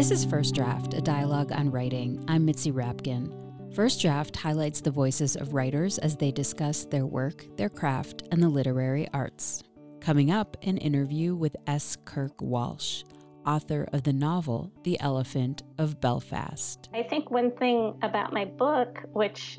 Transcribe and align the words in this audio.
This 0.00 0.12
is 0.12 0.24
First 0.24 0.54
Draft, 0.54 0.94
a 0.94 1.00
dialogue 1.02 1.52
on 1.52 1.70
writing. 1.70 2.24
I'm 2.26 2.46
Mitzi 2.46 2.72
Rapkin. 2.72 3.74
First 3.74 4.00
Draft 4.00 4.34
highlights 4.34 4.80
the 4.80 4.90
voices 4.90 5.36
of 5.36 5.52
writers 5.52 5.98
as 5.98 6.16
they 6.16 6.30
discuss 6.30 6.84
their 6.84 7.04
work, 7.04 7.44
their 7.56 7.68
craft, 7.68 8.22
and 8.32 8.42
the 8.42 8.48
literary 8.48 9.08
arts. 9.12 9.62
Coming 10.00 10.30
up, 10.30 10.56
an 10.62 10.78
interview 10.78 11.34
with 11.34 11.54
S. 11.66 11.98
Kirk 12.04 12.40
Walsh, 12.40 13.02
author 13.44 13.88
of 13.92 14.04
the 14.04 14.12
novel 14.12 14.72
The 14.84 14.98
Elephant 15.00 15.64
of 15.76 16.00
Belfast. 16.00 16.88
I 16.94 17.02
think 17.02 17.30
one 17.30 17.50
thing 17.56 17.98
about 18.02 18.32
my 18.32 18.44
book, 18.44 19.00
which 19.12 19.58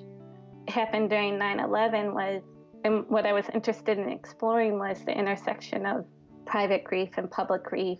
happened 0.70 1.10
during 1.10 1.38
9 1.38 1.60
11, 1.60 2.14
was, 2.16 2.42
and 2.84 3.06
what 3.10 3.26
I 3.26 3.34
was 3.34 3.46
interested 3.54 4.00
in 4.00 4.10
exploring 4.10 4.80
was 4.80 5.04
the 5.06 5.16
intersection 5.16 5.86
of 5.86 6.06
private 6.52 6.84
grief 6.84 7.10
and 7.16 7.32
public 7.32 7.64
grief. 7.64 7.98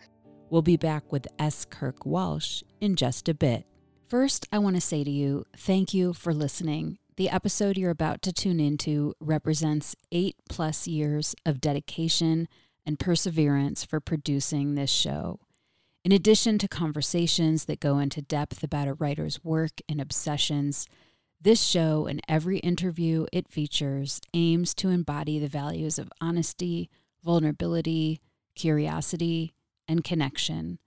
We'll 0.50 0.62
be 0.62 0.76
back 0.76 1.10
with 1.10 1.26
S. 1.40 1.64
Kirk 1.64 2.06
Walsh 2.06 2.64
in 2.82 2.98
just 2.98 3.30
a 3.30 3.34
bit. 3.34 3.66
First, 4.10 4.46
I 4.52 4.60
want 4.60 4.76
to 4.76 4.82
say 4.82 5.06
to 5.06 5.10
you, 5.10 5.46
thank 5.56 5.94
you 5.94 6.12
for 6.12 6.34
listening. 6.34 6.98
The 7.16 7.30
episode 7.30 7.78
you're 7.78 7.90
about 7.90 8.22
to 8.24 8.34
tune 8.34 8.60
into 8.60 9.14
represents 9.22 9.96
eight 10.12 10.36
plus 10.50 10.86
years 10.86 11.34
of 11.46 11.62
dedication 11.62 12.50
and 12.86 13.00
perseverance 13.00 13.86
for 13.86 14.02
producing 14.02 14.76
this 14.76 14.92
show. 14.92 15.40
In 16.04 16.12
addition 16.12 16.58
to 16.58 16.68
conversations 16.68 17.66
that 17.66 17.80
go 17.80 18.00
into 18.00 18.22
depth 18.22 18.64
about 18.64 18.90
a 18.90 18.96
writer's 18.96 19.42
work 19.46 19.80
and 19.88 20.02
obsessions, 20.02 20.88
this 21.40 21.64
show 21.64 22.06
and 22.06 22.20
every 22.28 22.58
interview 22.60 23.28
it 23.32 23.48
features 23.48 24.20
aims 24.34 24.74
to 24.74 24.90
embody 24.90 25.40
the 25.40 25.48
values 25.48 25.98
of 25.98 26.12
honesty, 26.20 26.90
vulnerability, 27.24 28.20
curiosity, 28.56 29.54
and 29.88 30.04
connection. 30.04 30.80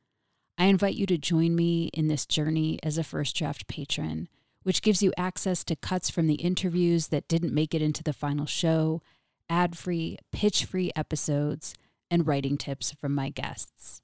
I 0.56 0.66
invite 0.66 0.94
you 0.94 1.06
to 1.06 1.18
join 1.18 1.56
me 1.56 1.90
in 1.92 2.08
this 2.08 2.26
journey 2.26 2.78
as 2.82 2.96
a 2.96 3.04
First 3.04 3.36
Draft 3.36 3.66
patron, 3.66 4.28
which 4.62 4.82
gives 4.82 5.02
you 5.02 5.12
access 5.16 5.64
to 5.64 5.76
cuts 5.76 6.10
from 6.10 6.26
the 6.26 6.34
interviews 6.34 7.08
that 7.08 7.28
didn't 7.28 7.54
make 7.54 7.74
it 7.74 7.82
into 7.82 8.02
the 8.02 8.12
final 8.12 8.46
show, 8.46 9.02
ad 9.48 9.76
free, 9.76 10.16
pitch 10.32 10.64
free 10.64 10.90
episodes, 10.94 11.74
and 12.10 12.26
writing 12.26 12.56
tips 12.56 12.92
from 12.92 13.14
my 13.14 13.28
guests. 13.28 14.00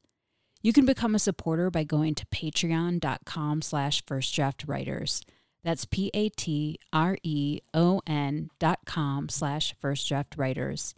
You 0.63 0.73
can 0.73 0.85
become 0.85 1.15
a 1.15 1.21
supporter 1.21 1.71
by 1.71 1.85
going 1.85 2.15
to 2.17 2.27
patreon.com 2.27 3.63
slash 3.63 4.05
firstdraftwriters. 4.05 5.23
That's 5.63 5.85
P-A-T-R-E-O-N 5.87 6.41
dot 8.59 8.79
com 8.87 9.29
slash 9.29 9.75
firstdraftwriters. 9.83 10.95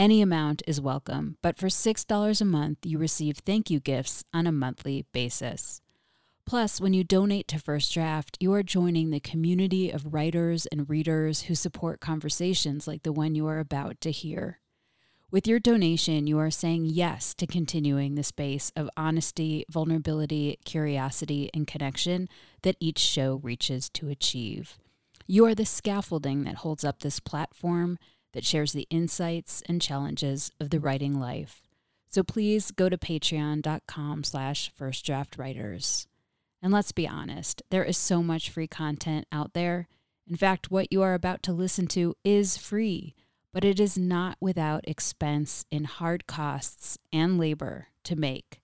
Any 0.00 0.22
amount 0.22 0.62
is 0.66 0.80
welcome, 0.80 1.36
but 1.42 1.58
for 1.58 1.66
$6 1.66 2.40
a 2.40 2.44
month, 2.46 2.78
you 2.86 2.96
receive 2.96 3.36
thank 3.44 3.68
you 3.68 3.80
gifts 3.80 4.24
on 4.32 4.46
a 4.46 4.50
monthly 4.50 5.04
basis. 5.12 5.82
Plus, 6.46 6.80
when 6.80 6.94
you 6.94 7.04
donate 7.04 7.46
to 7.48 7.58
First 7.58 7.92
Draft, 7.92 8.38
you 8.40 8.50
are 8.54 8.62
joining 8.62 9.10
the 9.10 9.20
community 9.20 9.90
of 9.90 10.14
writers 10.14 10.64
and 10.72 10.88
readers 10.88 11.42
who 11.42 11.54
support 11.54 12.00
conversations 12.00 12.88
like 12.88 13.02
the 13.02 13.12
one 13.12 13.34
you 13.34 13.46
are 13.46 13.58
about 13.58 14.00
to 14.00 14.10
hear. 14.10 14.60
With 15.30 15.46
your 15.46 15.60
donation, 15.60 16.26
you 16.26 16.38
are 16.38 16.50
saying 16.50 16.86
yes 16.86 17.34
to 17.34 17.46
continuing 17.46 18.14
the 18.14 18.22
space 18.22 18.72
of 18.74 18.88
honesty, 18.96 19.66
vulnerability, 19.68 20.58
curiosity, 20.64 21.50
and 21.52 21.66
connection 21.66 22.26
that 22.62 22.78
each 22.80 23.00
show 23.00 23.38
reaches 23.42 23.90
to 23.90 24.08
achieve. 24.08 24.78
You 25.26 25.44
are 25.44 25.54
the 25.54 25.66
scaffolding 25.66 26.44
that 26.44 26.64
holds 26.64 26.86
up 26.86 27.00
this 27.00 27.20
platform 27.20 27.98
that 28.32 28.44
shares 28.44 28.72
the 28.72 28.86
insights 28.90 29.62
and 29.66 29.82
challenges 29.82 30.50
of 30.60 30.70
the 30.70 30.80
writing 30.80 31.18
life. 31.18 31.68
So 32.08 32.22
please 32.22 32.70
go 32.70 32.88
to 32.88 32.98
patreon.com 32.98 34.24
slash 34.24 34.72
firstdraftwriters. 34.78 36.06
And 36.62 36.72
let's 36.72 36.92
be 36.92 37.08
honest, 37.08 37.62
there 37.70 37.84
is 37.84 37.96
so 37.96 38.22
much 38.22 38.50
free 38.50 38.66
content 38.66 39.26
out 39.32 39.54
there. 39.54 39.88
In 40.28 40.36
fact, 40.36 40.70
what 40.70 40.92
you 40.92 41.02
are 41.02 41.14
about 41.14 41.42
to 41.44 41.52
listen 41.52 41.86
to 41.88 42.14
is 42.24 42.56
free, 42.56 43.14
but 43.52 43.64
it 43.64 43.80
is 43.80 43.96
not 43.96 44.36
without 44.40 44.86
expense 44.86 45.64
in 45.70 45.84
hard 45.84 46.26
costs 46.26 46.98
and 47.12 47.38
labor 47.38 47.88
to 48.04 48.16
make. 48.16 48.60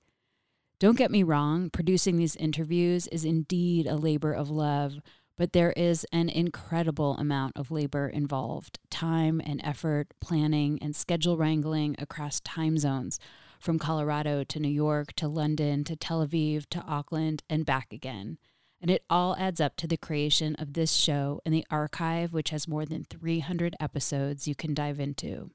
Don't 0.79 0.99
get 0.99 1.11
me 1.11 1.23
wrong, 1.23 1.71
producing 1.71 2.19
these 2.19 2.37
interviews 2.37 3.07
is 3.09 3.25
indeed 3.25 3.87
a 3.87 3.97
labor 3.97 4.33
of 4.33 4.51
love 4.51 5.01
but 5.37 5.53
there 5.53 5.73
is 5.73 6.07
an 6.13 6.29
incredible 6.29 7.17
amount 7.17 7.57
of 7.57 7.71
labor 7.71 8.09
involved 8.09 8.79
time 8.91 9.41
and 9.45 9.61
effort, 9.63 10.09
planning, 10.21 10.79
and 10.81 10.97
schedule 10.97 11.37
wrangling 11.37 11.95
across 11.99 12.41
time 12.41 12.79
zones 12.79 13.19
from 13.61 13.79
Colorado 13.79 14.45
to 14.45 14.61
New 14.61 14.69
York 14.69 15.13
to 15.15 15.29
London 15.29 15.85
to 15.85 15.97
Tel 15.97 16.27
Aviv 16.27 16.67
to 16.71 16.81
Auckland 16.83 17.43
and 17.49 17.67
back 17.67 17.93
again. 17.93 18.39
And 18.81 18.91
it 18.91 19.05
all 19.09 19.37
adds 19.37 19.61
up 19.61 19.77
to 19.77 19.87
the 19.87 19.97
creation 19.97 20.55
of 20.57 20.75
this 20.75 20.93
show 20.93 21.41
and 21.45 21.55
the 21.55 21.67
archive, 21.71 22.33
which 22.33 22.51
has 22.51 22.69
more 22.69 22.85
than 22.85 23.05
300 23.05 23.75
episodes 23.81 24.47
you 24.47 24.55
can 24.55 24.75
dive 24.75 25.01
into. 25.01 25.51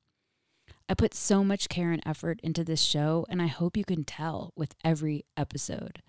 I 0.89 0.93
put 0.93 1.13
so 1.13 1.43
much 1.43 1.69
care 1.69 1.91
and 1.91 2.03
effort 2.05 2.39
into 2.43 2.63
this 2.63 2.81
show, 2.81 3.25
and 3.29 3.41
I 3.41 3.47
hope 3.47 3.77
you 3.77 3.85
can 3.85 4.03
tell 4.03 4.51
with 4.55 4.75
every 4.83 5.23
episode. 5.37 6.01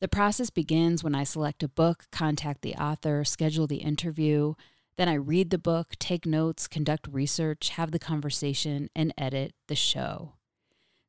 The 0.00 0.08
process 0.08 0.50
begins 0.50 1.02
when 1.02 1.14
I 1.14 1.24
select 1.24 1.62
a 1.62 1.68
book, 1.68 2.06
contact 2.12 2.62
the 2.62 2.74
author, 2.74 3.24
schedule 3.24 3.66
the 3.66 3.76
interview. 3.76 4.54
Then 4.96 5.08
I 5.08 5.14
read 5.14 5.50
the 5.50 5.58
book, 5.58 5.94
take 5.98 6.26
notes, 6.26 6.68
conduct 6.68 7.08
research, 7.10 7.70
have 7.70 7.90
the 7.90 7.98
conversation, 7.98 8.90
and 8.94 9.14
edit 9.16 9.54
the 9.66 9.74
show. 9.74 10.34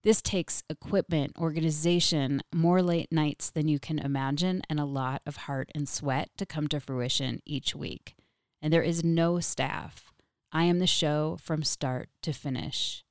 This 0.03 0.21
takes 0.21 0.63
equipment, 0.69 1.33
organization, 1.37 2.41
more 2.53 2.81
late 2.81 3.11
nights 3.11 3.49
than 3.49 3.67
you 3.67 3.79
can 3.79 3.97
imagine, 3.97 4.61
and 4.69 4.79
a 4.79 4.85
lot 4.85 5.23
of 5.25 5.37
heart 5.37 5.71
and 5.73 5.89
sweat 5.89 6.29
to 6.37 6.45
come 6.45 6.67
to 6.67 6.79
fruition 6.79 7.41
each 7.45 7.75
week. 7.75 8.15
And 8.61 8.71
there 8.71 8.83
is 8.83 9.03
no 9.03 9.39
staff. 9.39 10.13
I 10.51 10.63
am 10.65 10.79
the 10.79 10.87
show 10.87 11.37
from 11.41 11.63
start 11.63 12.09
to 12.21 12.33
finish. 12.33 13.04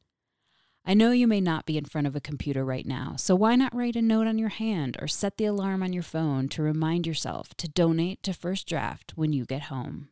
I 0.87 0.93
know 0.93 1.12
you 1.12 1.27
may 1.27 1.41
not 1.41 1.65
be 1.65 1.78
in 1.78 1.87
front 1.87 2.06
of 2.06 2.15
a 2.15 2.21
computer 2.21 2.62
right 2.62 2.84
now, 2.84 3.15
so 3.17 3.34
why 3.34 3.56
not 3.56 3.75
write 3.75 3.97
a 3.97 4.03
note 4.03 4.27
on 4.27 4.37
your 4.37 4.50
hand 4.50 4.99
or 5.00 5.09
set 5.09 5.39
the 5.39 5.47
alarm 5.47 5.83
on 5.83 5.95
your 5.95 6.03
phone 6.03 6.47
to 6.50 6.62
remind 6.62 7.06
yourself 7.06 7.54
to 7.57 7.69
donate 7.69 8.22
to 8.22 8.34
First 8.34 8.69
Draft 8.69 9.13
when 9.16 9.33
you 9.33 9.47
get 9.47 9.63
home? 9.63 10.09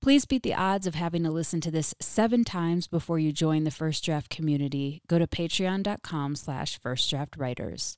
Please 0.00 0.26
beat 0.26 0.44
the 0.44 0.54
odds 0.54 0.86
of 0.86 0.94
having 0.94 1.24
to 1.24 1.30
listen 1.30 1.60
to 1.62 1.72
this 1.72 1.92
seven 2.00 2.44
times 2.44 2.86
before 2.86 3.18
you 3.18 3.32
join 3.32 3.64
the 3.64 3.72
First 3.72 4.04
Draft 4.04 4.30
community. 4.30 5.02
Go 5.08 5.18
to 5.18 5.26
patreon.com 5.26 6.36
slash 6.36 6.80
firstdraftwriters. 6.80 7.96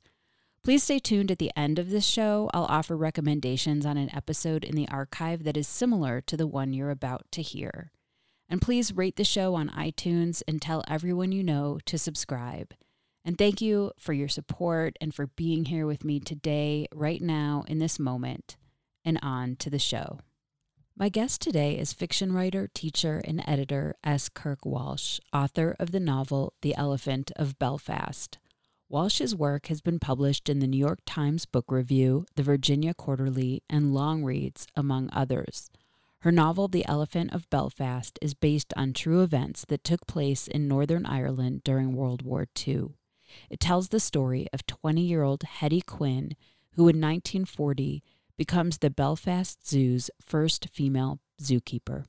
Please 0.64 0.82
stay 0.82 0.98
tuned 0.98 1.30
at 1.30 1.38
the 1.38 1.52
end 1.54 1.78
of 1.78 1.90
this 1.90 2.06
show. 2.06 2.48
I'll 2.54 2.64
offer 2.64 2.96
recommendations 2.96 3.84
on 3.84 3.98
an 3.98 4.14
episode 4.14 4.64
in 4.64 4.76
the 4.76 4.88
archive 4.88 5.44
that 5.44 5.58
is 5.58 5.68
similar 5.68 6.22
to 6.22 6.38
the 6.38 6.46
one 6.46 6.72
you're 6.72 6.90
about 6.90 7.30
to 7.32 7.42
hear. 7.42 7.92
And 8.48 8.62
please 8.62 8.92
rate 8.92 9.16
the 9.16 9.24
show 9.24 9.54
on 9.54 9.70
iTunes 9.70 10.42
and 10.46 10.62
tell 10.62 10.84
everyone 10.86 11.32
you 11.32 11.42
know 11.42 11.78
to 11.86 11.98
subscribe. 11.98 12.74
And 13.24 13.36
thank 13.36 13.60
you 13.60 13.90
for 13.98 14.12
your 14.12 14.28
support 14.28 14.96
and 15.00 15.12
for 15.12 15.26
being 15.26 15.64
here 15.64 15.84
with 15.84 16.04
me 16.04 16.20
today, 16.20 16.86
right 16.94 17.20
now, 17.20 17.64
in 17.66 17.78
this 17.78 17.98
moment. 17.98 18.56
And 19.04 19.18
on 19.20 19.56
to 19.56 19.70
the 19.70 19.80
show. 19.80 20.20
My 20.96 21.08
guest 21.08 21.42
today 21.42 21.76
is 21.76 21.92
fiction 21.92 22.32
writer, 22.32 22.70
teacher, 22.72 23.20
and 23.24 23.42
editor 23.46 23.96
S. 24.02 24.28
Kirk 24.28 24.64
Walsh, 24.64 25.18
author 25.32 25.76
of 25.78 25.90
the 25.90 26.00
novel 26.00 26.54
The 26.62 26.74
Elephant 26.76 27.32
of 27.36 27.58
Belfast. 27.58 28.38
Walsh's 28.88 29.34
work 29.34 29.66
has 29.66 29.80
been 29.80 29.98
published 29.98 30.48
in 30.48 30.60
the 30.60 30.66
New 30.68 30.78
York 30.78 31.00
Times 31.04 31.44
Book 31.44 31.70
Review, 31.70 32.24
the 32.36 32.44
Virginia 32.44 32.94
Quarterly, 32.94 33.62
and 33.68 33.92
Longreads, 33.92 34.68
among 34.76 35.10
others. 35.12 35.70
Her 36.20 36.32
novel, 36.32 36.68
The 36.68 36.86
Elephant 36.86 37.32
of 37.32 37.48
Belfast, 37.50 38.18
is 38.22 38.34
based 38.34 38.72
on 38.76 38.92
true 38.92 39.22
events 39.22 39.64
that 39.68 39.84
took 39.84 40.06
place 40.06 40.48
in 40.48 40.66
Northern 40.66 41.06
Ireland 41.06 41.62
during 41.62 41.94
World 41.94 42.22
War 42.22 42.46
II. 42.66 42.88
It 43.50 43.60
tells 43.60 43.88
the 43.88 44.00
story 44.00 44.46
of 44.52 44.66
20 44.66 45.02
year 45.02 45.22
old 45.22 45.42
Hetty 45.42 45.82
Quinn, 45.82 46.36
who 46.72 46.82
in 46.82 47.00
1940 47.00 48.02
becomes 48.36 48.78
the 48.78 48.90
Belfast 48.90 49.66
Zoo's 49.66 50.10
first 50.20 50.68
female 50.72 51.20
zookeeper. 51.40 52.04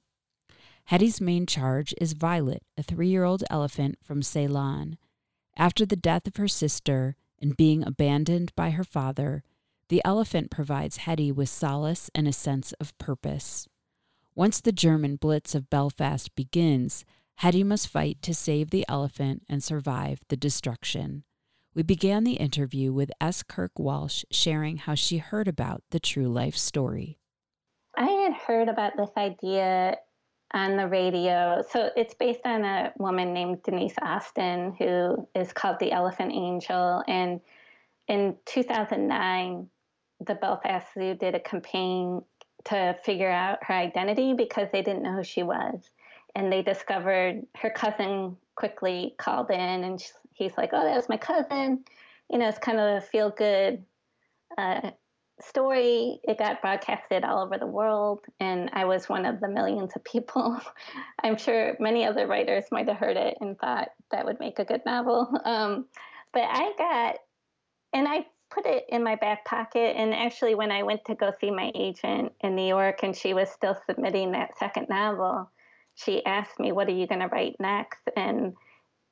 Hetty's 0.85 1.19
main 1.19 1.45
charge 1.45 1.93
is 1.99 2.13
Violet, 2.13 2.63
a 2.77 2.83
three 2.83 3.09
year 3.09 3.23
old 3.23 3.43
elephant 3.49 3.97
from 4.01 4.21
Ceylon. 4.21 4.97
After 5.57 5.85
the 5.85 5.95
death 5.95 6.27
of 6.27 6.37
her 6.37 6.47
sister 6.47 7.15
and 7.39 7.57
being 7.57 7.85
abandoned 7.85 8.53
by 8.55 8.69
her 8.71 8.83
father, 8.83 9.43
the 9.89 10.01
elephant 10.05 10.51
provides 10.51 10.97
Hetty 10.97 11.31
with 11.31 11.49
solace 11.49 12.09
and 12.15 12.27
a 12.27 12.33
sense 12.33 12.73
of 12.73 12.97
purpose. 12.97 13.67
Once 14.37 14.61
the 14.61 14.71
German 14.71 15.15
blitz 15.15 15.55
of 15.55 15.67
Belfast 15.67 16.35
begins, 16.35 17.05
Hetty 17.37 17.63
must 17.63 17.87
fight 17.87 18.21
to 18.21 18.35
save 18.35 18.69
the 18.69 18.85
elephant 18.87 19.41
and 19.49 19.63
survive 19.63 20.19
the 20.29 20.37
destruction. 20.37 21.23
We 21.73 21.81
began 21.81 22.23
the 22.23 22.33
interview 22.33 22.93
with 22.93 23.09
S. 23.19 23.41
Kirk 23.41 23.79
Walsh 23.79 24.25
sharing 24.29 24.77
how 24.77 24.93
she 24.93 25.17
heard 25.17 25.47
about 25.47 25.81
the 25.89 25.99
true 25.99 26.27
life 26.27 26.55
story. 26.55 27.17
I 27.97 28.05
had 28.05 28.33
heard 28.33 28.69
about 28.69 28.95
this 28.95 29.09
idea 29.17 29.97
on 30.53 30.77
the 30.77 30.87
radio. 30.87 31.63
So 31.71 31.89
it's 31.97 32.13
based 32.13 32.45
on 32.45 32.63
a 32.63 32.93
woman 32.99 33.33
named 33.33 33.63
Denise 33.63 33.95
Austin, 34.03 34.75
who 34.77 35.27
is 35.33 35.51
called 35.51 35.77
the 35.79 35.91
Elephant 35.91 36.31
Angel. 36.31 37.03
And 37.07 37.41
in 38.07 38.35
2009, 38.45 39.67
the 40.27 40.35
Belfast 40.35 40.93
Zoo 40.93 41.15
did 41.15 41.33
a 41.33 41.39
campaign 41.39 42.21
to 42.67 42.97
figure 43.03 43.29
out 43.29 43.63
her 43.63 43.73
identity 43.73 44.33
because 44.33 44.67
they 44.71 44.81
didn't 44.81 45.03
know 45.03 45.13
who 45.13 45.23
she 45.23 45.43
was. 45.43 45.89
And 46.35 46.51
they 46.51 46.61
discovered 46.61 47.45
her 47.55 47.69
cousin 47.69 48.37
quickly 48.55 49.15
called 49.17 49.49
in, 49.49 49.83
and 49.83 50.03
he's 50.33 50.57
like, 50.57 50.71
Oh, 50.73 50.83
that 50.83 50.95
was 50.95 51.09
my 51.09 51.17
cousin. 51.17 51.83
You 52.29 52.39
know, 52.39 52.47
it's 52.47 52.59
kind 52.59 52.79
of 52.79 52.97
a 52.97 53.01
feel 53.01 53.29
good 53.31 53.83
uh, 54.57 54.91
story. 55.41 56.19
It 56.23 56.37
got 56.37 56.61
broadcasted 56.61 57.23
all 57.23 57.43
over 57.43 57.57
the 57.57 57.67
world, 57.67 58.25
and 58.39 58.69
I 58.73 58.85
was 58.85 59.09
one 59.09 59.25
of 59.25 59.39
the 59.39 59.47
millions 59.47 59.93
of 59.95 60.03
people. 60.03 60.59
I'm 61.23 61.37
sure 61.37 61.75
many 61.79 62.05
other 62.05 62.27
writers 62.27 62.65
might 62.71 62.87
have 62.87 62.97
heard 62.97 63.17
it 63.17 63.37
and 63.39 63.57
thought 63.57 63.89
that 64.11 64.25
would 64.25 64.39
make 64.39 64.59
a 64.59 64.65
good 64.65 64.81
novel. 64.85 65.29
Um, 65.45 65.85
but 66.33 66.43
I 66.43 66.73
got, 66.77 67.17
and 67.93 68.07
I 68.07 68.25
put 68.49 68.65
it 68.65 68.85
in 68.89 69.03
my 69.03 69.15
back 69.15 69.45
pocket. 69.45 69.95
And 69.97 70.13
actually, 70.13 70.55
when 70.55 70.71
I 70.71 70.83
went 70.83 71.05
to 71.05 71.15
go 71.15 71.31
see 71.39 71.51
my 71.51 71.71
agent 71.75 72.33
in 72.41 72.55
New 72.55 72.67
York, 72.67 73.03
and 73.03 73.15
she 73.15 73.33
was 73.33 73.49
still 73.49 73.77
submitting 73.85 74.31
that 74.31 74.57
second 74.57 74.87
novel, 74.89 75.49
she 75.95 76.25
asked 76.25 76.59
me, 76.59 76.71
"What 76.71 76.87
are 76.87 76.93
you 76.93 77.07
going 77.07 77.21
to 77.21 77.27
write 77.27 77.59
next?" 77.59 78.01
And 78.15 78.55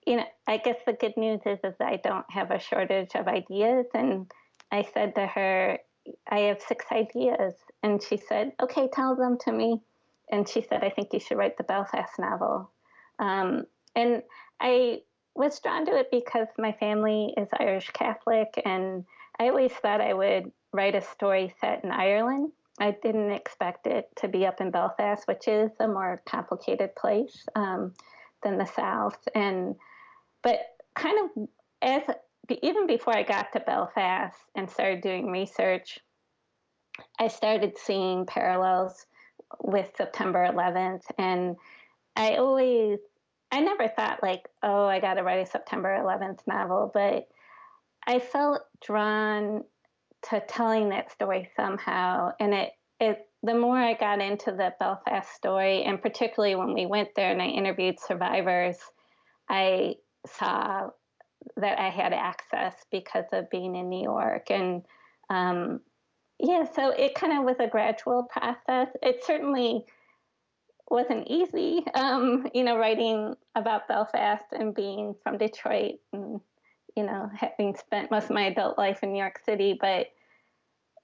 you 0.06 0.18
know, 0.18 0.26
I 0.48 0.58
guess 0.58 0.78
the 0.86 0.94
good 0.94 1.18
news 1.18 1.42
is 1.46 1.60
is 1.64 1.76
I 1.80 1.98
don't 2.04 2.30
have 2.30 2.52
a 2.52 2.60
shortage 2.60 3.16
of 3.16 3.28
ideas, 3.28 3.88
and 3.94 4.32
I 4.72 4.88
said 4.94 5.16
to 5.16 5.26
her, 5.26 5.80
I 6.30 6.40
have 6.40 6.62
six 6.62 6.86
ideas. 6.92 7.54
And 7.84 8.02
she 8.02 8.18
said, 8.18 8.54
okay, 8.62 8.88
tell 8.92 9.16
them 9.16 9.38
to 9.46 9.52
me. 9.52 9.82
And 10.32 10.48
she 10.48 10.62
said, 10.62 10.84
I 10.84 10.90
think 10.90 11.14
you 11.14 11.20
should 11.20 11.38
write 11.38 11.58
the 11.58 11.64
Belfast 11.64 12.14
novel. 12.18 12.72
Um, 13.20 13.66
and 13.96 14.24
I 14.60 15.02
was 15.36 15.60
drawn 15.60 15.86
to 15.86 15.98
it 15.98 16.10
because 16.12 16.48
my 16.58 16.72
family 16.74 17.34
is 17.38 17.48
Irish 17.60 17.90
Catholic, 17.92 18.62
and 18.66 19.06
I 19.40 19.50
always 19.50 19.72
thought 19.74 20.02
I 20.02 20.14
would 20.14 20.52
write 20.74 20.96
a 20.96 21.02
story 21.02 21.54
set 21.60 21.84
in 21.84 21.92
Ireland. 21.92 22.52
I 22.80 22.92
didn't 22.92 23.32
expect 23.32 23.88
it 23.88 24.10
to 24.18 24.28
be 24.28 24.46
up 24.46 24.60
in 24.60 24.72
Belfast, 24.72 25.28
which 25.28 25.48
is 25.48 25.72
a 25.80 25.88
more 25.88 26.22
complicated 26.26 26.96
place 26.96 27.46
um, 27.56 27.94
than 28.44 28.58
the 28.58 28.66
South. 28.66 29.18
And 29.34 29.76
but 30.44 30.60
kind 30.96 31.18
of 31.24 31.48
as 31.82 32.04
even 32.62 32.88
before 32.88 33.16
I 33.16 33.24
got 33.24 33.52
to 33.54 33.60
Belfast 33.60 34.38
and 34.56 34.70
started 34.70 35.02
doing 35.02 35.32
research, 35.32 36.00
I 37.20 37.28
started 37.28 37.78
seeing 37.78 38.26
parallels 38.26 39.06
with 39.62 39.92
September 39.98 40.48
11th. 40.52 41.04
And 41.18 41.56
I 42.16 42.36
always, 42.36 43.00
I 43.52 43.62
never 43.62 43.88
thought 43.88 44.24
like, 44.24 44.48
oh, 44.64 44.86
I 44.86 45.00
got 45.00 45.16
to 45.16 45.24
write 45.24 45.46
a 45.46 45.50
September 45.50 45.90
11th 45.90 46.40
novel, 46.48 46.92
but 46.94 47.28
I 48.08 48.20
felt 48.20 48.62
drawn 48.84 49.64
to 50.30 50.40
telling 50.48 50.90
that 50.90 51.12
story 51.12 51.50
somehow. 51.56 52.32
And 52.40 52.54
it, 52.54 52.72
it, 53.00 53.28
the 53.44 53.54
more 53.56 53.78
I 53.78 53.94
got 53.94 54.22
into 54.22 54.52
the 54.52 54.74
Belfast 54.80 55.30
story, 55.36 55.84
and 55.84 56.02
particularly 56.02 56.56
when 56.56 56.74
we 56.74 56.86
went 56.86 57.10
there 57.16 57.32
and 57.32 57.42
I 57.42 57.48
interviewed 57.48 58.00
survivors, 58.00 58.78
I 59.50 59.96
saw 60.26 60.90
that 61.58 61.80
I 61.80 61.90
had 61.90 62.14
access 62.14 62.74
because 62.92 63.26
of 63.32 63.50
being 63.50 63.76
in 63.76 63.90
New 63.90 64.02
York. 64.02 64.50
And 64.50 64.84
um, 65.30 65.82
yeah, 66.40 66.66
so 66.76 66.90
it 66.90 67.16
kind 67.16 67.38
of 67.38 67.46
was 67.46 67.58
a 67.60 67.68
gradual 67.68 68.24
process. 68.24 68.90
It 69.02 69.24
certainly 69.24 69.86
wasn't 70.90 71.28
easy, 71.28 71.84
um, 71.94 72.48
you 72.54 72.64
know, 72.64 72.78
writing 72.78 73.36
about 73.56 73.88
Belfast 73.88 74.46
and 74.52 74.74
being 74.74 75.16
from 75.24 75.38
Detroit 75.38 75.96
and, 76.14 76.42
you 76.96 77.04
know, 77.04 77.30
having 77.36 77.76
spent 77.76 78.12
most 78.12 78.26
of 78.26 78.32
my 78.32 78.46
adult 78.46 78.78
life 78.78 79.04
in 79.04 79.12
New 79.12 79.20
York 79.20 79.40
City. 79.46 79.78
But 79.80 80.08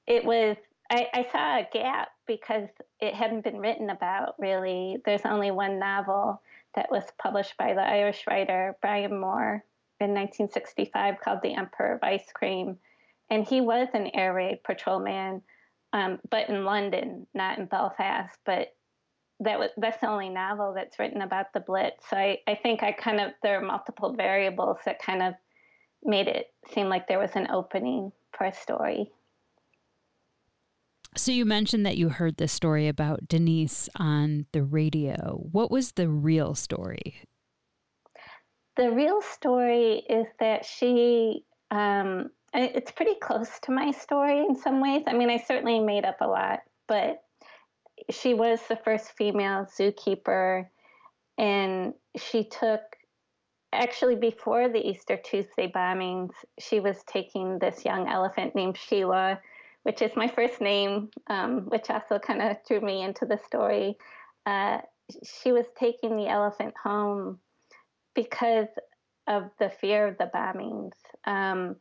it 0.08 0.24
was, 0.24 0.58
I, 0.90 1.08
I 1.14 1.28
saw 1.32 1.58
a 1.58 1.68
gap 1.72 2.10
because 2.28 2.70
it 3.00 3.14
hadn't 3.14 3.44
been 3.44 3.60
written 3.60 3.90
about 3.90 4.36
really. 4.40 4.98
There's 5.06 5.26
only 5.26 5.52
one 5.52 5.80
novel 5.80 6.42
that 6.76 6.92
was 6.92 7.04
published 7.22 7.58
by 7.58 7.74
the 7.74 7.82
Irish 7.82 8.26
writer 8.28 8.78
Brian 8.82 9.20
Moore 9.20 9.64
in 10.00 10.14
1965 10.14 11.20
called 11.22 11.40
The 11.44 11.54
Emperor 11.54 11.96
of 11.96 12.04
Ice 12.04 12.32
Cream. 12.34 12.78
And 13.30 13.48
he 13.48 13.62
was 13.62 13.88
an 13.94 14.12
air 14.14 14.34
raid 14.34 14.64
patrolman, 14.64 15.42
um, 15.94 16.20
but 16.30 16.50
in 16.50 16.66
London, 16.66 17.28
not 17.34 17.60
in 17.60 17.66
Belfast. 17.66 18.38
But 18.46 18.74
that 19.42 19.58
was 19.58 19.72
that's 19.78 20.00
the 20.00 20.10
only 20.10 20.30
novel 20.30 20.74
that's 20.74 21.00
written 21.00 21.22
about 21.22 21.54
the 21.54 21.60
Blitz. 21.60 22.10
So 22.10 22.18
I, 22.18 22.40
I 22.48 22.56
think 22.56 22.84
I 22.84 22.92
kind 22.92 23.20
of 23.20 23.32
there 23.42 23.60
are 23.60 23.66
multiple 23.66 24.14
variables 24.14 24.78
that 24.86 25.02
kind 25.02 25.24
of 25.24 25.34
made 26.04 26.28
it 26.28 26.48
seem 26.74 26.90
like 26.90 27.08
there 27.08 27.20
was 27.20 27.32
an 27.36 27.48
opening 27.52 28.12
for 28.38 28.46
a 28.46 28.54
story. 28.54 29.12
So 31.18 31.32
you 31.32 31.46
mentioned 31.46 31.86
that 31.86 31.98
you 31.98 32.10
heard 32.10 32.38
this 32.38 32.54
story 32.54 32.88
about 32.88 33.28
Denise 33.28 33.90
on 33.98 34.46
the 34.54 34.64
radio. 34.64 35.42
What 35.52 35.70
was 35.70 35.92
the 35.92 36.08
real 36.08 36.56
story? 36.56 37.22
The 38.78 38.90
real 38.92 39.22
story 39.22 40.04
is 40.10 40.26
that 40.40 40.66
she, 40.66 41.44
um, 41.70 42.30
it's 42.54 42.92
pretty 42.92 43.16
close 43.16 43.60
to 43.64 43.72
my 43.72 43.92
story 43.92 44.40
in 44.40 44.56
some 44.56 44.82
ways. 44.82 45.04
I 45.06 45.14
mean, 45.14 45.30
I 45.30 45.38
certainly 45.38 45.80
made 45.80 46.06
up 46.06 46.22
a 46.22 46.28
lot, 46.28 46.62
but 46.88 47.24
she 48.10 48.34
was 48.34 48.62
the 48.70 48.78
first 48.78 49.12
female 49.18 49.66
zookeeper, 49.66 50.68
and 51.38 51.94
she 52.18 52.46
took 52.46 52.82
actually 53.74 54.16
before 54.16 54.70
the 54.70 54.86
Easter 54.86 55.18
Tuesday 55.18 55.72
bombings, 55.74 56.32
she 56.60 56.80
was 56.80 57.04
taking 57.08 57.60
this 57.60 57.86
young 57.86 58.10
elephant 58.10 58.56
named 58.56 58.78
Sheila, 58.78 59.40
which 59.84 60.02
is 60.02 60.12
my 60.16 60.28
first 60.28 60.62
name, 60.62 61.10
um, 61.28 61.62
which 61.70 61.90
also 61.90 62.20
kind 62.20 62.42
of 62.42 62.58
drew 62.68 62.82
me 62.82 63.02
into 63.02 63.26
the 63.26 63.38
story. 63.38 63.98
Uh, 64.46 64.80
she 65.24 65.52
was 65.52 65.66
taking 65.78 66.18
the 66.18 66.28
elephant 66.28 66.74
home 66.82 67.40
because 68.14 68.68
of 69.28 69.50
the 69.60 69.70
fear 69.70 70.08
of 70.08 70.18
the 70.18 70.30
bombings. 70.34 70.92
Um, 71.26 71.78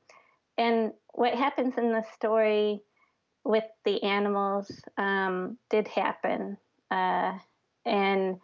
and 0.56 0.92
what 1.14 1.34
happens 1.34 1.74
in 1.76 1.92
the 1.92 2.04
story 2.14 2.82
with 3.44 3.64
the 3.84 4.02
animals 4.02 4.70
um, 4.98 5.58
did 5.70 5.88
happen. 5.88 6.56
Uh, 6.90 7.38
and, 7.84 8.36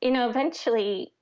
you 0.00 0.10
know, 0.10 0.28
eventually 0.28 1.12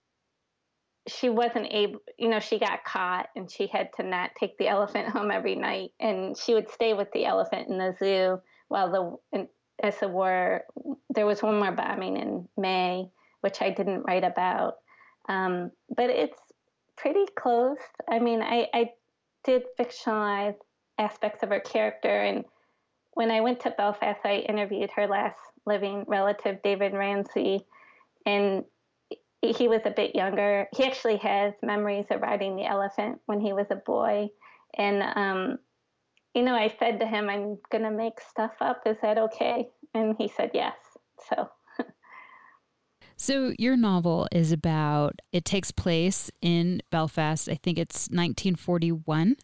she 1.08 1.28
wasn't 1.28 1.66
able, 1.70 2.00
you 2.18 2.28
know, 2.28 2.40
she 2.40 2.58
got 2.58 2.84
caught 2.84 3.28
and 3.34 3.50
she 3.50 3.66
had 3.66 3.92
to 3.94 4.02
not 4.02 4.30
take 4.38 4.56
the 4.58 4.68
elephant 4.68 5.08
home 5.08 5.30
every 5.30 5.54
night. 5.54 5.90
And 5.98 6.36
she 6.36 6.54
would 6.54 6.70
stay 6.70 6.94
with 6.94 7.10
the 7.12 7.24
elephant 7.24 7.68
in 7.68 7.78
the 7.78 7.96
zoo 7.98 8.40
while 8.68 9.20
the, 9.32 9.48
as 9.82 9.98
the 9.98 10.08
war, 10.08 10.62
there 11.10 11.26
was 11.26 11.42
one 11.42 11.58
more 11.58 11.72
bombing 11.72 12.16
in 12.16 12.48
May, 12.56 13.10
which 13.40 13.62
I 13.62 13.70
didn't 13.70 14.02
write 14.02 14.24
about. 14.24 14.76
Um, 15.28 15.70
but 15.94 16.10
it's 16.10 16.38
pretty 16.96 17.24
close. 17.36 17.78
I 18.08 18.18
mean, 18.18 18.42
I, 18.42 18.68
I 18.74 18.90
did 19.44 19.62
fictionalize 19.78 20.56
aspects 20.98 21.42
of 21.42 21.50
her 21.50 21.60
character. 21.60 22.08
And 22.08 22.44
when 23.12 23.30
I 23.30 23.40
went 23.40 23.60
to 23.60 23.70
Belfast, 23.70 24.20
I 24.24 24.44
interviewed 24.48 24.90
her 24.96 25.06
last 25.06 25.38
living 25.64 26.04
relative, 26.06 26.62
David 26.62 26.92
Ramsey. 26.92 27.64
And 28.26 28.64
he 29.42 29.68
was 29.68 29.80
a 29.84 29.90
bit 29.90 30.14
younger. 30.14 30.66
He 30.74 30.84
actually 30.84 31.16
has 31.18 31.54
memories 31.62 32.06
of 32.10 32.20
riding 32.20 32.56
the 32.56 32.64
elephant 32.64 33.20
when 33.26 33.40
he 33.40 33.52
was 33.52 33.66
a 33.70 33.76
boy. 33.76 34.28
And, 34.76 35.02
um, 35.02 35.58
you 36.34 36.42
know, 36.42 36.54
I 36.54 36.74
said 36.78 37.00
to 37.00 37.06
him, 37.06 37.28
I'm 37.28 37.58
going 37.70 37.84
to 37.84 37.90
make 37.90 38.20
stuff 38.20 38.52
up. 38.60 38.82
Is 38.86 38.96
that 39.02 39.18
okay? 39.18 39.68
And 39.94 40.16
he 40.18 40.28
said 40.28 40.50
yes. 40.54 40.76
So. 41.28 41.48
So, 43.20 43.52
your 43.58 43.76
novel 43.76 44.28
is 44.30 44.52
about, 44.52 45.18
it 45.32 45.44
takes 45.44 45.72
place 45.72 46.30
in 46.40 46.80
Belfast. 46.92 47.48
I 47.48 47.56
think 47.56 47.76
it's 47.76 48.06
1941. 48.10 49.34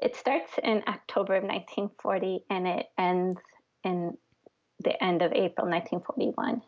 It 0.00 0.14
starts 0.14 0.52
in 0.62 0.84
October 0.86 1.34
of 1.34 1.42
1940 1.42 2.44
and 2.48 2.68
it 2.68 2.86
ends 2.96 3.40
in 3.82 4.16
the 4.78 5.02
end 5.02 5.22
of 5.22 5.32
April 5.32 5.68
1941. 5.68 6.62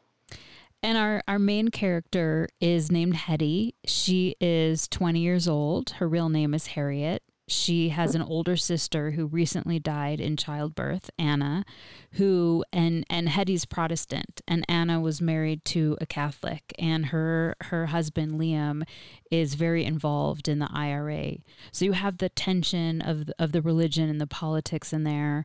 And 0.82 0.98
our, 0.98 1.22
our 1.28 1.38
main 1.38 1.68
character 1.68 2.48
is 2.60 2.90
named 2.90 3.14
Hetty. 3.14 3.76
She 3.84 4.34
is 4.40 4.88
20 4.88 5.20
years 5.20 5.46
old. 5.46 5.90
Her 5.90 6.08
real 6.08 6.28
name 6.28 6.54
is 6.54 6.68
Harriet. 6.68 7.22
She 7.48 7.90
has 7.90 8.14
an 8.14 8.22
older 8.22 8.56
sister 8.56 9.12
who 9.12 9.26
recently 9.26 9.78
died 9.78 10.20
in 10.20 10.36
childbirth, 10.36 11.10
Anna, 11.18 11.64
who 12.12 12.64
and 12.72 13.04
and 13.10 13.28
Hetty's 13.28 13.64
Protestant, 13.64 14.40
and 14.46 14.64
Anna 14.68 15.00
was 15.00 15.20
married 15.20 15.64
to 15.66 15.98
a 16.00 16.06
Catholic, 16.06 16.72
and 16.78 17.06
her 17.06 17.56
her 17.62 17.86
husband 17.86 18.40
Liam 18.40 18.84
is 19.30 19.54
very 19.54 19.84
involved 19.84 20.48
in 20.48 20.60
the 20.60 20.70
IRA. 20.72 21.38
So 21.72 21.84
you 21.84 21.92
have 21.92 22.18
the 22.18 22.28
tension 22.30 23.02
of 23.02 23.28
of 23.38 23.52
the 23.52 23.60
religion 23.60 24.08
and 24.08 24.20
the 24.20 24.26
politics 24.26 24.92
in 24.92 25.02
there. 25.02 25.44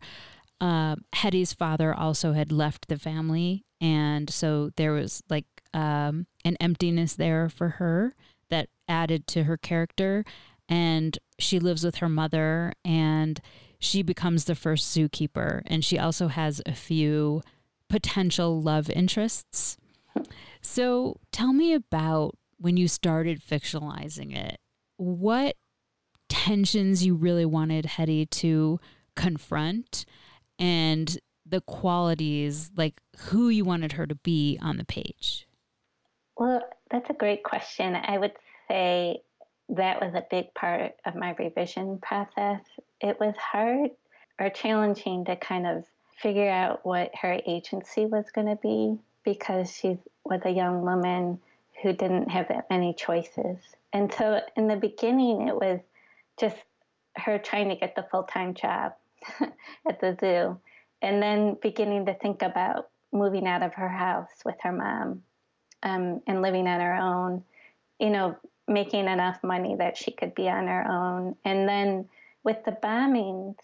Uh, 0.62 0.96
Hetty's 1.14 1.54
father 1.54 1.94
also 1.94 2.34
had 2.34 2.52
left 2.52 2.88
the 2.88 2.98
family, 2.98 3.66
and 3.80 4.30
so 4.30 4.72
there 4.76 4.94
was 4.94 5.24
like 5.30 5.46
um, 5.74 6.28
an 6.44 6.58
emptiness 6.60 7.16
there 7.16 7.50
for 7.50 7.70
her 7.70 8.16
that 8.50 8.70
added 8.88 9.28
to 9.28 9.44
her 9.44 9.58
character. 9.58 10.24
And 10.70 11.18
she 11.40 11.60
lives 11.60 11.84
with 11.86 11.98
her 11.98 12.10
mother, 12.10 12.74
and 12.84 13.40
she 13.80 14.02
becomes 14.04 14.46
the 14.46 14.56
first 14.56 14.96
zookeeper. 14.96 15.62
And 15.66 15.86
she 15.86 15.98
also 15.98 16.28
has 16.28 16.62
a 16.66 16.74
few 16.74 17.42
potential 17.90 18.62
love 18.62 18.90
interests. 18.90 19.78
So 20.62 21.18
tell 21.32 21.54
me 21.54 21.74
about 21.74 22.36
when 22.58 22.76
you 22.76 22.88
started 22.88 23.42
fictionalizing 23.42 24.36
it. 24.36 24.58
What 24.98 25.56
tensions 26.28 27.06
you 27.06 27.16
really 27.16 27.46
wanted 27.46 27.86
Hetty 27.86 28.26
to 28.26 28.80
confront 29.16 30.06
and 30.60 31.18
the 31.50 31.62
qualities, 31.62 32.72
like 32.76 33.02
who 33.18 33.50
you 33.50 33.66
wanted 33.66 33.94
her 33.94 34.06
to 34.06 34.16
be 34.16 34.58
on 34.62 34.78
the 34.78 34.86
page? 34.86 35.48
Well, 36.38 36.62
that's 36.92 37.10
a 37.10 37.14
great 37.14 37.44
question. 37.44 37.96
I 37.96 38.18
would 38.18 38.34
say 38.68 39.22
that 39.70 40.02
was 40.02 40.14
a 40.14 40.26
big 40.30 40.54
part 40.54 40.94
of 41.06 41.16
my 41.16 41.36
revision 41.38 42.00
process. 42.00 42.62
It 43.02 43.20
was 43.20 43.36
hard 43.38 43.92
or 44.40 44.50
challenging 44.50 45.26
to 45.26 45.36
kind 45.36 45.68
of 45.68 45.86
figure 46.22 46.50
out 46.50 46.86
what 46.86 47.12
her 47.22 47.40
agency 47.46 48.06
was 48.06 48.26
going 48.34 48.48
to 48.48 48.56
be 48.56 48.98
because 49.24 49.72
she 49.72 49.98
was 50.24 50.42
a 50.46 50.50
young 50.50 50.82
woman 50.82 51.40
who 51.82 51.94
didn't 51.94 52.30
have 52.30 52.48
that 52.48 52.70
many 52.70 52.94
choices. 52.94 53.58
And 53.94 54.14
so 54.14 54.42
in 54.56 54.68
the 54.68 54.76
beginning, 54.76 55.48
it 55.48 55.56
was 55.56 55.80
just 56.40 56.56
her 57.16 57.38
trying 57.38 57.70
to 57.70 57.76
get 57.76 57.96
the 57.96 58.08
full 58.10 58.24
time 58.24 58.54
job 58.54 58.94
at 59.88 60.00
the 60.00 60.18
zoo 60.20 60.60
and 61.02 61.22
then 61.22 61.58
beginning 61.62 62.06
to 62.06 62.14
think 62.14 62.42
about 62.42 62.90
moving 63.12 63.48
out 63.48 63.64
of 63.64 63.74
her 63.74 63.90
house 63.90 64.32
with 64.46 64.56
her 64.62 64.72
mom 64.72 65.24
um, 65.84 66.22
and 66.28 66.42
living 66.42 66.68
on 66.68 66.80
her 66.80 66.96
own, 66.96 67.44
you 68.00 68.10
know, 68.10 68.36
making 68.68 69.08
enough 69.08 69.42
money 69.44 69.76
that 69.76 69.98
she 69.98 70.12
could 70.12 70.36
be 70.36 70.50
on 70.50 70.68
her 70.68 70.86
own. 70.90 71.36
And 71.46 71.68
then 71.68 72.10
with 72.44 72.64
the 72.66 72.72
bombings, 72.72 73.56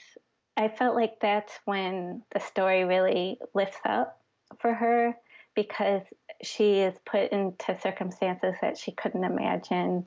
I 0.55 0.67
felt 0.67 0.95
like 0.95 1.19
that's 1.19 1.53
when 1.65 2.23
the 2.31 2.39
story 2.39 2.83
really 2.85 3.39
lifts 3.53 3.79
up 3.85 4.19
for 4.59 4.73
her 4.73 5.17
because 5.55 6.01
she 6.43 6.79
is 6.79 6.95
put 7.05 7.31
into 7.31 7.79
circumstances 7.79 8.55
that 8.61 8.77
she 8.77 8.91
couldn't 8.91 9.23
imagine 9.23 10.05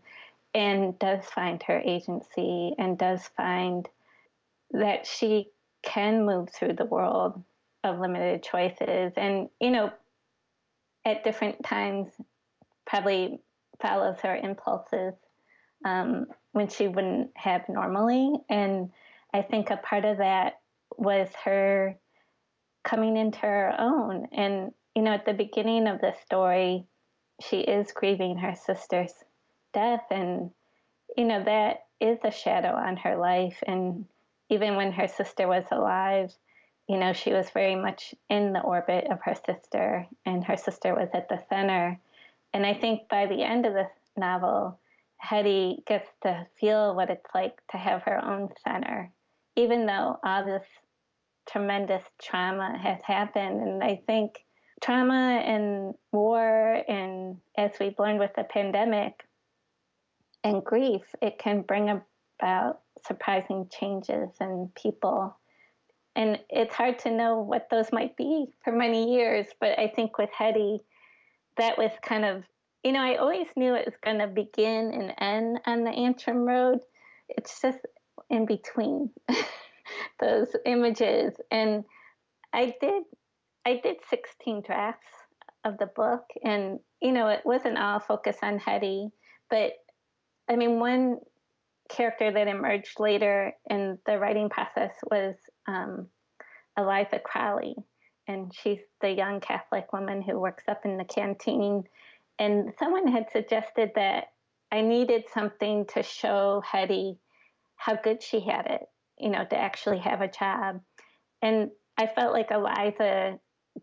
and 0.55 0.99
does 0.99 1.25
find 1.25 1.63
her 1.65 1.79
agency 1.85 2.75
and 2.79 2.97
does 2.97 3.29
find 3.37 3.89
that 4.71 5.07
she 5.07 5.49
can 5.87 6.27
move 6.27 6.51
through 6.51 6.75
the 6.75 6.85
world 6.85 7.43
of 7.85 7.99
limited 7.99 8.43
choices 8.43 9.13
and 9.17 9.49
you 9.61 9.71
know 9.71 9.91
at 11.07 11.25
different 11.25 11.65
times 11.65 12.09
probably 12.87 13.41
follows 13.81 14.17
her 14.23 14.37
impulses 14.37 15.15
um, 15.85 16.27
when 16.53 16.69
she 16.69 16.89
wouldn't 16.89 17.31
have 17.37 17.63
normally. 17.69 18.33
And 18.51 18.91
i 19.33 19.43
think 19.43 19.71
a 19.71 19.77
part 19.77 20.05
of 20.05 20.19
that 20.19 20.55
was 20.97 21.29
her 21.45 21.97
coming 22.85 23.17
into 23.17 23.41
her 23.41 23.75
own. 23.79 24.27
And 24.33 24.73
you 24.95 25.03
know 25.03 25.13
at 25.13 25.25
the 25.25 25.35
beginning 25.35 25.87
of 25.87 26.01
the 26.01 26.15
story 26.25 26.87
she 27.41 27.59
is 27.59 27.93
grieving 27.93 28.39
her 28.39 28.55
sister's 28.55 29.13
death. 29.73 30.05
And 30.11 30.51
you 31.17 31.25
know 31.25 31.45
that 31.45 31.85
is 32.01 32.19
a 32.25 32.31
shadow 32.31 32.75
on 32.75 32.97
her 32.99 33.17
life. 33.17 33.63
And 33.67 34.07
even 34.49 34.77
when 34.77 34.93
her 34.93 35.09
sister 35.09 35.49
was 35.49 35.65
alive, 35.71 36.33
you 36.89 36.99
know, 36.99 37.13
she 37.13 37.33
was 37.33 37.51
very 37.51 37.75
much 37.75 38.15
in 38.31 38.53
the 38.53 38.61
orbit 38.61 39.07
of 39.11 39.19
her 39.25 39.35
sister, 39.35 40.07
and 40.25 40.45
her 40.45 40.57
sister 40.57 40.95
was 40.95 41.09
at 41.15 41.29
the 41.29 41.43
center. 41.49 41.99
And 42.53 42.65
I 42.65 42.75
think 42.75 43.09
by 43.09 43.27
the 43.27 43.43
end 43.43 43.67
of 43.67 43.75
the 43.75 43.89
novel, 44.17 44.79
Hetty 45.19 45.83
gets 45.87 46.09
to 46.23 46.47
feel 46.61 46.95
what 46.95 47.11
it's 47.11 47.35
like 47.35 47.61
to 47.73 47.77
have 47.77 48.03
her 48.03 48.25
own 48.25 48.51
center, 48.63 49.11
even 49.57 49.87
though 49.87 50.19
all 50.23 50.45
this 50.45 50.67
tremendous 51.51 52.03
trauma 52.23 52.79
has 52.79 53.01
happened. 53.03 53.61
And 53.63 53.83
I 53.83 54.01
think 54.07 54.45
trauma 54.81 55.43
and 55.45 55.95
war, 56.13 56.83
and 56.89 57.39
as 57.57 57.73
we've 57.81 57.99
learned 57.99 58.21
with 58.21 58.35
the 58.37 58.45
pandemic 58.45 59.25
and 60.45 60.65
grief, 60.65 61.03
it 61.21 61.39
can 61.39 61.63
bring 61.63 62.01
about 62.39 62.81
surprising 63.07 63.69
changes 63.71 64.31
in 64.41 64.71
people. 64.75 65.37
And 66.15 66.39
it's 66.49 66.75
hard 66.75 66.99
to 67.01 67.11
know 67.11 67.41
what 67.41 67.69
those 67.71 67.93
might 67.93 68.17
be 68.17 68.47
for 68.65 68.73
many 68.73 69.15
years, 69.15 69.47
but 69.61 69.79
I 69.79 69.89
think 69.89 70.17
with 70.19 70.31
Hetty, 70.37 70.81
that 71.59 71.77
was 71.77 71.91
kind 72.03 72.25
of, 72.25 72.45
you 72.83 72.93
know, 72.93 73.01
I 73.01 73.17
always 73.17 73.49
knew 73.57 73.75
it 73.75 73.85
was 73.85 73.97
going 74.03 74.19
to 74.19 74.27
begin 74.27 74.93
and 74.93 75.13
end 75.19 75.61
on 75.67 75.85
the 75.85 75.91
Antrim 75.91 76.47
Road. 76.47 76.81
It's 77.29 77.61
just 77.61 77.79
in 78.31 78.47
between 78.47 79.11
those 80.21 80.49
images. 80.65 81.35
And 81.51 81.85
I 82.53 82.75
did, 82.81 83.03
I 83.67 83.81
did 83.83 83.97
16 84.09 84.63
drafts 84.63 85.07
of 85.65 85.77
the 85.79 85.87
book, 85.87 86.25
and 86.43 86.79
you 87.03 87.13
know, 87.13 87.29
it 87.29 87.43
wasn't 87.45 87.77
all 87.77 87.99
focused 87.99 88.39
on 88.43 88.59
Hetty, 88.59 89.11
but 89.51 89.73
I 90.49 90.57
mean, 90.57 90.79
one 90.79 91.19
character 91.89 92.31
that 92.31 92.49
emerged 92.49 92.99
later 92.99 93.53
in 93.69 93.99
the 94.07 94.19
writing 94.19 94.49
process 94.49 94.93
was 95.11 95.35
um, 95.67 96.09
Eliza 96.77 97.19
Crowley. 97.19 97.77
And 98.29 98.53
she's 98.55 98.81
the 99.01 99.11
young 99.11 99.41
Catholic 99.41 99.93
woman 99.93 100.21
who 100.21 100.39
works 100.39 100.65
up 100.69 100.85
in 100.85 100.97
the 100.97 101.05
canteen. 101.05 101.85
And 102.39 102.73
someone 102.79 103.07
had 103.07 103.31
suggested 103.31 103.93
that 103.95 104.29
I 104.73 104.81
needed 104.81 105.25
something 105.33 105.87
to 105.95 106.03
show 106.03 106.63
Hetty 106.65 107.19
how 107.77 107.95
good 107.95 108.23
she 108.23 108.41
had 108.41 108.67
it, 108.67 108.83
you 109.19 109.31
know, 109.31 109.45
to 109.45 109.57
actually 109.57 109.99
have 109.99 110.23
a 110.23 110.29
job. 110.29 110.81
And 111.41 111.71
I 111.97 112.07
felt 112.07 112.33
like 112.33 112.51
Eliza 112.51 113.39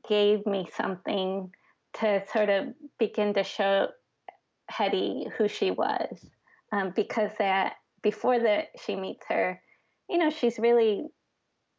gave 0.07 0.45
me 0.45 0.67
something 0.75 1.51
to 1.99 2.23
sort 2.31 2.49
of 2.49 2.67
begin 2.99 3.33
to 3.35 3.43
show 3.43 3.87
Hetty 4.69 5.27
who 5.37 5.47
she 5.47 5.71
was, 5.71 6.25
um, 6.71 6.91
because 6.95 7.31
that 7.39 7.75
before 8.03 8.39
that 8.39 8.67
she 8.85 8.95
meets 8.95 9.25
her, 9.29 9.59
you 10.09 10.17
know, 10.17 10.29
she's 10.29 10.59
really 10.59 11.07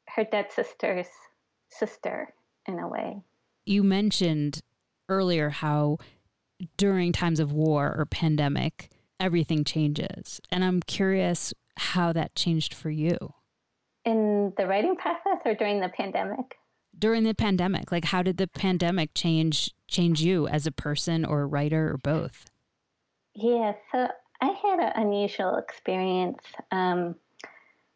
her 0.09 0.25
dead 0.25 0.51
sister's 0.51 1.07
sister 1.71 2.33
in 2.67 2.79
a 2.79 2.89
way. 2.89 3.23
You 3.67 3.83
mentioned 3.83 4.61
earlier 5.09 5.51
how 5.51 5.99
during 6.77 7.13
times 7.13 7.41
of 7.41 7.53
war 7.53 7.95
or 7.97 8.07
pandemic, 8.07 8.91
everything 9.21 9.65
changes. 9.65 10.41
And 10.51 10.65
I'm 10.65 10.81
curious 10.81 11.53
how 11.77 12.13
that 12.13 12.35
changed 12.35 12.75
for 12.75 12.91
you. 12.91 13.17
In 14.05 14.53
the 14.57 14.67
writing 14.67 14.97
process 14.97 15.39
or 15.45 15.55
during 15.55 15.81
the 15.81 15.89
pandemic? 15.89 16.57
During 16.97 17.25
the 17.25 17.35
pandemic, 17.35 17.91
like 17.91 18.07
how 18.07 18.23
did 18.23 18.37
the 18.37 18.47
pandemic 18.47 19.11
change 19.15 19.71
change 19.89 20.21
you 20.21 20.47
as 20.47 20.67
a 20.67 20.73
person 20.73 21.25
or 21.25 21.43
a 21.43 21.47
writer 21.47 21.91
or 21.93 21.99
both? 21.99 22.47
Yeah, 23.35 23.73
so 23.91 24.09
I 24.41 24.47
had 24.47 24.81
an 24.81 24.93
unusual 24.97 25.57
experience. 25.57 26.43
Um, 26.71 27.17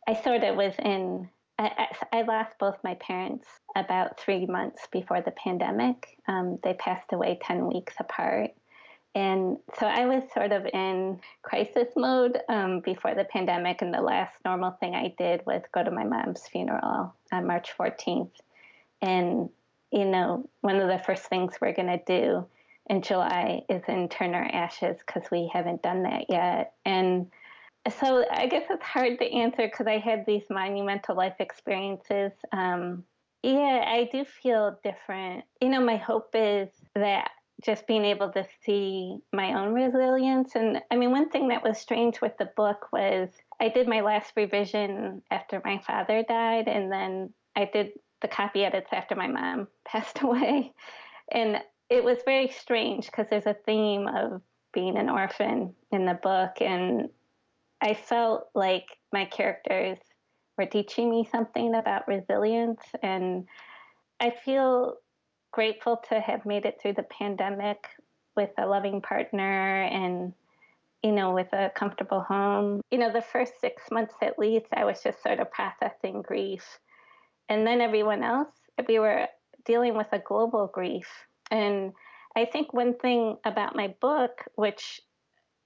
I 0.07 0.15
sort 0.15 0.43
of 0.45 0.57
was 0.57 0.75
in, 0.79 1.29
I, 1.59 1.89
I, 2.13 2.23
lost 2.23 2.53
both 2.59 2.77
my 2.83 2.95
parents 2.95 3.47
about 3.77 4.19
three 4.19 4.47
months 4.47 4.87
before 4.91 5.21
the 5.21 5.33
pandemic. 5.33 6.17
Um, 6.27 6.59
they 6.63 6.75
passed 6.75 7.13
away 7.13 7.39
10 7.43 7.67
weeks 7.67 7.95
apart. 7.99 8.53
And 9.15 9.59
so 9.79 9.87
I 9.87 10.07
was 10.07 10.23
sort 10.33 10.53
of 10.53 10.67
in 10.73 11.21
crisis 11.43 11.89
mode 11.97 12.39
um, 12.49 12.81
before 12.81 13.15
the 13.15 13.25
pandemic. 13.25 13.83
And 13.83 13.93
the 13.93 14.01
last 14.01 14.35
normal 14.45 14.71
thing 14.73 14.95
I 14.95 15.15
did 15.19 15.45
was 15.45 15.63
go 15.73 15.83
to 15.83 15.91
my 15.91 16.05
mom's 16.05 16.47
funeral 16.47 17.15
on 17.33 17.47
March 17.47 17.71
14th. 17.79 18.31
And, 19.03 19.49
you 19.91 20.05
know, 20.05 20.49
one 20.61 20.77
of 20.77 20.89
the 20.89 21.03
first 21.05 21.25
things 21.25 21.57
we're 21.61 21.73
going 21.73 21.89
to 21.89 22.03
do 22.07 22.47
in 22.89 23.03
July 23.03 23.63
is 23.69 23.83
intern 23.89 24.35
our 24.35 24.49
ashes 24.53 24.97
because 25.07 25.31
we 25.31 25.51
haven't 25.53 25.83
done 25.83 26.03
that 26.05 26.27
yet. 26.29 26.75
And 26.85 27.31
so 27.99 28.25
I 28.31 28.47
guess 28.47 28.65
it's 28.71 28.85
hard 28.85 29.19
to 29.19 29.33
answer 29.33 29.67
because 29.67 29.87
I 29.87 29.99
had 29.99 30.27
these 30.27 30.45
monumental 30.51 31.17
life 31.17 31.37
experiences. 31.39 32.33
Um, 32.53 33.05
yeah, 33.43 33.85
I 33.87 34.09
do 34.11 34.25
feel 34.25 34.79
different. 34.83 35.45
You 35.61 35.69
know, 35.69 35.81
my 35.81 35.97
hope 35.97 36.31
is 36.35 36.69
that 36.95 37.31
just 37.65 37.87
being 37.87 38.05
able 38.05 38.31
to 38.33 38.47
see 38.65 39.19
my 39.33 39.55
own 39.55 39.73
resilience. 39.73 40.55
And 40.55 40.81
I 40.91 40.97
mean, 40.97 41.11
one 41.11 41.29
thing 41.29 41.49
that 41.49 41.63
was 41.63 41.79
strange 41.79 42.21
with 42.21 42.37
the 42.39 42.51
book 42.57 42.93
was 42.93 43.31
I 43.61 43.69
did 43.69 43.89
my 43.89 44.01
last 44.01 44.33
revision 44.37 45.23
after 45.31 45.61
my 45.65 45.79
father 45.79 46.25
died, 46.29 46.69
and 46.69 46.91
then 46.91 47.33
I 47.57 47.69
did 47.73 47.93
the 48.21 48.29
copy 48.29 48.65
edits 48.65 48.91
after 48.93 49.15
my 49.15 49.27
mom 49.27 49.69
passed 49.85 50.23
away. 50.23 50.73
And 51.31 51.61
it 51.91 52.05
was 52.05 52.19
very 52.25 52.49
strange 52.49 53.07
because 53.07 53.27
there's 53.31 53.47
a 53.47 53.57
theme 53.67 54.07
of 54.07 54.43
being 54.73 54.97
an 54.97 55.09
orphan 55.09 55.75
in 55.91 56.05
the 56.05 56.15
book. 56.15 56.61
And 56.61 57.09
I 57.81 57.95
felt 57.95 58.49
like 58.55 58.87
my 59.13 59.25
characters 59.25 59.99
were 60.57 60.67
teaching 60.67 61.11
me 61.11 61.29
something 61.31 61.75
about 61.75 62.09
resilience. 62.09 62.83
And 63.03 63.47
I 64.21 64.31
feel 64.31 64.97
grateful 65.53 66.03
to 66.09 66.21
have 66.21 66.45
made 66.45 66.67
it 66.67 66.79
through 66.81 66.95
the 66.95 67.05
pandemic 67.05 67.87
with 68.37 68.51
a 68.59 68.67
loving 68.67 69.01
partner 69.01 69.83
and 69.83 70.33
you 71.03 71.13
know 71.13 71.33
with 71.33 71.53
a 71.53 71.71
comfortable 71.75 72.21
home 72.21 72.81
you 72.91 72.99
know 72.99 73.11
the 73.11 73.23
first 73.23 73.53
six 73.61 73.83
months 73.91 74.15
at 74.21 74.39
least 74.39 74.67
i 74.75 74.85
was 74.85 75.03
just 75.03 75.23
sort 75.23 75.41
of 75.41 75.51
processing 75.51 76.23
grief 76.23 76.79
and 77.49 77.67
then 77.67 77.81
everyone 77.81 78.23
else 78.23 78.53
we 78.87 78.99
were 78.99 79.27
dealing 79.65 79.97
with 79.97 80.07
a 80.13 80.19
global 80.19 80.71
grief 80.73 81.09
and 81.51 81.93
i 82.37 82.45
think 82.45 82.73
one 82.73 82.95
thing 82.95 83.37
about 83.45 83.77
my 83.77 83.95
book 84.01 84.45
which 84.55 85.01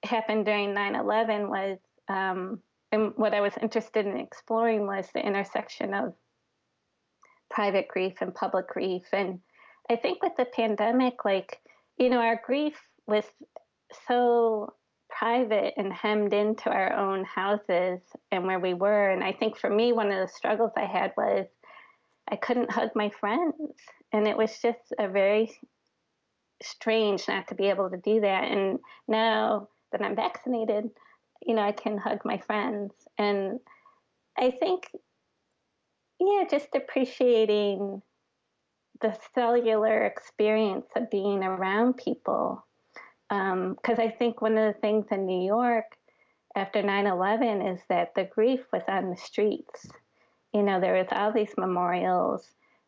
happened 0.05 0.45
during 0.45 0.75
9-11 0.75 1.49
was 1.49 1.79
um, 2.09 2.61
and 2.91 3.13
what 3.17 3.35
i 3.35 3.41
was 3.41 3.55
interested 3.61 4.07
in 4.07 4.17
exploring 4.17 4.87
was 4.87 5.07
the 5.15 5.25
intersection 5.25 5.95
of 5.95 6.15
private 7.51 7.89
grief 7.89 8.15
and 8.21 8.35
public 8.35 8.69
grief 8.69 9.05
and 9.13 9.39
I 9.91 9.97
think 9.97 10.23
with 10.23 10.37
the 10.37 10.45
pandemic, 10.45 11.25
like, 11.25 11.61
you 11.99 12.09
know, 12.09 12.19
our 12.19 12.41
grief 12.45 12.81
was 13.07 13.25
so 14.09 14.75
private 15.11 15.75
and 15.77 15.93
hemmed 15.93 16.33
into 16.33 16.71
our 16.71 16.93
own 16.95 17.25
houses 17.25 18.01
and 18.31 18.47
where 18.47 18.59
we 18.59 18.75
were. 18.75 19.11
And 19.11 19.23
I 19.23 19.33
think 19.33 19.59
for 19.59 19.69
me, 19.69 19.93
one 19.93 20.11
of 20.11 20.19
the 20.19 20.33
struggles 20.33 20.73
I 20.77 20.87
had 20.87 21.13
was 21.17 21.47
I 22.31 22.37
couldn't 22.37 22.71
hug 22.71 22.91
my 22.95 23.11
friends. 23.11 23.75
And 24.13 24.27
it 24.27 24.37
was 24.37 24.59
just 24.63 24.95
a 24.99 25.09
very 25.09 25.53
strange 26.63 27.27
not 27.29 27.49
to 27.49 27.55
be 27.55 27.69
able 27.69 27.91
to 27.91 27.97
do 27.97 28.21
that. 28.21 28.45
And 28.45 28.79
now 29.09 29.69
that 29.91 30.03
I'm 30.03 30.17
vaccinated, 30.17 30.91
you 31.45 31.55
know, 31.55 31.63
I 31.63 31.73
can 31.73 31.99
hug 31.99 32.21
my 32.25 32.39
friends. 32.39 32.93
And 33.19 33.61
I 34.39 34.51
think, 34.51 34.91
yeah, 36.21 36.45
just 36.51 36.69
appreciating 36.75 38.03
the 39.01 39.17
cellular 39.35 40.05
experience 40.05 40.87
of 40.97 41.11
being 41.11 41.43
around 41.43 41.97
people. 41.97 42.65
Because 43.29 43.99
um, 43.99 43.99
I 43.99 44.09
think 44.11 44.41
one 44.41 44.57
of 44.59 44.73
the 44.73 44.81
things 44.81 45.07
in 45.11 45.27
New 45.27 45.45
York 45.45 45.97
after 46.55 46.83
9 46.83 47.07
11 47.07 47.63
is 47.63 47.81
that 47.89 48.15
the 48.15 48.25
grief 48.25 48.61
was 48.73 48.83
on 48.89 49.11
the 49.11 49.17
streets. 49.17 49.87
You 50.53 50.63
know, 50.63 50.81
there 50.81 50.95
was 50.95 51.09
all 51.11 51.33
these 51.33 51.55
memorials, 51.57 52.47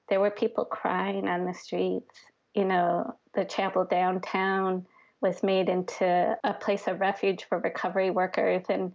there 0.09 0.21
were 0.21 0.31
people 0.31 0.65
crying 0.65 1.29
on 1.29 1.47
the 1.47 1.55
streets. 1.55 2.21
You 2.55 2.65
know, 2.65 3.17
the 3.35 3.45
chapel 3.45 3.85
downtown 3.85 4.87
was 5.21 5.43
made 5.43 5.69
into 5.69 6.39
a 6.45 6.55
place 6.55 6.87
of 6.87 7.01
refuge 7.01 7.45
for 7.49 7.59
recovery 7.59 8.11
workers. 8.11 8.65
And 8.69 8.93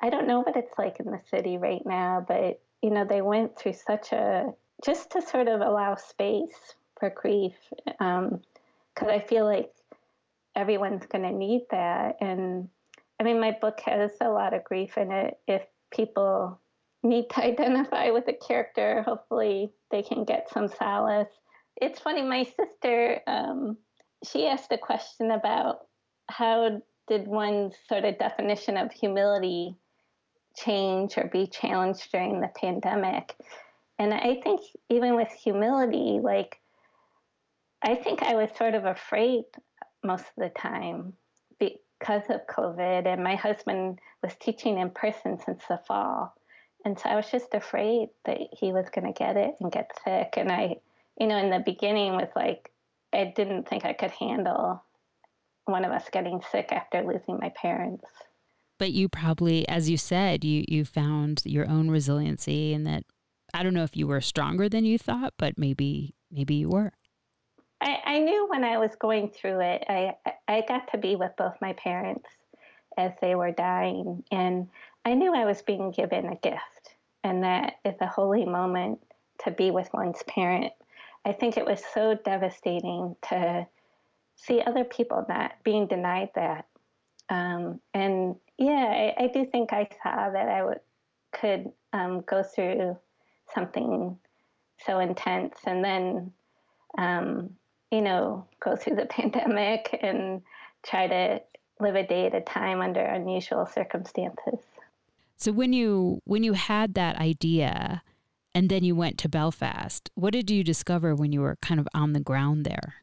I 0.00 0.10
don't 0.10 0.26
know 0.26 0.40
what 0.40 0.56
it's 0.56 0.78
like 0.78 1.00
in 1.00 1.06
the 1.06 1.20
city 1.30 1.58
right 1.58 1.84
now, 1.84 2.24
but, 2.26 2.60
you 2.82 2.90
know, 2.90 3.04
they 3.04 3.22
went 3.22 3.58
through 3.58 3.74
such 3.74 4.12
a 4.12 4.52
just 4.84 5.10
to 5.10 5.22
sort 5.22 5.48
of 5.48 5.60
allow 5.60 5.96
space 5.96 6.74
for 6.98 7.10
grief, 7.10 7.54
because 7.84 7.98
um, 8.00 8.40
I 9.08 9.18
feel 9.20 9.44
like 9.44 9.72
everyone's 10.56 11.06
going 11.06 11.24
to 11.24 11.32
need 11.32 11.62
that. 11.70 12.16
And 12.20 12.68
I 13.18 13.24
mean, 13.24 13.40
my 13.40 13.56
book 13.60 13.80
has 13.80 14.12
a 14.20 14.28
lot 14.28 14.54
of 14.54 14.64
grief 14.64 14.96
in 14.96 15.12
it. 15.12 15.38
If 15.46 15.62
people 15.90 16.60
need 17.02 17.30
to 17.30 17.44
identify 17.44 18.10
with 18.10 18.28
a 18.28 18.32
character, 18.32 19.02
hopefully 19.02 19.72
they 19.90 20.02
can 20.02 20.24
get 20.24 20.50
some 20.52 20.68
solace. 20.68 21.28
It's 21.84 22.00
funny, 22.00 22.22
my 22.22 22.44
sister, 22.44 23.20
um, 23.26 23.76
she 24.24 24.46
asked 24.46 24.72
a 24.72 24.78
question 24.78 25.30
about 25.30 25.80
how 26.30 26.80
did 27.08 27.28
one's 27.28 27.74
sort 27.90 28.06
of 28.06 28.18
definition 28.18 28.78
of 28.78 28.90
humility 28.90 29.76
change 30.56 31.18
or 31.18 31.28
be 31.30 31.46
challenged 31.46 32.10
during 32.10 32.40
the 32.40 32.48
pandemic? 32.48 33.36
And 33.98 34.14
I 34.14 34.40
think 34.42 34.62
even 34.88 35.14
with 35.14 35.28
humility, 35.28 36.20
like, 36.22 36.58
I 37.82 37.96
think 37.96 38.22
I 38.22 38.34
was 38.34 38.48
sort 38.56 38.74
of 38.74 38.86
afraid 38.86 39.44
most 40.02 40.24
of 40.24 40.42
the 40.42 40.58
time 40.58 41.12
because 41.58 42.24
of 42.30 42.46
COVID. 42.46 43.06
And 43.06 43.22
my 43.22 43.34
husband 43.34 43.98
was 44.22 44.34
teaching 44.40 44.78
in 44.78 44.88
person 44.88 45.38
since 45.38 45.62
the 45.68 45.78
fall. 45.86 46.34
And 46.86 46.98
so 46.98 47.10
I 47.10 47.16
was 47.16 47.30
just 47.30 47.52
afraid 47.52 48.08
that 48.24 48.38
he 48.58 48.72
was 48.72 48.88
going 48.88 49.06
to 49.06 49.18
get 49.18 49.36
it 49.36 49.56
and 49.60 49.70
get 49.70 49.90
sick. 50.02 50.34
And 50.38 50.50
I, 50.50 50.76
you 51.18 51.26
know, 51.26 51.36
in 51.36 51.50
the 51.50 51.60
beginning 51.60 52.12
was 52.12 52.30
like, 52.34 52.70
I 53.12 53.32
didn't 53.36 53.68
think 53.68 53.84
I 53.84 53.92
could 53.92 54.10
handle 54.10 54.82
one 55.66 55.84
of 55.84 55.92
us 55.92 56.04
getting 56.12 56.40
sick 56.50 56.72
after 56.72 57.02
losing 57.02 57.38
my 57.40 57.50
parents. 57.50 58.04
But 58.78 58.92
you 58.92 59.08
probably, 59.08 59.66
as 59.68 59.88
you 59.88 59.96
said, 59.96 60.44
you 60.44 60.64
you 60.66 60.84
found 60.84 61.42
your 61.44 61.68
own 61.68 61.90
resiliency 61.90 62.74
and 62.74 62.86
that 62.86 63.04
I 63.54 63.62
don't 63.62 63.74
know 63.74 63.84
if 63.84 63.96
you 63.96 64.06
were 64.06 64.20
stronger 64.20 64.68
than 64.68 64.84
you 64.84 64.98
thought, 64.98 65.34
but 65.38 65.56
maybe 65.56 66.14
maybe 66.30 66.54
you 66.54 66.68
were. 66.68 66.92
I, 67.80 67.98
I 68.04 68.18
knew 68.18 68.48
when 68.48 68.64
I 68.64 68.78
was 68.78 68.96
going 68.96 69.30
through 69.30 69.60
it, 69.60 69.84
I 69.88 70.16
I 70.48 70.64
got 70.66 70.90
to 70.90 70.98
be 70.98 71.14
with 71.14 71.32
both 71.38 71.54
my 71.60 71.72
parents 71.74 72.28
as 72.98 73.12
they 73.20 73.36
were 73.36 73.52
dying, 73.52 74.24
and 74.30 74.68
I 75.04 75.14
knew 75.14 75.34
I 75.34 75.44
was 75.44 75.62
being 75.62 75.92
given 75.92 76.26
a 76.26 76.36
gift, 76.36 76.96
and 77.22 77.44
that 77.44 77.74
it's 77.84 78.00
a 78.00 78.06
holy 78.06 78.44
moment 78.44 78.98
to 79.44 79.52
be 79.52 79.70
with 79.70 79.88
one's 79.94 80.22
parent. 80.24 80.72
I 81.24 81.32
think 81.32 81.56
it 81.56 81.64
was 81.64 81.82
so 81.94 82.14
devastating 82.24 83.16
to 83.30 83.66
see 84.36 84.60
other 84.60 84.84
people 84.84 85.24
not 85.28 85.52
being 85.64 85.86
denied 85.86 86.30
that. 86.34 86.66
Um, 87.28 87.80
and 87.94 88.36
yeah, 88.58 89.12
I, 89.18 89.24
I, 89.24 89.26
do 89.28 89.46
think 89.46 89.72
I 89.72 89.88
saw 90.02 90.30
that 90.30 90.48
I 90.48 90.58
w- 90.58 90.78
could 91.32 91.72
um, 91.92 92.20
go 92.20 92.42
through 92.42 92.98
something 93.54 94.18
so 94.84 94.98
intense 94.98 95.56
and 95.66 95.84
then 95.84 96.32
um, 96.98 97.50
you 97.90 98.00
know 98.00 98.46
go 98.60 98.76
through 98.76 98.96
the 98.96 99.06
pandemic 99.10 99.98
and 100.02 100.42
try 100.84 101.06
to 101.06 101.40
live 101.80 101.94
a 101.94 102.06
day 102.06 102.26
at 102.26 102.34
a 102.34 102.40
time 102.40 102.80
under 102.80 103.00
unusual 103.00 103.66
circumstances 103.66 104.60
so 105.36 105.52
when 105.52 105.72
you 105.72 106.20
when 106.24 106.42
you 106.42 106.52
had 106.52 106.94
that 106.94 107.16
idea 107.16 108.02
and 108.54 108.68
then 108.68 108.84
you 108.84 108.94
went 108.94 109.18
to 109.18 109.28
belfast. 109.28 110.10
What 110.14 110.32
did 110.32 110.50
you 110.50 110.62
discover 110.62 111.14
when 111.14 111.32
you 111.32 111.40
were 111.40 111.56
kind 111.60 111.80
of 111.80 111.88
on 111.94 112.12
the 112.12 112.20
ground 112.20 112.64
there? 112.64 112.94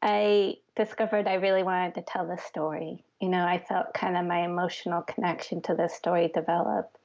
I 0.00 0.56
discovered 0.74 1.28
i 1.28 1.34
really 1.34 1.62
wanted 1.62 1.94
to 1.94 2.02
tell 2.02 2.26
the 2.26 2.38
story. 2.38 3.04
You 3.20 3.28
know 3.28 3.44
i 3.44 3.58
felt 3.58 3.94
kind 3.94 4.16
of 4.16 4.24
my 4.24 4.44
emotional 4.44 5.02
connection 5.02 5.60
to 5.62 5.74
the 5.74 5.88
story 5.88 6.30
develop. 6.34 6.96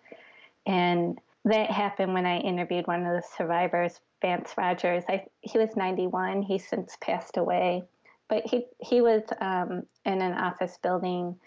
And 0.65 1.19
that 1.45 1.71
happened 1.71 2.13
when 2.13 2.25
I 2.25 2.39
interviewed 2.39 2.87
one 2.87 3.05
of 3.05 3.13
the 3.13 3.23
survivors, 3.37 4.01
Vance 4.21 4.53
Rogers. 4.57 5.03
I, 5.07 5.25
he 5.41 5.57
was 5.57 5.75
91. 5.77 6.41
He's 6.41 6.67
since 6.67 6.97
passed 6.99 7.37
away, 7.37 7.83
but 8.27 8.45
he 8.45 8.65
he 8.79 9.01
was 9.01 9.23
um, 9.39 9.83
in 10.05 10.21
an 10.21 10.33
office 10.33 10.77
building 10.81 11.37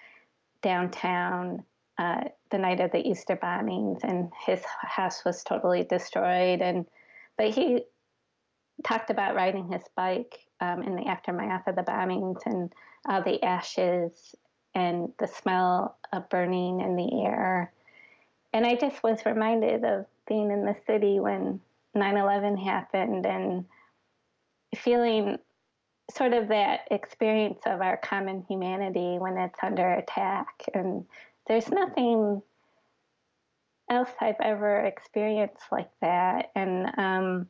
downtown 0.62 1.64
uh, 2.00 2.24
the 2.50 2.58
night 2.58 2.80
of 2.80 2.90
the 2.90 3.08
Easter 3.08 3.36
bombings, 3.36 4.02
and 4.02 4.32
his 4.44 4.60
house 4.82 5.24
was 5.24 5.44
totally 5.44 5.84
destroyed. 5.84 6.62
And 6.62 6.86
but 7.36 7.50
he 7.50 7.84
talked 8.82 9.10
about 9.10 9.36
riding 9.36 9.70
his 9.70 9.82
bike 9.94 10.40
um, 10.60 10.82
in 10.82 10.96
the 10.96 11.06
aftermath 11.06 11.68
of 11.68 11.76
the 11.76 11.82
bombings 11.82 12.40
and 12.46 12.72
the 13.24 13.42
ashes 13.44 14.34
and 14.74 15.12
the 15.18 15.28
smell 15.28 15.96
of 16.12 16.28
burning 16.28 16.80
in 16.80 16.96
the 16.96 17.22
air 17.24 17.72
and 18.52 18.66
I 18.66 18.74
just 18.74 19.02
was 19.02 19.24
reminded 19.24 19.84
of 19.84 20.06
being 20.26 20.50
in 20.50 20.64
the 20.64 20.76
city 20.86 21.20
when 21.20 21.60
9 21.94 22.16
11 22.16 22.56
happened 22.56 23.26
and 23.26 23.64
feeling 24.76 25.38
sort 26.12 26.32
of 26.32 26.48
that 26.48 26.80
experience 26.90 27.60
of 27.66 27.80
our 27.80 27.96
common 27.96 28.44
humanity 28.48 29.18
when 29.18 29.36
it's 29.38 29.58
under 29.62 29.92
attack. 29.92 30.64
And 30.74 31.04
there's 31.50 31.68
nothing 31.68 32.40
else 33.90 34.10
I've 34.20 34.40
ever 34.40 34.84
experienced 34.84 35.64
like 35.72 35.90
that. 36.00 36.52
And 36.54 36.86
um, 36.96 37.48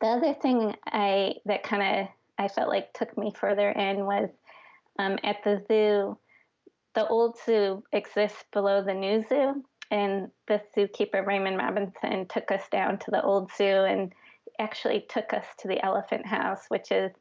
the 0.00 0.08
other 0.08 0.34
thing 0.34 0.74
I 0.88 1.34
that 1.46 1.62
kind 1.62 2.00
of 2.00 2.08
I 2.36 2.48
felt 2.48 2.68
like 2.68 2.92
took 2.92 3.16
me 3.16 3.32
further 3.38 3.70
in 3.70 4.04
was 4.04 4.28
um, 4.98 5.18
at 5.22 5.36
the 5.44 5.62
zoo. 5.68 6.18
The 6.96 7.06
old 7.06 7.38
zoo 7.46 7.84
exists 7.92 8.42
below 8.52 8.82
the 8.82 8.94
new 8.94 9.24
zoo, 9.28 9.62
and 9.92 10.28
the 10.48 10.60
zookeeper 10.76 11.24
Raymond 11.24 11.58
Robinson 11.58 12.26
took 12.26 12.50
us 12.50 12.64
down 12.72 12.98
to 12.98 13.12
the 13.12 13.22
old 13.22 13.52
zoo 13.56 13.84
and 13.84 14.12
actually 14.58 15.06
took 15.08 15.32
us 15.32 15.44
to 15.60 15.68
the 15.68 15.84
elephant 15.84 16.26
house, 16.26 16.64
which 16.66 16.90
is, 16.90 17.12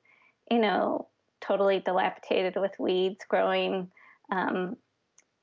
you 0.49 0.57
know, 0.57 1.07
totally 1.41 1.79
dilapidated 1.79 2.55
with 2.59 2.71
weeds 2.79 3.23
growing, 3.29 3.91
um, 4.31 4.75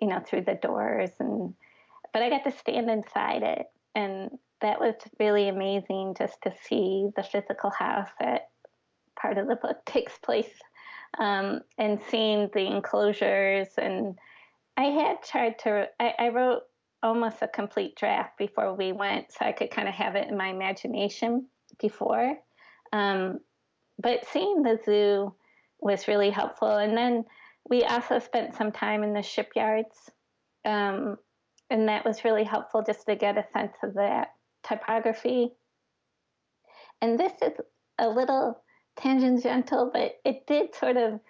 you 0.00 0.08
know, 0.08 0.20
through 0.20 0.42
the 0.42 0.54
doors. 0.54 1.10
And 1.18 1.54
but 2.12 2.22
I 2.22 2.30
got 2.30 2.44
to 2.44 2.52
stand 2.52 2.90
inside 2.90 3.42
it, 3.42 3.66
and 3.94 4.30
that 4.60 4.80
was 4.80 4.94
really 5.18 5.48
amazing 5.48 6.14
just 6.16 6.40
to 6.42 6.52
see 6.64 7.08
the 7.16 7.22
physical 7.22 7.70
house 7.70 8.08
that 8.20 8.48
part 9.20 9.38
of 9.38 9.48
the 9.48 9.56
book 9.56 9.78
takes 9.86 10.16
place, 10.18 10.60
um, 11.18 11.60
and 11.78 12.00
seeing 12.08 12.48
the 12.52 12.66
enclosures. 12.66 13.68
And 13.76 14.18
I 14.76 14.84
had 14.84 15.22
tried 15.22 15.58
to. 15.60 15.88
I, 16.00 16.14
I 16.18 16.28
wrote 16.28 16.62
almost 17.02 17.42
a 17.42 17.48
complete 17.48 17.96
draft 17.96 18.38
before 18.38 18.74
we 18.74 18.92
went, 18.92 19.32
so 19.32 19.44
I 19.44 19.52
could 19.52 19.70
kind 19.70 19.88
of 19.88 19.94
have 19.94 20.16
it 20.16 20.28
in 20.28 20.36
my 20.36 20.48
imagination 20.48 21.46
before. 21.80 22.36
Um, 22.92 23.40
but 23.98 24.26
seeing 24.26 24.62
the 24.62 24.78
zoo 24.84 25.34
was 25.80 26.08
really 26.08 26.30
helpful. 26.30 26.76
And 26.76 26.96
then 26.96 27.24
we 27.68 27.84
also 27.84 28.18
spent 28.18 28.54
some 28.54 28.72
time 28.72 29.02
in 29.02 29.12
the 29.12 29.22
shipyards. 29.22 30.10
Um, 30.64 31.16
and 31.70 31.88
that 31.88 32.04
was 32.04 32.24
really 32.24 32.44
helpful 32.44 32.82
just 32.82 33.06
to 33.06 33.16
get 33.16 33.38
a 33.38 33.46
sense 33.52 33.76
of 33.82 33.94
that 33.94 34.34
typography. 34.62 35.52
And 37.02 37.18
this 37.18 37.32
is 37.42 37.52
a 37.98 38.08
little 38.08 38.62
tangential, 38.96 39.90
but 39.92 40.16
it 40.24 40.46
did 40.46 40.74
sort 40.74 40.96
of 40.96 41.20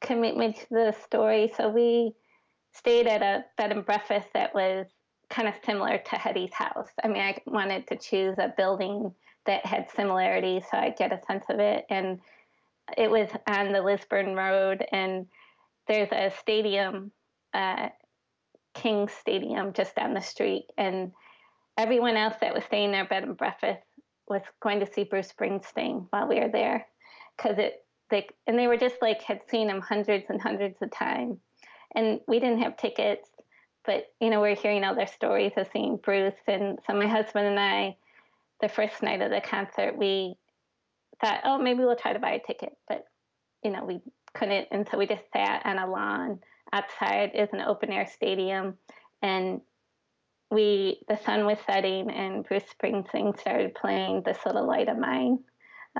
commit 0.00 0.36
me 0.36 0.52
to 0.52 0.66
the 0.70 0.94
story. 1.04 1.52
So 1.56 1.68
we 1.68 2.12
stayed 2.72 3.06
at 3.06 3.22
a 3.22 3.44
bed 3.56 3.72
and 3.72 3.84
breakfast 3.84 4.28
that 4.34 4.54
was 4.54 4.86
kind 5.28 5.48
of 5.48 5.54
similar 5.64 5.98
to 5.98 6.16
Hetty's 6.16 6.52
house. 6.52 6.90
I 7.02 7.08
mean, 7.08 7.22
I 7.22 7.40
wanted 7.46 7.86
to 7.88 7.96
choose 7.96 8.36
a 8.38 8.52
building 8.56 9.12
that 9.46 9.64
had 9.64 9.90
similarities 9.96 10.64
so 10.70 10.76
I 10.76 10.90
get 10.90 11.12
a 11.12 11.20
sense 11.26 11.44
of 11.48 11.58
it. 11.58 11.86
And 11.88 12.20
it 12.96 13.10
was 13.10 13.28
on 13.46 13.72
the 13.72 13.82
Lisburn 13.82 14.34
Road, 14.34 14.84
and 14.92 15.26
there's 15.88 16.10
a 16.12 16.32
stadium, 16.38 17.12
uh, 17.54 17.88
King 18.74 19.08
Stadium, 19.08 19.72
just 19.72 19.96
down 19.96 20.14
the 20.14 20.20
street. 20.20 20.66
And 20.78 21.12
everyone 21.76 22.16
else 22.16 22.34
that 22.40 22.54
was 22.54 22.64
staying 22.64 22.92
there, 22.92 23.04
bed 23.04 23.24
and 23.24 23.36
breakfast, 23.36 23.82
was 24.28 24.42
going 24.62 24.80
to 24.80 24.92
see 24.92 25.04
Bruce 25.04 25.32
Springsteen 25.32 26.06
while 26.10 26.28
we 26.28 26.40
were 26.40 26.48
there, 26.48 26.86
because 27.36 27.58
it 27.58 27.84
they 28.10 28.28
and 28.46 28.58
they 28.58 28.66
were 28.66 28.76
just 28.76 28.96
like 29.02 29.22
had 29.22 29.40
seen 29.48 29.68
him 29.68 29.80
hundreds 29.80 30.26
and 30.28 30.40
hundreds 30.40 30.80
of 30.82 30.90
times, 30.90 31.38
and 31.94 32.20
we 32.28 32.38
didn't 32.38 32.62
have 32.62 32.76
tickets, 32.76 33.28
but 33.84 34.06
you 34.20 34.30
know 34.30 34.40
we 34.40 34.50
we're 34.50 34.56
hearing 34.56 34.84
all 34.84 34.94
their 34.94 35.06
stories 35.06 35.52
of 35.56 35.68
seeing 35.72 35.96
Bruce, 35.96 36.34
and 36.46 36.78
so 36.86 36.94
my 36.94 37.06
husband 37.06 37.46
and 37.46 37.58
I 37.58 37.96
the 38.60 38.68
first 38.68 39.02
night 39.02 39.22
of 39.22 39.30
the 39.30 39.40
concert, 39.40 39.96
we 39.96 40.36
thought, 41.20 41.40
oh, 41.44 41.58
maybe 41.58 41.80
we'll 41.80 41.96
try 41.96 42.12
to 42.12 42.18
buy 42.18 42.32
a 42.32 42.46
ticket, 42.46 42.76
but 42.88 43.04
you 43.64 43.70
know, 43.70 43.84
we 43.84 44.00
couldn't, 44.34 44.68
and 44.70 44.88
so 44.88 44.98
we 44.98 45.06
just 45.06 45.24
sat 45.32 45.64
on 45.64 45.78
a 45.78 45.90
lawn 45.90 46.40
outside. 46.72 47.32
is 47.34 47.48
an 47.52 47.60
open 47.60 47.90
air 47.90 48.06
stadium, 48.06 48.74
and 49.22 49.60
we 50.50 51.02
the 51.08 51.18
sun 51.24 51.46
was 51.46 51.58
setting, 51.66 52.10
and 52.10 52.44
Bruce 52.44 52.64
Springsteen 52.64 53.38
started 53.38 53.74
playing 53.74 54.22
"This 54.22 54.38
Little 54.44 54.66
Light 54.66 54.88
of 54.88 54.98
Mine," 54.98 55.38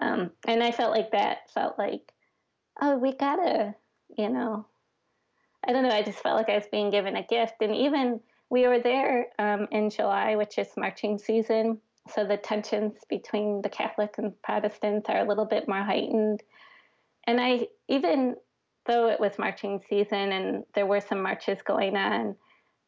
um, 0.01 0.31
and 0.47 0.63
I 0.63 0.71
felt 0.71 0.97
like 0.97 1.13
that 1.13 1.51
felt 1.53 1.79
like, 1.79 2.13
oh, 2.81 2.97
we 2.99 3.15
gotta, 3.15 3.75
you 4.17 4.29
know, 4.29 4.67
I 5.67 5.73
don't 5.73 5.83
know. 5.83 5.95
I 5.95 6.03
just 6.03 6.21
felt 6.21 6.37
like 6.37 6.49
I 6.49 6.57
was 6.57 6.69
being 6.71 6.91
given 6.91 7.17
a 7.17 7.27
gift, 7.27 7.55
and 7.61 7.75
even 7.75 8.21
we 8.51 8.67
were 8.67 8.81
there 8.81 9.29
um, 9.39 9.69
in 9.71 9.91
July, 9.91 10.37
which 10.37 10.59
is 10.59 10.69
marching 10.77 11.19
season, 11.19 11.79
so 12.15 12.25
the 12.25 12.37
tensions 12.37 12.95
between 13.09 13.63
the 13.63 13.69
Catholic 13.69 14.17
and 14.19 14.41
Protestants 14.43 15.09
are 15.09 15.19
a 15.19 15.29
little 15.29 15.45
bit 15.47 15.69
more 15.69 15.83
heightened. 15.83 16.43
And 17.31 17.41
I, 17.41 17.69
even 17.87 18.35
though 18.87 19.09
it 19.09 19.21
was 19.21 19.39
marching 19.39 19.81
season 19.89 20.33
and 20.33 20.65
there 20.75 20.85
were 20.87 21.01
some 21.01 21.23
marches 21.23 21.63
going 21.63 21.97
on, 21.97 22.35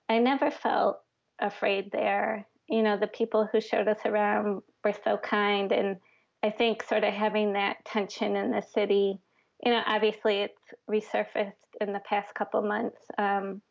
I 0.08 0.18
never 0.18 0.50
felt 0.50 0.98
afraid 1.38 1.92
there. 1.92 2.44
You 2.68 2.82
know, 2.82 2.96
the 2.96 3.06
people 3.06 3.48
who 3.52 3.60
showed 3.60 3.86
us 3.86 4.00
around 4.04 4.62
were 4.84 4.96
so 5.04 5.16
kind. 5.16 5.70
And 5.70 5.98
I 6.42 6.50
think 6.50 6.82
sort 6.82 7.04
of 7.04 7.14
having 7.14 7.52
that 7.52 7.84
tension 7.84 8.34
in 8.34 8.50
the 8.50 8.62
city, 8.62 9.20
you 9.64 9.70
know, 9.70 9.82
obviously 9.86 10.38
it's 10.38 10.74
resurfaced 10.90 11.52
in 11.80 11.92
the 11.92 12.00
past 12.00 12.34
couple 12.34 12.62
months. 12.62 13.00
Um, 13.18 13.62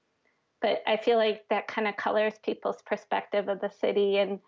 but 0.61 0.83
I 0.87 0.95
feel 0.95 1.17
like 1.17 1.41
that 1.49 1.67
kind 1.67 1.85
of 1.85 1.97
colors 1.97 2.35
people's 2.45 2.81
perspective 2.85 3.49
of 3.49 3.59
the 3.59 3.71
city 3.81 4.19
and 4.19 4.39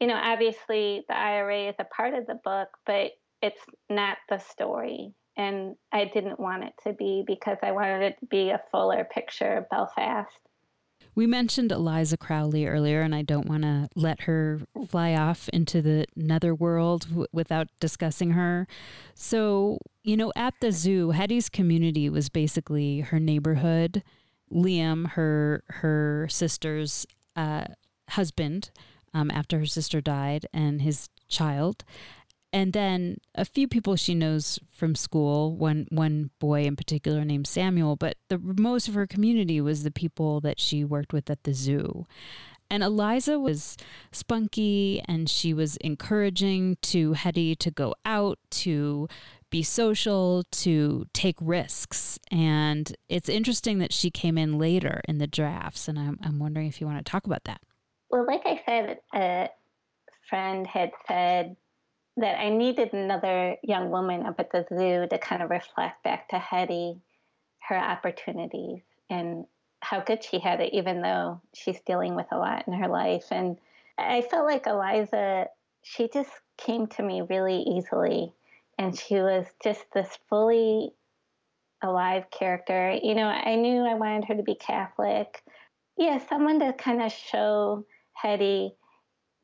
you 0.00 0.06
know, 0.06 0.14
obviously 0.14 1.04
the 1.08 1.18
IRA 1.18 1.68
is 1.68 1.74
a 1.80 1.84
part 1.84 2.14
of 2.14 2.26
the 2.26 2.38
book, 2.44 2.68
but 2.86 3.10
it's 3.42 3.60
not 3.90 4.16
the 4.30 4.38
story. 4.38 5.12
And 5.38 5.76
I 5.92 6.04
didn't 6.04 6.38
want 6.38 6.64
it 6.64 6.74
to 6.84 6.92
be 6.92 7.24
because 7.26 7.56
I 7.62 7.70
wanted 7.70 8.02
it 8.02 8.18
to 8.20 8.26
be 8.26 8.50
a 8.50 8.60
fuller 8.70 9.04
picture 9.10 9.56
of 9.56 9.68
Belfast. 9.70 10.36
We 11.14 11.26
mentioned 11.26 11.72
Eliza 11.72 12.16
Crowley 12.16 12.66
earlier, 12.66 13.00
and 13.00 13.12
I 13.14 13.22
don't 13.22 13.48
want 13.48 13.62
to 13.62 13.88
let 13.96 14.22
her 14.22 14.60
fly 14.88 15.14
off 15.14 15.48
into 15.48 15.82
the 15.82 16.06
netherworld 16.14 17.08
w- 17.08 17.26
without 17.32 17.68
discussing 17.80 18.32
her. 18.32 18.68
So, 19.14 19.78
you 20.04 20.16
know, 20.16 20.32
at 20.36 20.54
the 20.60 20.70
zoo, 20.70 21.10
Hetty's 21.10 21.48
community 21.48 22.08
was 22.08 22.28
basically 22.28 23.00
her 23.00 23.18
neighborhood. 23.18 24.04
Liam, 24.52 25.10
her 25.10 25.64
her 25.68 26.28
sister's 26.30 27.04
uh, 27.34 27.64
husband, 28.10 28.70
um, 29.12 29.30
after 29.30 29.58
her 29.58 29.66
sister 29.66 30.00
died 30.00 30.46
and 30.52 30.82
his 30.82 31.08
child. 31.28 31.84
And 32.52 32.72
then 32.72 33.18
a 33.34 33.44
few 33.44 33.68
people 33.68 33.96
she 33.96 34.14
knows 34.14 34.58
from 34.72 34.94
school, 34.94 35.54
one 35.54 35.86
one 35.90 36.30
boy 36.38 36.64
in 36.64 36.76
particular 36.76 37.24
named 37.24 37.46
Samuel, 37.46 37.96
but 37.96 38.16
the 38.28 38.38
most 38.38 38.88
of 38.88 38.94
her 38.94 39.06
community 39.06 39.60
was 39.60 39.82
the 39.82 39.90
people 39.90 40.40
that 40.40 40.58
she 40.58 40.82
worked 40.84 41.12
with 41.12 41.28
at 41.28 41.44
the 41.44 41.52
zoo. 41.52 42.06
And 42.70 42.82
Eliza 42.82 43.38
was 43.38 43.76
spunky 44.12 45.02
and 45.06 45.28
she 45.28 45.54
was 45.54 45.76
encouraging 45.78 46.76
to 46.82 47.14
Hetty 47.14 47.56
to 47.56 47.70
go 47.70 47.94
out, 48.04 48.38
to 48.50 49.08
be 49.50 49.62
social, 49.62 50.44
to 50.50 51.06
take 51.14 51.36
risks. 51.40 52.18
And 52.30 52.94
it's 53.08 53.30
interesting 53.30 53.78
that 53.78 53.92
she 53.92 54.10
came 54.10 54.36
in 54.36 54.58
later 54.58 55.00
in 55.08 55.16
the 55.16 55.26
drafts. 55.26 55.88
And 55.88 55.98
I'm, 55.98 56.18
I'm 56.22 56.38
wondering 56.38 56.66
if 56.66 56.80
you 56.80 56.86
want 56.86 57.04
to 57.04 57.10
talk 57.10 57.24
about 57.24 57.44
that. 57.44 57.62
Well, 58.10 58.26
like 58.26 58.42
I 58.44 58.60
said, 58.66 58.98
a 59.14 59.48
friend 60.28 60.66
had 60.66 60.92
said 61.06 61.56
that 62.18 62.40
I 62.40 62.50
needed 62.50 62.92
another 62.92 63.56
young 63.62 63.90
woman 63.90 64.26
up 64.26 64.40
at 64.40 64.50
the 64.50 64.66
zoo 64.68 65.06
to 65.08 65.18
kind 65.18 65.42
of 65.42 65.50
reflect 65.50 66.02
back 66.02 66.28
to 66.28 66.38
Hetty 66.38 67.00
her 67.68 67.76
opportunities 67.76 68.82
and 69.10 69.44
how 69.80 70.00
good 70.00 70.24
she 70.24 70.38
had 70.38 70.60
it, 70.60 70.72
even 70.72 71.02
though 71.02 71.40
she's 71.54 71.80
dealing 71.80 72.14
with 72.14 72.26
a 72.32 72.38
lot 72.38 72.66
in 72.66 72.72
her 72.74 72.88
life. 72.88 73.26
And 73.30 73.58
I 73.96 74.22
felt 74.22 74.46
like 74.46 74.66
Eliza, 74.66 75.46
she 75.82 76.08
just 76.08 76.30
came 76.56 76.86
to 76.88 77.02
me 77.02 77.22
really 77.22 77.62
easily. 77.62 78.32
And 78.78 78.98
she 78.98 79.16
was 79.16 79.46
just 79.62 79.84
this 79.92 80.18
fully 80.28 80.92
alive 81.82 82.30
character. 82.30 82.98
You 83.02 83.14
know, 83.14 83.26
I 83.26 83.54
knew 83.56 83.82
I 83.82 83.94
wanted 83.94 84.24
her 84.26 84.36
to 84.36 84.42
be 84.42 84.54
Catholic. 84.54 85.42
Yeah, 85.96 86.18
someone 86.28 86.60
to 86.60 86.72
kind 86.72 87.02
of 87.02 87.12
show 87.12 87.84
Hetty 88.14 88.74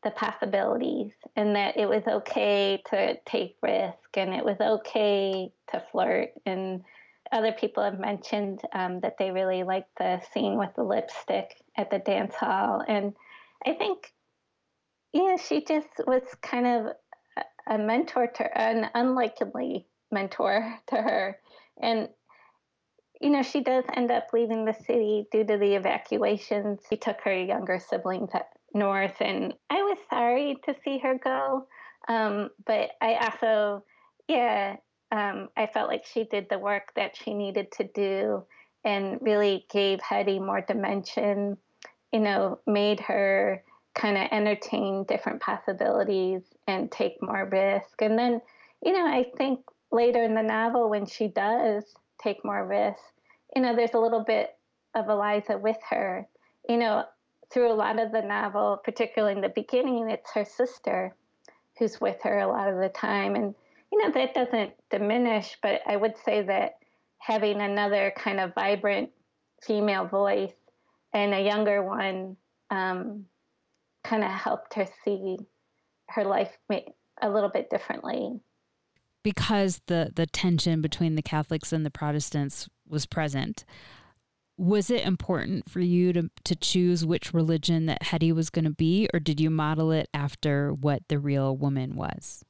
the 0.04 0.10
possibilities 0.10 1.12
and 1.34 1.56
that 1.56 1.76
it 1.76 1.88
was 1.88 2.02
okay 2.06 2.82
to 2.90 3.16
take 3.26 3.56
risk 3.62 4.16
and 4.16 4.34
it 4.34 4.44
was 4.44 4.60
okay 4.60 5.50
to 5.72 5.82
flirt. 5.90 6.30
And 6.46 6.84
other 7.32 7.52
people 7.52 7.82
have 7.82 7.98
mentioned 7.98 8.60
um, 8.72 9.00
that 9.00 9.16
they 9.18 9.30
really 9.30 9.62
liked 9.62 9.96
the 9.98 10.20
scene 10.32 10.56
with 10.56 10.70
the 10.76 10.84
lipstick 10.84 11.56
at 11.76 11.90
the 11.90 11.98
dance 11.98 12.34
hall. 12.34 12.82
And 12.86 13.14
I 13.66 13.72
think, 13.72 14.12
yeah, 15.12 15.36
she 15.36 15.64
just 15.64 15.88
was 16.06 16.22
kind 16.42 16.66
of 16.66 16.86
a 17.66 17.78
mentor 17.78 18.26
to 18.26 18.58
an 18.58 18.90
unlikely 18.94 19.86
mentor 20.12 20.78
to 20.88 20.96
her. 20.96 21.38
And 21.80 22.08
you 23.20 23.30
know, 23.30 23.42
she 23.42 23.62
does 23.62 23.84
end 23.96 24.10
up 24.10 24.26
leaving 24.32 24.64
the 24.64 24.74
city 24.74 25.26
due 25.32 25.44
to 25.44 25.56
the 25.56 25.76
evacuations. 25.76 26.80
She 26.90 26.96
took 26.96 27.20
her 27.22 27.34
younger 27.34 27.78
siblings 27.78 28.30
north, 28.74 29.20
and 29.20 29.54
I 29.70 29.82
was 29.82 29.98
sorry 30.10 30.56
to 30.66 30.74
see 30.84 30.98
her 30.98 31.18
go. 31.22 31.66
Um, 32.08 32.50
but 32.66 32.90
I 33.00 33.14
also, 33.14 33.84
yeah, 34.28 34.76
um, 35.10 35.48
I 35.56 35.66
felt 35.66 35.88
like 35.88 36.04
she 36.04 36.24
did 36.24 36.48
the 36.50 36.58
work 36.58 36.92
that 36.96 37.16
she 37.16 37.34
needed 37.34 37.72
to 37.72 37.84
do 37.84 38.44
and 38.84 39.18
really 39.22 39.66
gave 39.70 40.00
Hetty 40.00 40.38
more 40.38 40.60
dimension, 40.60 41.56
you 42.12 42.20
know, 42.20 42.58
made 42.66 43.00
her 43.00 43.62
kind 43.94 44.18
of 44.18 44.28
entertain 44.32 45.04
different 45.04 45.40
possibilities 45.40 46.42
and 46.66 46.90
take 46.90 47.22
more 47.22 47.46
risk. 47.46 48.02
And 48.02 48.18
then, 48.18 48.40
you 48.84 48.92
know, 48.92 49.06
I 49.06 49.24
think 49.36 49.60
later 49.90 50.22
in 50.22 50.34
the 50.34 50.42
novel, 50.42 50.90
when 50.90 51.06
she 51.06 51.28
does 51.28 51.84
take 52.20 52.44
more 52.44 52.66
risk, 52.66 53.00
you 53.54 53.62
know, 53.62 53.74
there's 53.74 53.94
a 53.94 54.00
little 54.00 54.24
bit 54.24 54.56
of 54.94 55.08
Eliza 55.08 55.56
with 55.56 55.78
her. 55.88 56.26
You 56.68 56.78
know, 56.78 57.04
through 57.54 57.72
a 57.72 57.72
lot 57.72 58.00
of 58.00 58.10
the 58.10 58.20
novel, 58.20 58.80
particularly 58.84 59.36
in 59.36 59.40
the 59.40 59.48
beginning, 59.48 60.10
it's 60.10 60.32
her 60.32 60.44
sister 60.44 61.14
who's 61.78 62.00
with 62.00 62.20
her 62.24 62.40
a 62.40 62.48
lot 62.48 62.68
of 62.68 62.80
the 62.80 62.88
time. 62.88 63.36
And, 63.36 63.54
you 63.92 64.02
know, 64.02 64.10
that 64.10 64.34
doesn't 64.34 64.72
diminish, 64.90 65.56
but 65.62 65.80
I 65.86 65.96
would 65.96 66.16
say 66.24 66.42
that 66.42 66.78
having 67.18 67.60
another 67.60 68.12
kind 68.16 68.40
of 68.40 68.54
vibrant 68.54 69.10
female 69.62 70.04
voice 70.04 70.52
and 71.12 71.32
a 71.32 71.40
younger 71.40 71.82
one 71.82 72.36
um, 72.70 73.24
kind 74.02 74.24
of 74.24 74.30
helped 74.30 74.74
her 74.74 74.88
see 75.04 75.38
her 76.08 76.24
life 76.24 76.58
a 77.22 77.30
little 77.30 77.50
bit 77.50 77.70
differently. 77.70 78.40
Because 79.22 79.80
the 79.86 80.12
the 80.14 80.26
tension 80.26 80.82
between 80.82 81.14
the 81.14 81.22
Catholics 81.22 81.72
and 81.72 81.86
the 81.86 81.90
Protestants 81.90 82.68
was 82.86 83.06
present, 83.06 83.64
was 84.56 84.90
it 84.90 85.04
important 85.04 85.68
for 85.68 85.80
you 85.80 86.12
to 86.12 86.30
to 86.44 86.54
choose 86.54 87.04
which 87.04 87.34
religion 87.34 87.86
that 87.86 88.02
Hetty 88.02 88.32
was 88.32 88.50
going 88.50 88.64
to 88.64 88.70
be, 88.70 89.08
or 89.12 89.20
did 89.20 89.40
you 89.40 89.50
model 89.50 89.90
it 89.90 90.08
after 90.14 90.72
what 90.72 91.02
the 91.08 91.18
real 91.18 91.56
woman 91.56 91.96
was? 91.96 92.44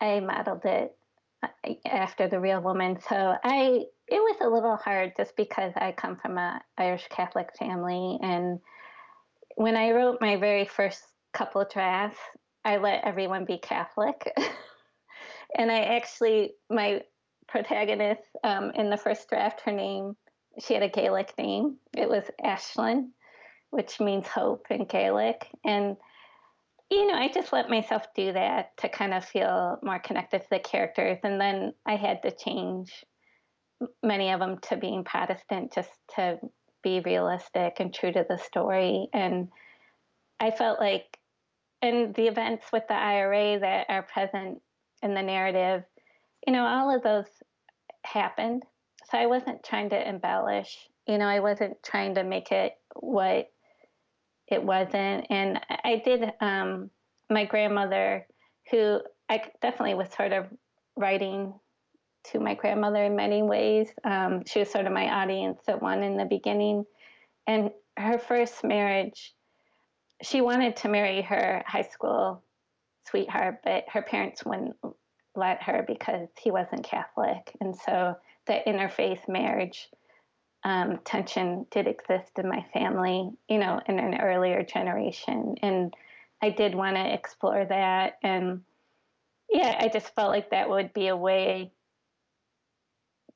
I 0.00 0.20
modeled 0.20 0.64
it 0.64 0.96
uh, 1.42 1.48
after 1.86 2.28
the 2.28 2.40
real 2.40 2.60
woman. 2.60 2.98
So 3.08 3.36
I 3.44 3.84
it 4.08 4.20
was 4.20 4.36
a 4.40 4.48
little 4.48 4.76
hard 4.76 5.12
just 5.16 5.36
because 5.36 5.72
I 5.76 5.92
come 5.92 6.16
from 6.16 6.38
a 6.38 6.60
Irish 6.78 7.06
Catholic 7.10 7.50
family 7.58 8.18
and 8.22 8.60
when 9.56 9.74
I 9.74 9.90
wrote 9.90 10.20
my 10.20 10.36
very 10.36 10.66
first 10.66 11.02
couple 11.32 11.62
of 11.62 11.70
drafts, 11.70 12.20
I 12.64 12.76
let 12.76 13.04
everyone 13.04 13.44
be 13.44 13.58
Catholic. 13.58 14.32
and 15.58 15.72
I 15.72 15.80
actually, 15.80 16.52
my 16.70 17.02
protagonist 17.48 18.22
um, 18.44 18.70
in 18.74 18.90
the 18.90 18.96
first 18.96 19.28
draft, 19.28 19.62
her 19.62 19.72
name, 19.72 20.14
she 20.60 20.74
had 20.74 20.82
a 20.82 20.88
Gaelic 20.88 21.32
name. 21.38 21.76
It 21.96 22.08
was 22.08 22.24
Ashlyn, 22.44 23.10
which 23.70 24.00
means 24.00 24.26
hope 24.26 24.66
in 24.70 24.84
Gaelic. 24.84 25.48
And, 25.64 25.96
you 26.90 27.06
know, 27.06 27.14
I 27.14 27.28
just 27.28 27.52
let 27.52 27.70
myself 27.70 28.06
do 28.14 28.32
that 28.32 28.76
to 28.78 28.88
kind 28.88 29.12
of 29.14 29.24
feel 29.24 29.78
more 29.82 29.98
connected 29.98 30.42
to 30.42 30.48
the 30.50 30.58
characters. 30.58 31.18
And 31.22 31.40
then 31.40 31.74
I 31.84 31.96
had 31.96 32.22
to 32.22 32.30
change 32.30 33.04
many 34.02 34.30
of 34.30 34.40
them 34.40 34.58
to 34.62 34.76
being 34.76 35.04
Protestant 35.04 35.72
just 35.74 35.90
to 36.14 36.38
be 36.82 37.00
realistic 37.00 37.76
and 37.80 37.92
true 37.92 38.12
to 38.12 38.24
the 38.28 38.38
story. 38.38 39.08
And 39.12 39.48
I 40.40 40.50
felt 40.50 40.80
like, 40.80 41.18
and 41.82 42.14
the 42.14 42.28
events 42.28 42.66
with 42.72 42.84
the 42.88 42.94
IRA 42.94 43.58
that 43.60 43.86
are 43.88 44.02
present 44.02 44.62
in 45.02 45.14
the 45.14 45.22
narrative, 45.22 45.84
you 46.46 46.52
know, 46.52 46.64
all 46.64 46.94
of 46.94 47.02
those 47.02 47.26
happened. 48.02 48.62
So 49.10 49.18
I 49.18 49.26
wasn't 49.26 49.62
trying 49.62 49.90
to 49.90 50.08
embellish, 50.08 50.76
you 51.06 51.18
know, 51.18 51.26
I 51.26 51.40
wasn't 51.40 51.80
trying 51.82 52.16
to 52.16 52.24
make 52.24 52.50
it 52.50 52.72
what 52.94 53.50
it 54.48 54.62
wasn't. 54.62 55.26
And 55.30 55.60
I 55.84 56.02
did, 56.04 56.32
um, 56.40 56.90
my 57.30 57.44
grandmother, 57.44 58.26
who 58.70 59.00
I 59.28 59.42
definitely 59.62 59.94
was 59.94 60.10
sort 60.10 60.32
of 60.32 60.46
writing 60.96 61.54
to 62.32 62.40
my 62.40 62.54
grandmother 62.54 63.04
in 63.04 63.14
many 63.14 63.42
ways. 63.42 63.88
Um, 64.04 64.42
she 64.44 64.60
was 64.60 64.70
sort 64.70 64.86
of 64.86 64.92
my 64.92 65.08
audience 65.22 65.60
at 65.68 65.80
one 65.80 66.02
in 66.02 66.16
the 66.16 66.24
beginning. 66.24 66.84
And 67.46 67.70
her 67.96 68.18
first 68.18 68.64
marriage, 68.64 69.34
she 70.22 70.40
wanted 70.40 70.76
to 70.78 70.88
marry 70.88 71.22
her 71.22 71.62
high 71.66 71.82
school 71.82 72.42
sweetheart, 73.08 73.60
but 73.62 73.84
her 73.92 74.02
parents 74.02 74.44
wouldn't 74.44 74.76
let 75.36 75.62
her 75.62 75.84
because 75.86 76.28
he 76.40 76.50
wasn't 76.50 76.82
Catholic. 76.82 77.52
And 77.60 77.76
so 77.76 78.16
the 78.46 78.60
interfaith 78.66 79.28
marriage 79.28 79.88
um, 80.64 80.98
tension 81.04 81.66
did 81.70 81.86
exist 81.86 82.32
in 82.38 82.48
my 82.48 82.64
family, 82.72 83.30
you 83.48 83.58
know, 83.58 83.80
in 83.86 83.98
an 83.98 84.20
earlier 84.20 84.62
generation. 84.62 85.56
And 85.62 85.94
I 86.42 86.50
did 86.50 86.74
want 86.74 86.96
to 86.96 87.12
explore 87.12 87.64
that. 87.64 88.18
And 88.22 88.62
yeah, 89.48 89.76
I 89.78 89.88
just 89.88 90.14
felt 90.14 90.30
like 90.30 90.50
that 90.50 90.68
would 90.68 90.92
be 90.92 91.08
a 91.08 91.16
way 91.16 91.72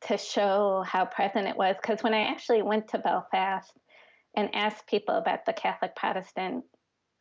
to 0.09 0.19
show 0.19 0.83
how 0.87 1.05
present 1.05 1.47
it 1.47 1.57
was. 1.57 1.77
Because 1.81 2.03
when 2.03 2.15
I 2.15 2.23
actually 2.23 2.63
went 2.63 2.89
to 2.89 2.99
Belfast 2.99 3.73
and 4.35 4.55
asked 4.55 4.87
people 4.87 5.15
about 5.15 5.47
the 5.47 5.53
Catholic 5.53 5.95
Protestant 5.95 6.65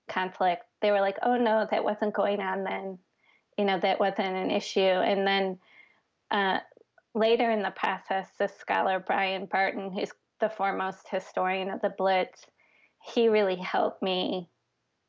conflict, 0.10 0.64
they 0.82 0.92
were 0.92 1.02
like, 1.02 1.18
oh 1.22 1.38
no, 1.38 1.68
that 1.70 1.84
wasn't 1.84 2.16
going 2.16 2.40
on 2.40 2.64
then. 2.64 2.98
You 3.58 3.66
know, 3.66 3.80
that 3.80 4.00
wasn't 4.00 4.36
an 4.36 4.50
issue. 4.50 4.80
And 4.80 5.28
then 5.28 5.60
uh, 6.32 6.60
later 7.14 7.52
in 7.52 7.62
the 7.62 7.72
process, 7.72 8.28
the 8.38 8.48
scholar 8.48 9.00
Brian 9.00 9.46
Barton, 9.46 9.92
who's 9.92 10.12
the 10.40 10.50
foremost 10.50 11.08
historian 11.10 11.70
of 11.70 11.82
the 11.82 11.94
Blitz, 11.98 12.46
he 13.02 13.28
really 13.28 13.56
helped 13.56 14.02
me 14.02 14.50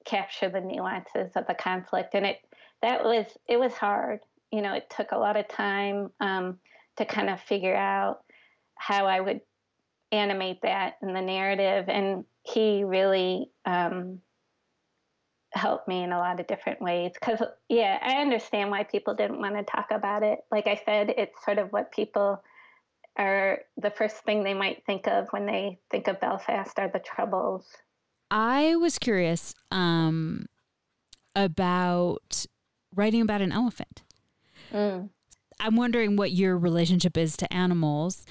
capture 0.04 0.48
the 0.48 0.60
nuances 0.60 1.32
of 1.36 1.46
the 1.46 1.54
conflict. 1.54 2.14
And 2.14 2.26
it 2.26 2.38
that 2.82 3.04
was 3.04 3.26
it 3.46 3.58
was 3.58 3.74
hard. 3.74 4.20
You 4.50 4.62
know, 4.62 4.74
it 4.74 4.90
took 4.90 5.12
a 5.12 5.18
lot 5.18 5.36
of 5.36 5.46
time. 5.48 6.10
Um, 6.20 6.58
to 7.00 7.06
kind 7.06 7.30
of 7.30 7.40
figure 7.40 7.74
out 7.74 8.22
how 8.74 9.06
I 9.06 9.20
would 9.20 9.40
animate 10.12 10.60
that 10.62 10.98
in 11.02 11.14
the 11.14 11.22
narrative. 11.22 11.86
And 11.88 12.24
he 12.42 12.84
really 12.84 13.50
um, 13.64 14.20
helped 15.52 15.88
me 15.88 16.02
in 16.02 16.12
a 16.12 16.18
lot 16.18 16.40
of 16.40 16.46
different 16.46 16.80
ways. 16.80 17.12
Because, 17.14 17.42
yeah, 17.68 17.98
I 18.02 18.20
understand 18.20 18.70
why 18.70 18.84
people 18.84 19.14
didn't 19.14 19.40
want 19.40 19.56
to 19.56 19.62
talk 19.62 19.90
about 19.90 20.22
it. 20.22 20.40
Like 20.50 20.66
I 20.66 20.80
said, 20.84 21.14
it's 21.16 21.44
sort 21.44 21.58
of 21.58 21.72
what 21.72 21.92
people 21.92 22.42
are 23.16 23.58
the 23.76 23.90
first 23.90 24.16
thing 24.18 24.44
they 24.44 24.54
might 24.54 24.84
think 24.86 25.06
of 25.06 25.26
when 25.30 25.46
they 25.46 25.78
think 25.90 26.08
of 26.08 26.20
Belfast 26.20 26.78
are 26.78 26.88
the 26.88 27.00
troubles. 27.00 27.66
I 28.30 28.76
was 28.76 28.98
curious 28.98 29.54
um, 29.70 30.46
about 31.34 32.46
writing 32.94 33.20
about 33.20 33.42
an 33.42 33.52
elephant. 33.52 34.02
Mm. 34.72 35.10
I'm 35.58 35.76
wondering 35.76 36.16
what 36.16 36.32
your 36.32 36.56
relationship 36.56 37.16
is 37.16 37.36
to 37.38 37.52
animals. 37.52 38.24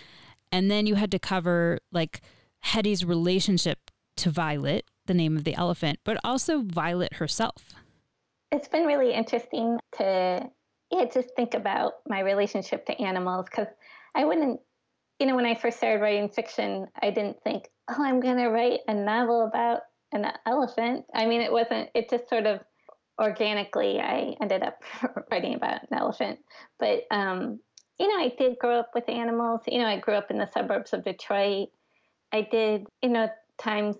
And 0.52 0.72
then 0.72 0.88
you 0.88 0.96
had 0.96 1.12
to 1.12 1.20
cover 1.20 1.80
like 1.92 2.22
Hetty's 2.62 3.06
relationship 3.06 3.92
to 4.18 4.32
Violet, 4.32 4.86
the 5.10 5.14
name 5.14 5.36
of 5.36 5.44
the 5.44 5.56
elephant, 5.56 6.00
but 6.06 6.18
also 6.24 6.62
Violet 6.62 7.16
herself. 7.16 7.74
It's 8.52 8.70
been 8.70 8.86
really 8.86 9.14
interesting 9.14 9.78
to 9.98 10.50
yeah, 10.92 11.06
just 11.06 11.30
think 11.36 11.54
about 11.54 11.94
my 12.08 12.22
relationship 12.22 12.86
to 12.88 13.00
animals 13.02 13.46
because 13.50 13.68
I 14.16 14.26
wouldn't, 14.26 14.60
you 15.20 15.28
know, 15.28 15.36
when 15.36 15.46
I 15.46 15.56
first 15.56 15.78
started 15.78 16.02
writing 16.02 16.30
fiction, 16.30 16.88
I 17.02 17.12
didn't 17.12 17.38
think, 17.44 17.66
oh, 17.90 18.04
I'm 18.04 18.20
going 18.20 18.38
to 18.38 18.48
write 18.48 18.80
a 18.88 18.94
novel 18.94 19.46
about 19.46 19.82
an 20.12 20.26
elephant. 20.48 21.06
I 21.14 21.26
mean, 21.28 21.42
it 21.42 21.52
wasn't, 21.52 21.90
it 21.94 22.10
just 22.10 22.28
sort 22.30 22.46
of 22.46 22.62
organically, 23.22 24.00
I 24.00 24.36
ended 24.42 24.64
up 24.64 24.82
writing 25.32 25.56
about 25.56 25.84
an 25.84 25.98
elephant. 25.98 26.40
But, 26.80 27.04
um, 27.12 27.60
you 28.00 28.08
know, 28.08 28.24
I 28.24 28.34
did 28.38 28.58
grow 28.58 28.80
up 28.80 28.92
with 28.96 29.10
animals. 29.10 29.62
You 29.68 29.80
know, 29.80 29.88
I 29.88 30.00
grew 30.00 30.16
up 30.16 30.32
in 30.32 30.38
the 30.38 30.48
suburbs 30.48 30.94
of 30.94 31.04
Detroit. 31.04 31.70
I 32.32 32.48
did, 32.50 32.86
you 33.04 33.10
know, 33.10 33.28
times 33.60 33.98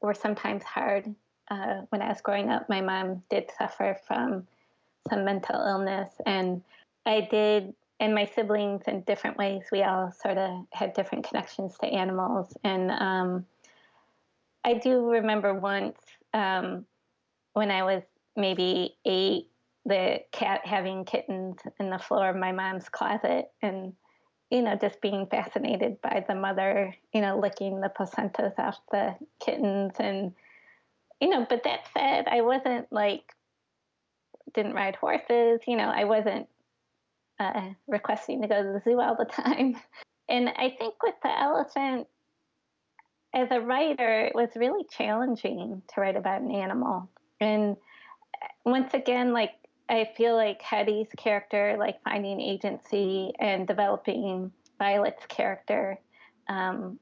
were 0.00 0.14
sometimes 0.14 0.62
hard. 0.62 1.14
Uh, 1.48 1.82
when 1.90 2.02
I 2.02 2.08
was 2.08 2.20
growing 2.20 2.50
up, 2.50 2.68
my 2.68 2.80
mom 2.80 3.22
did 3.30 3.50
suffer 3.56 3.96
from 4.06 4.46
some 5.08 5.24
mental 5.24 5.60
illness. 5.60 6.10
And 6.26 6.62
I 7.04 7.28
did, 7.30 7.74
and 8.00 8.14
my 8.14 8.26
siblings 8.26 8.82
in 8.86 9.02
different 9.02 9.36
ways, 9.36 9.62
we 9.70 9.82
all 9.82 10.12
sort 10.12 10.38
of 10.38 10.66
had 10.72 10.92
different 10.94 11.26
connections 11.26 11.76
to 11.78 11.86
animals. 11.86 12.56
And 12.64 12.90
um, 12.90 13.46
I 14.64 14.74
do 14.74 15.08
remember 15.08 15.54
once 15.54 15.98
um, 16.34 16.84
when 17.52 17.70
I 17.70 17.84
was 17.84 18.02
maybe 18.36 18.96
eight, 19.04 19.48
the 19.84 20.18
cat 20.32 20.62
having 20.64 21.04
kittens 21.04 21.58
in 21.78 21.90
the 21.90 21.98
floor 21.98 22.28
of 22.28 22.36
my 22.36 22.50
mom's 22.50 22.88
closet 22.88 23.52
and 23.62 23.92
you 24.50 24.62
know 24.62 24.76
just 24.76 25.00
being 25.00 25.26
fascinated 25.26 26.00
by 26.00 26.24
the 26.28 26.34
mother 26.34 26.94
you 27.12 27.20
know 27.20 27.38
licking 27.38 27.80
the 27.80 27.88
placentas 27.88 28.58
off 28.58 28.78
the 28.90 29.14
kittens 29.44 29.92
and 29.98 30.32
you 31.20 31.28
know 31.28 31.46
but 31.48 31.64
that 31.64 31.80
said 31.96 32.26
i 32.28 32.40
wasn't 32.40 32.90
like 32.92 33.32
didn't 34.54 34.74
ride 34.74 34.96
horses 34.96 35.60
you 35.66 35.76
know 35.76 35.88
i 35.88 36.04
wasn't 36.04 36.46
uh, 37.38 37.68
requesting 37.86 38.40
to 38.40 38.48
go 38.48 38.62
to 38.62 38.72
the 38.72 38.80
zoo 38.82 38.98
all 38.98 39.14
the 39.14 39.24
time. 39.30 39.76
And 40.28 40.48
i 40.48 40.74
think 40.78 40.94
with 41.02 41.14
the 41.22 41.40
elephant 41.40 42.06
as 43.34 43.48
a 43.50 43.60
writer 43.60 44.20
it 44.26 44.34
was 44.34 44.48
really 44.56 44.84
challenging 44.84 45.82
to 45.92 46.00
write 46.00 46.16
about 46.16 46.40
an 46.40 46.50
animal. 46.50 47.10
And 47.40 47.76
once 48.64 48.94
again, 48.94 49.32
like 49.32 49.52
I 49.88 50.08
feel 50.16 50.34
like 50.34 50.60
Hetty's 50.62 51.08
character, 51.16 51.76
like 51.78 52.02
finding 52.02 52.40
agency 52.40 53.32
and 53.38 53.66
developing 53.66 54.50
Violet's 54.78 55.24
character, 55.26 55.98
um, 56.48 56.98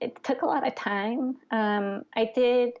it 0.00 0.22
took 0.22 0.42
a 0.42 0.46
lot 0.46 0.66
of 0.66 0.74
time. 0.74 1.36
Um, 1.50 2.04
I 2.16 2.30
did 2.34 2.72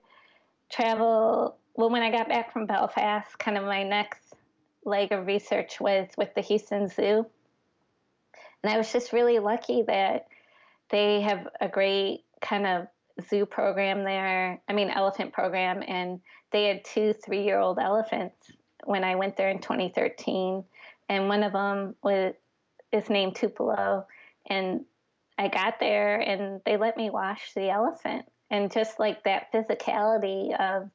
travel. 0.70 1.56
Well, 1.74 1.90
when 1.90 2.02
I 2.02 2.10
got 2.10 2.28
back 2.28 2.52
from 2.52 2.66
Belfast, 2.66 3.38
kind 3.38 3.58
of 3.58 3.64
my 3.64 3.82
next 3.82 4.34
leg 4.84 5.12
of 5.12 5.26
research 5.26 5.80
was 5.80 6.08
with 6.16 6.34
the 6.34 6.40
Houston 6.40 6.88
Zoo. 6.88 7.26
And 8.62 8.72
I 8.72 8.78
was 8.78 8.92
just 8.92 9.12
really 9.12 9.38
lucky 9.38 9.82
that 9.86 10.26
they 10.90 11.20
have 11.20 11.48
a 11.60 11.68
great 11.68 12.24
kind 12.40 12.66
of 12.66 12.86
zoo 13.28 13.46
program 13.46 14.04
there. 14.04 14.60
I 14.68 14.72
mean, 14.72 14.90
elephant 14.90 15.32
program. 15.32 15.82
And 15.86 16.20
they 16.50 16.68
had 16.68 16.84
two 16.84 17.12
three 17.12 17.44
year 17.44 17.58
old 17.58 17.78
elephants 17.78 18.50
when 18.84 19.04
I 19.04 19.16
went 19.16 19.36
there 19.36 19.50
in 19.50 19.60
2013. 19.60 20.64
And 21.08 21.28
one 21.28 21.42
of 21.42 21.52
them 21.52 21.94
was 22.02 22.34
is 22.92 23.10
named 23.10 23.36
Tupelo. 23.36 24.06
And 24.48 24.84
I 25.36 25.48
got 25.48 25.80
there 25.80 26.16
and 26.16 26.60
they 26.64 26.76
let 26.76 26.96
me 26.96 27.10
wash 27.10 27.52
the 27.54 27.70
elephant. 27.70 28.26
And 28.50 28.70
just 28.70 29.00
like 29.00 29.24
that 29.24 29.52
physicality 29.52 30.58
of 30.58 30.90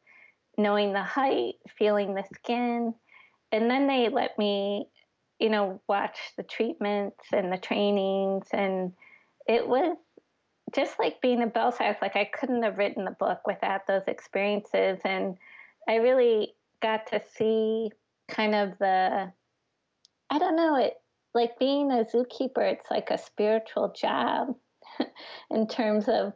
knowing 0.57 0.93
the 0.93 1.03
height, 1.03 1.55
feeling 1.77 2.13
the 2.13 2.23
skin. 2.35 2.93
And 3.51 3.69
then 3.69 3.87
they 3.87 4.09
let 4.09 4.37
me, 4.37 4.87
you 5.39 5.49
know, 5.49 5.81
watch 5.87 6.17
the 6.37 6.43
treatments 6.43 7.25
and 7.33 7.51
the 7.51 7.57
trainings. 7.57 8.47
And 8.53 8.93
it 9.47 9.67
was 9.67 9.97
just 10.73 10.99
like 10.99 11.21
being 11.21 11.41
in 11.41 11.49
Belfast, 11.49 12.01
like 12.01 12.15
I 12.15 12.25
couldn't 12.25 12.63
have 12.63 12.77
written 12.77 13.05
the 13.05 13.11
book 13.11 13.41
without 13.45 13.87
those 13.87 14.03
experiences. 14.07 14.99
And 15.03 15.37
I 15.87 15.95
really 15.95 16.53
got 16.81 17.07
to 17.07 17.21
see 17.35 17.89
kind 18.27 18.55
of 18.55 18.77
the, 18.79 19.31
I 20.29 20.39
don't 20.39 20.55
know, 20.55 20.75
it 20.77 20.93
like 21.33 21.59
being 21.59 21.91
a 21.91 22.05
zookeeper, 22.05 22.71
it's 22.71 22.89
like 22.89 23.09
a 23.11 23.17
spiritual 23.17 23.93
job 23.95 24.55
in 25.51 25.67
terms 25.67 26.05
of 26.07 26.33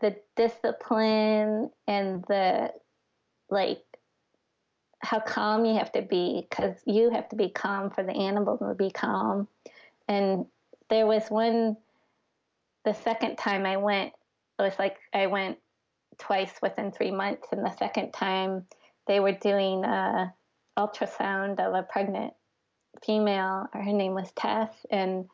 the 0.00 0.16
discipline 0.36 1.70
and 1.86 2.24
the 2.28 2.72
like 3.50 3.82
how 5.00 5.20
calm 5.20 5.64
you 5.64 5.74
have 5.76 5.92
to 5.92 6.02
be 6.02 6.46
because 6.48 6.76
you 6.86 7.10
have 7.10 7.28
to 7.28 7.36
be 7.36 7.48
calm 7.48 7.90
for 7.90 8.02
the 8.02 8.12
animals 8.12 8.60
to 8.60 8.74
be 8.74 8.90
calm. 8.90 9.48
And 10.08 10.46
there 10.90 11.06
was 11.06 11.28
one, 11.28 11.76
the 12.84 12.94
second 12.94 13.36
time 13.36 13.64
I 13.64 13.76
went, 13.76 14.12
it 14.58 14.62
was 14.62 14.78
like 14.78 14.96
I 15.14 15.26
went 15.26 15.58
twice 16.18 16.52
within 16.60 16.90
three 16.90 17.12
months, 17.12 17.48
and 17.52 17.64
the 17.64 17.76
second 17.76 18.12
time 18.12 18.64
they 19.08 19.20
were 19.20 19.32
doing 19.32 19.84
a 19.84 20.32
ultrasound 20.78 21.58
of 21.58 21.74
a 21.74 21.82
pregnant 21.82 22.34
female. 23.04 23.66
Her 23.72 23.92
name 23.92 24.14
was 24.14 24.30
Tess, 24.32 24.70
and 24.90 25.26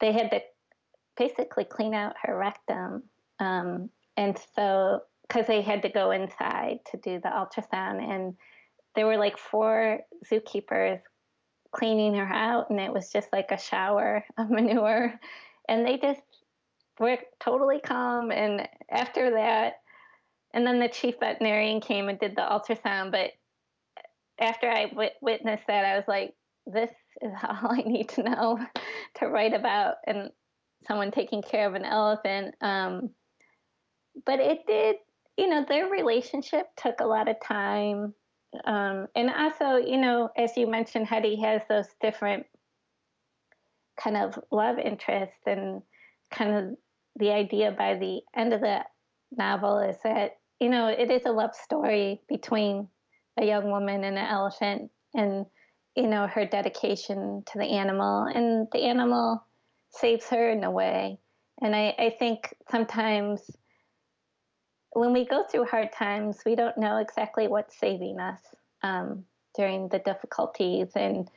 they 0.00 0.12
had 0.12 0.30
to 0.30 0.40
basically 1.16 1.64
clean 1.64 1.94
out 1.94 2.14
her 2.22 2.36
rectum. 2.36 3.02
Um, 3.40 3.90
and 4.16 4.38
so, 4.54 5.00
because 5.26 5.46
they 5.46 5.62
had 5.62 5.82
to 5.82 5.88
go 5.88 6.12
inside 6.12 6.80
to 6.90 6.96
do 6.98 7.20
the 7.20 7.28
ultrasound, 7.28 8.02
and 8.02 8.34
there 8.94 9.06
were 9.06 9.16
like 9.16 9.38
four 9.38 10.00
zookeepers 10.30 11.00
cleaning 11.72 12.14
her 12.14 12.28
out, 12.28 12.70
and 12.70 12.78
it 12.78 12.92
was 12.92 13.10
just 13.10 13.28
like 13.32 13.50
a 13.50 13.58
shower 13.58 14.24
of 14.36 14.50
manure. 14.50 15.18
And 15.68 15.86
they 15.86 15.98
just 15.98 16.22
were 16.98 17.18
totally 17.40 17.80
calm. 17.80 18.30
And 18.30 18.68
after 18.90 19.30
that, 19.32 19.80
and 20.52 20.66
then 20.66 20.80
the 20.80 20.88
chief 20.88 21.16
veterinarian 21.20 21.80
came 21.80 22.08
and 22.08 22.18
did 22.18 22.34
the 22.34 22.42
ultrasound. 22.42 23.12
But 23.12 23.30
after 24.38 24.68
I 24.68 24.86
w- 24.86 25.10
witnessed 25.20 25.66
that, 25.66 25.84
I 25.84 25.96
was 25.96 26.08
like, 26.08 26.34
this 26.66 26.90
is 27.22 27.32
all 27.42 27.72
I 27.72 27.82
need 27.82 28.08
to 28.10 28.22
know 28.22 28.58
to 29.16 29.26
write 29.26 29.54
about 29.54 29.96
and 30.06 30.30
someone 30.86 31.10
taking 31.10 31.42
care 31.42 31.66
of 31.66 31.74
an 31.74 31.84
elephant. 31.84 32.54
Um, 32.60 33.10
but 34.24 34.40
it 34.40 34.66
did, 34.66 34.96
you 35.36 35.48
know, 35.48 35.64
their 35.68 35.88
relationship 35.88 36.66
took 36.76 37.00
a 37.00 37.06
lot 37.06 37.28
of 37.28 37.36
time. 37.40 38.14
Um, 38.64 39.06
and 39.14 39.30
also, 39.30 39.76
you 39.76 39.98
know, 39.98 40.30
as 40.36 40.56
you 40.56 40.66
mentioned, 40.66 41.06
Hetty 41.06 41.40
has 41.42 41.62
those 41.68 41.86
different 42.00 42.46
kind 44.00 44.16
of 44.16 44.38
love 44.50 44.78
interests 44.78 45.36
and 45.46 45.82
kind 46.30 46.54
of 46.54 46.76
the 47.16 47.30
idea 47.32 47.72
by 47.72 47.96
the 47.96 48.20
end 48.34 48.52
of 48.52 48.60
the 48.60 48.80
novel 49.36 49.78
is 49.80 49.96
that, 50.04 50.38
you 50.60 50.68
know, 50.68 50.88
it 50.88 51.10
is 51.10 51.24
a 51.26 51.32
love 51.32 51.54
story 51.54 52.20
between 52.28 52.88
a 53.38 53.44
young 53.44 53.70
woman 53.70 54.04
and 54.04 54.18
an 54.18 54.26
elephant 54.26 54.90
and 55.14 55.46
you 55.94 56.06
know 56.06 56.26
her 56.26 56.46
dedication 56.46 57.42
to 57.46 57.58
the 57.58 57.64
animal. 57.64 58.24
And 58.24 58.68
the 58.72 58.84
animal 58.84 59.44
saves 59.90 60.26
her 60.28 60.50
in 60.50 60.64
a 60.64 60.70
way. 60.70 61.18
And 61.60 61.74
I, 61.74 61.94
I 61.98 62.16
think 62.18 62.54
sometimes 62.70 63.50
when 64.92 65.12
we 65.12 65.26
go 65.26 65.44
through 65.44 65.64
hard 65.64 65.92
times 65.92 66.42
we 66.46 66.54
don't 66.54 66.78
know 66.78 66.98
exactly 66.98 67.48
what's 67.48 67.78
saving 67.78 68.20
us 68.20 68.40
um, 68.82 69.24
during 69.56 69.88
the 69.88 69.98
difficulties. 69.98 70.88
And 70.94 71.28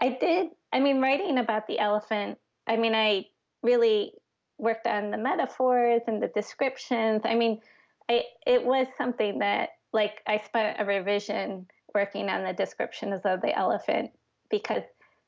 i 0.00 0.16
did 0.20 0.48
i 0.72 0.80
mean 0.80 1.00
writing 1.00 1.38
about 1.38 1.66
the 1.66 1.78
elephant 1.78 2.38
i 2.66 2.76
mean 2.76 2.94
i 2.94 3.24
really 3.62 4.12
worked 4.58 4.86
on 4.86 5.10
the 5.10 5.18
metaphors 5.18 6.02
and 6.06 6.22
the 6.22 6.28
descriptions 6.28 7.22
i 7.24 7.34
mean 7.34 7.60
I, 8.08 8.22
it 8.46 8.64
was 8.64 8.86
something 8.96 9.38
that 9.40 9.70
like 9.92 10.22
I 10.26 10.38
spent 10.44 10.80
a 10.80 10.84
revision 10.84 11.66
working 11.94 12.28
on 12.28 12.44
the 12.44 12.52
descriptions 12.52 13.22
of 13.24 13.40
the 13.40 13.56
elephant 13.56 14.10
because 14.50 14.82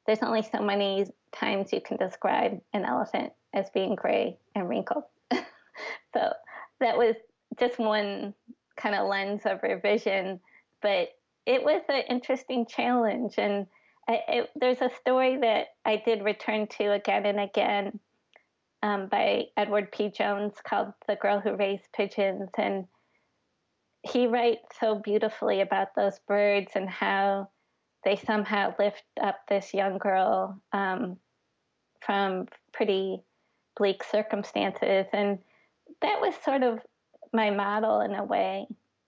there's 0.06 0.22
only 0.22 0.42
so 0.42 0.60
many 0.60 1.06
times 1.32 1.72
you 1.72 1.80
can 1.80 1.96
describe 1.96 2.60
an 2.72 2.84
elephant 2.84 3.32
as 3.54 3.70
being 3.70 3.94
gray 3.94 4.38
and 4.54 4.68
wrinkled. 4.68 5.04
so 5.32 6.32
that 6.80 6.96
was 6.96 7.16
just 7.58 7.78
one 7.78 8.34
kind 8.76 8.94
of 8.94 9.08
lens 9.08 9.42
of 9.44 9.62
revision, 9.62 10.40
but 10.82 11.08
it 11.46 11.62
was 11.62 11.82
an 11.88 12.02
interesting 12.08 12.66
challenge. 12.66 13.34
And 13.38 13.66
I, 14.08 14.20
it, 14.28 14.50
there's 14.56 14.80
a 14.80 14.90
story 15.00 15.38
that 15.38 15.68
I 15.84 16.02
did 16.04 16.22
return 16.22 16.66
to 16.78 16.92
again 16.92 17.26
and 17.26 17.40
again 17.40 18.00
um, 18.82 19.08
by 19.08 19.44
Edward 19.56 19.92
P. 19.92 20.10
Jones 20.10 20.54
called 20.64 20.92
The 21.06 21.16
Girl 21.16 21.40
Who 21.40 21.56
Raised 21.56 21.88
Pigeons. 21.94 22.50
And 22.56 22.86
he 24.02 24.26
writes 24.26 24.64
so 24.80 24.96
beautifully 24.96 25.60
about 25.60 25.94
those 25.94 26.18
birds 26.26 26.72
and 26.74 26.88
how 26.88 27.50
they 28.04 28.16
somehow 28.16 28.74
lift 28.78 29.04
up 29.22 29.40
this 29.48 29.74
young 29.74 29.98
girl 29.98 30.60
um, 30.72 31.18
from 32.00 32.48
pretty 32.72 33.22
bleak 33.76 34.02
circumstances. 34.02 35.06
And 35.12 35.38
that 36.00 36.20
was 36.20 36.34
sort 36.44 36.62
of 36.62 36.80
my 37.32 37.50
model 37.50 38.00
in 38.00 38.14
a 38.14 38.24
way 38.24 38.66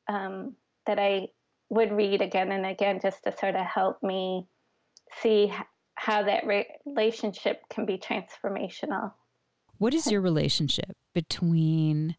um, 0.09 0.55
that 0.87 0.99
I 0.99 1.29
would 1.71 1.93
read 1.93 2.21
again 2.21 2.53
and 2.53 2.67
again 2.67 3.01
just 3.01 3.25
to 3.25 3.37
sort 3.37 3.55
of 3.55 3.65
help 3.65 4.03
me 4.03 4.47
see 5.21 5.53
how 5.95 6.23
that 6.25 6.47
re- 6.47 6.67
relationship 6.85 7.63
can 7.71 7.87
be 7.87 7.97
transformational. 7.97 9.13
What 9.83 9.95
is 9.95 10.09
your 10.09 10.21
relationship 10.21 10.97
between 11.13 12.15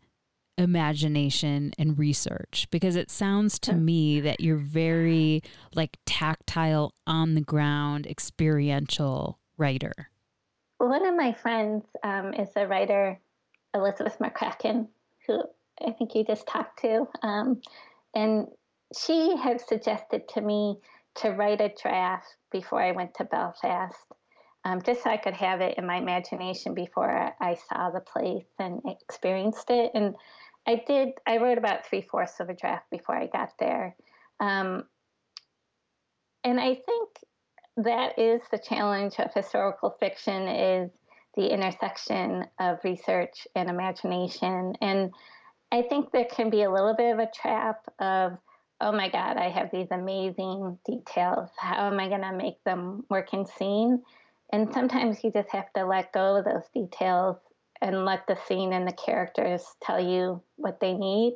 imagination 0.57 1.71
and 1.79 1.97
research? 1.97 2.67
Because 2.71 2.97
it 2.97 3.09
sounds 3.09 3.57
to 3.59 3.73
me 3.73 4.19
that 4.19 4.41
you're 4.41 4.57
very 4.57 5.43
like 5.73 5.97
tactile 6.05 6.93
on 7.07 7.35
the 7.35 7.41
ground 7.41 8.05
experiential 8.05 9.39
writer. 9.57 9.93
One 10.79 11.05
of 11.05 11.15
my 11.15 11.31
friends 11.31 11.85
um, 12.03 12.33
is 12.33 12.49
a 12.57 12.67
writer 12.67 13.17
elizabeth 13.73 14.19
mccracken 14.19 14.89
who 15.25 15.41
i 15.87 15.91
think 15.91 16.13
you 16.15 16.25
just 16.25 16.45
talked 16.45 16.81
to 16.81 17.07
um, 17.21 17.61
and 18.13 18.47
she 18.95 19.37
had 19.37 19.61
suggested 19.61 20.27
to 20.27 20.41
me 20.41 20.75
to 21.15 21.29
write 21.29 21.61
a 21.61 21.73
draft 21.81 22.27
before 22.51 22.81
i 22.81 22.91
went 22.91 23.13
to 23.15 23.23
belfast 23.23 24.05
um, 24.65 24.81
just 24.81 25.03
so 25.03 25.09
i 25.09 25.17
could 25.17 25.33
have 25.33 25.61
it 25.61 25.77
in 25.77 25.85
my 25.85 25.97
imagination 25.97 26.73
before 26.73 27.33
i 27.39 27.55
saw 27.69 27.89
the 27.89 27.99
place 27.99 28.45
and 28.59 28.81
experienced 28.85 29.69
it 29.69 29.91
and 29.93 30.15
I 30.65 30.81
did. 30.87 31.09
I 31.27 31.37
wrote 31.37 31.57
about 31.57 31.85
three 31.85 32.01
fourths 32.01 32.39
of 32.39 32.49
a 32.49 32.53
draft 32.53 32.89
before 32.89 33.15
I 33.15 33.27
got 33.27 33.51
there, 33.59 33.95
um, 34.39 34.85
and 36.43 36.59
I 36.59 36.75
think 36.75 37.09
that 37.77 38.17
is 38.17 38.41
the 38.51 38.59
challenge 38.59 39.15
of 39.19 39.33
historical 39.33 39.95
fiction: 39.99 40.47
is 40.47 40.91
the 41.35 41.51
intersection 41.51 42.45
of 42.59 42.77
research 42.83 43.47
and 43.55 43.69
imagination. 43.69 44.75
And 44.81 45.11
I 45.71 45.81
think 45.81 46.11
there 46.11 46.25
can 46.25 46.49
be 46.49 46.61
a 46.61 46.71
little 46.71 46.95
bit 46.95 47.11
of 47.11 47.19
a 47.19 47.31
trap 47.33 47.83
of, 47.97 48.37
oh 48.79 48.91
my 48.91 49.09
God, 49.09 49.37
I 49.37 49.49
have 49.49 49.71
these 49.71 49.87
amazing 49.89 50.77
details. 50.85 51.49
How 51.57 51.87
am 51.87 51.99
I 51.99 52.07
going 52.07 52.21
to 52.21 52.33
make 52.33 52.63
them 52.63 53.03
work 53.09 53.33
in 53.33 53.47
scene? 53.47 54.03
And 54.53 54.71
sometimes 54.71 55.23
you 55.23 55.31
just 55.31 55.49
have 55.49 55.73
to 55.73 55.85
let 55.85 56.13
go 56.13 56.37
of 56.37 56.45
those 56.45 56.69
details 56.73 57.37
and 57.81 58.05
let 58.05 58.27
the 58.27 58.37
scene 58.47 58.71
and 58.71 58.87
the 58.87 58.93
characters 58.93 59.65
tell 59.81 59.99
you 59.99 60.41
what 60.55 60.79
they 60.79 60.93
need. 60.93 61.33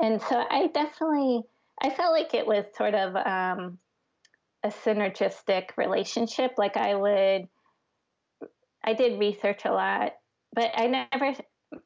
And 0.00 0.20
so 0.20 0.44
I 0.50 0.66
definitely 0.74 1.44
I 1.80 1.90
felt 1.90 2.12
like 2.12 2.34
it 2.34 2.46
was 2.46 2.64
sort 2.76 2.94
of 2.94 3.14
um, 3.16 3.78
a 4.64 4.68
synergistic 4.68 5.76
relationship. 5.76 6.54
Like 6.56 6.76
I 6.76 6.94
would, 6.94 7.48
I 8.84 8.94
did 8.94 9.20
research 9.20 9.64
a 9.64 9.72
lot, 9.72 10.14
but 10.54 10.70
I 10.74 10.86
never, 10.86 11.34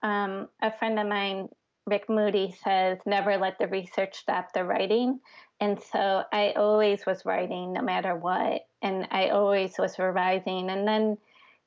um, 0.02 0.48
a 0.62 0.72
friend 0.78 0.98
of 0.98 1.06
mine, 1.06 1.48
Rick 1.86 2.08
Moody, 2.08 2.54
says, 2.62 2.98
never 3.04 3.36
let 3.36 3.58
the 3.58 3.68
research 3.68 4.16
stop 4.16 4.52
the 4.52 4.64
writing. 4.64 5.20
And 5.60 5.78
so 5.92 6.24
I 6.32 6.52
always 6.56 7.04
was 7.06 7.26
writing 7.26 7.72
no 7.74 7.82
matter 7.82 8.14
what. 8.16 8.62
And 8.82 9.06
I 9.10 9.28
always 9.28 9.76
was 9.78 9.98
revising. 9.98 10.70
And 10.70 10.88
then, 10.88 11.18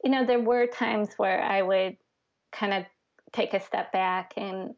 you 0.03 0.09
know, 0.09 0.25
there 0.25 0.39
were 0.39 0.65
times 0.65 1.09
where 1.17 1.41
I 1.41 1.61
would 1.61 1.97
kind 2.51 2.73
of 2.73 2.85
take 3.33 3.53
a 3.53 3.59
step 3.59 3.91
back 3.91 4.33
and 4.35 4.73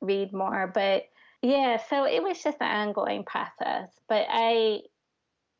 read 0.00 0.32
more. 0.32 0.70
But 0.72 1.04
yeah, 1.42 1.78
so 1.88 2.04
it 2.04 2.22
was 2.22 2.42
just 2.42 2.58
an 2.60 2.88
ongoing 2.88 3.24
process. 3.24 3.88
But 4.08 4.26
I, 4.28 4.80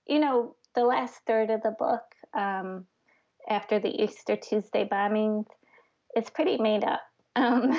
you 0.06 0.20
know, 0.20 0.54
the 0.74 0.84
last 0.84 1.20
third 1.26 1.50
of 1.50 1.62
the 1.62 1.74
book, 1.76 2.02
um, 2.32 2.86
after 3.48 3.80
the 3.80 4.02
Easter 4.02 4.36
Tuesday 4.36 4.88
bombings, 4.90 5.46
it's 6.14 6.30
pretty 6.30 6.58
made 6.58 6.84
up. 6.84 7.02
Um, 7.36 7.70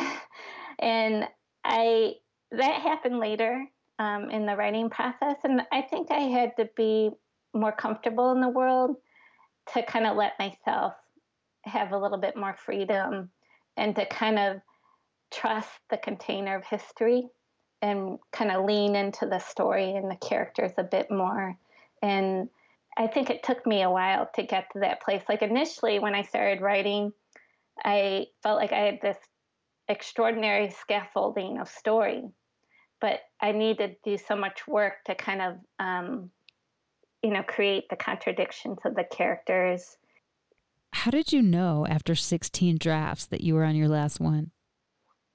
and 0.79 1.27
I 1.65 2.13
that 2.51 2.81
happened 2.81 3.19
later 3.19 3.65
um, 4.01 4.31
in 4.31 4.47
the 4.47 4.55
writing 4.55 4.89
process, 4.89 5.35
and 5.43 5.61
I 5.71 5.83
think 5.83 6.09
I 6.09 6.21
had 6.21 6.57
to 6.57 6.67
be 6.75 7.11
more 7.53 7.71
comfortable 7.71 8.31
in 8.31 8.41
the 8.41 8.49
world 8.49 8.95
to 9.73 9.83
kind 9.83 10.07
of 10.07 10.17
let 10.17 10.39
myself 10.39 10.93
have 11.65 11.91
a 11.91 11.97
little 11.97 12.17
bit 12.17 12.35
more 12.35 12.55
freedom 12.65 13.29
and 13.77 13.95
to 13.95 14.07
kind 14.07 14.39
of 14.39 14.57
trust 15.31 15.69
the 15.91 15.97
container 15.97 16.55
of 16.55 16.65
history 16.65 17.29
and 17.83 18.17
kind 18.31 18.49
of 18.49 18.65
lean 18.65 18.95
into 18.95 19.27
the 19.27 19.37
story 19.37 19.91
and 19.91 20.09
the 20.09 20.15
characters 20.15 20.71
a 20.79 20.83
bit 20.83 21.11
more. 21.11 21.55
And 22.01 22.49
I 22.97 23.05
think 23.05 23.29
it 23.29 23.43
took 23.43 23.67
me 23.67 23.83
a 23.83 23.91
while 23.91 24.31
to 24.33 24.41
get 24.41 24.65
to 24.73 24.79
that 24.79 25.03
place. 25.03 25.21
Like 25.29 25.43
initially, 25.43 25.99
when 25.99 26.15
I 26.15 26.23
started 26.23 26.61
writing, 26.61 27.13
I 27.85 28.25
felt 28.41 28.57
like 28.57 28.71
I 28.71 28.79
had 28.79 28.99
this 29.03 29.17
extraordinary 29.87 30.71
scaffolding 30.71 31.59
of 31.59 31.69
story, 31.69 32.23
but 33.01 33.21
I 33.41 33.51
needed 33.51 33.97
to 34.03 34.11
do 34.11 34.23
so 34.23 34.35
much 34.35 34.67
work 34.67 35.03
to 35.05 35.15
kind 35.15 35.41
of, 35.41 35.55
um, 35.79 36.29
you 37.23 37.31
know, 37.31 37.43
create 37.43 37.89
the 37.89 37.95
contradictions 37.95 38.77
of 38.85 38.95
the 38.95 39.03
characters. 39.03 39.97
How 40.93 41.11
did 41.11 41.33
you 41.33 41.41
know 41.41 41.85
after 41.89 42.15
16 42.15 42.77
drafts 42.77 43.25
that 43.25 43.41
you 43.41 43.55
were 43.55 43.63
on 43.63 43.75
your 43.75 43.87
last 43.87 44.19
one? 44.19 44.51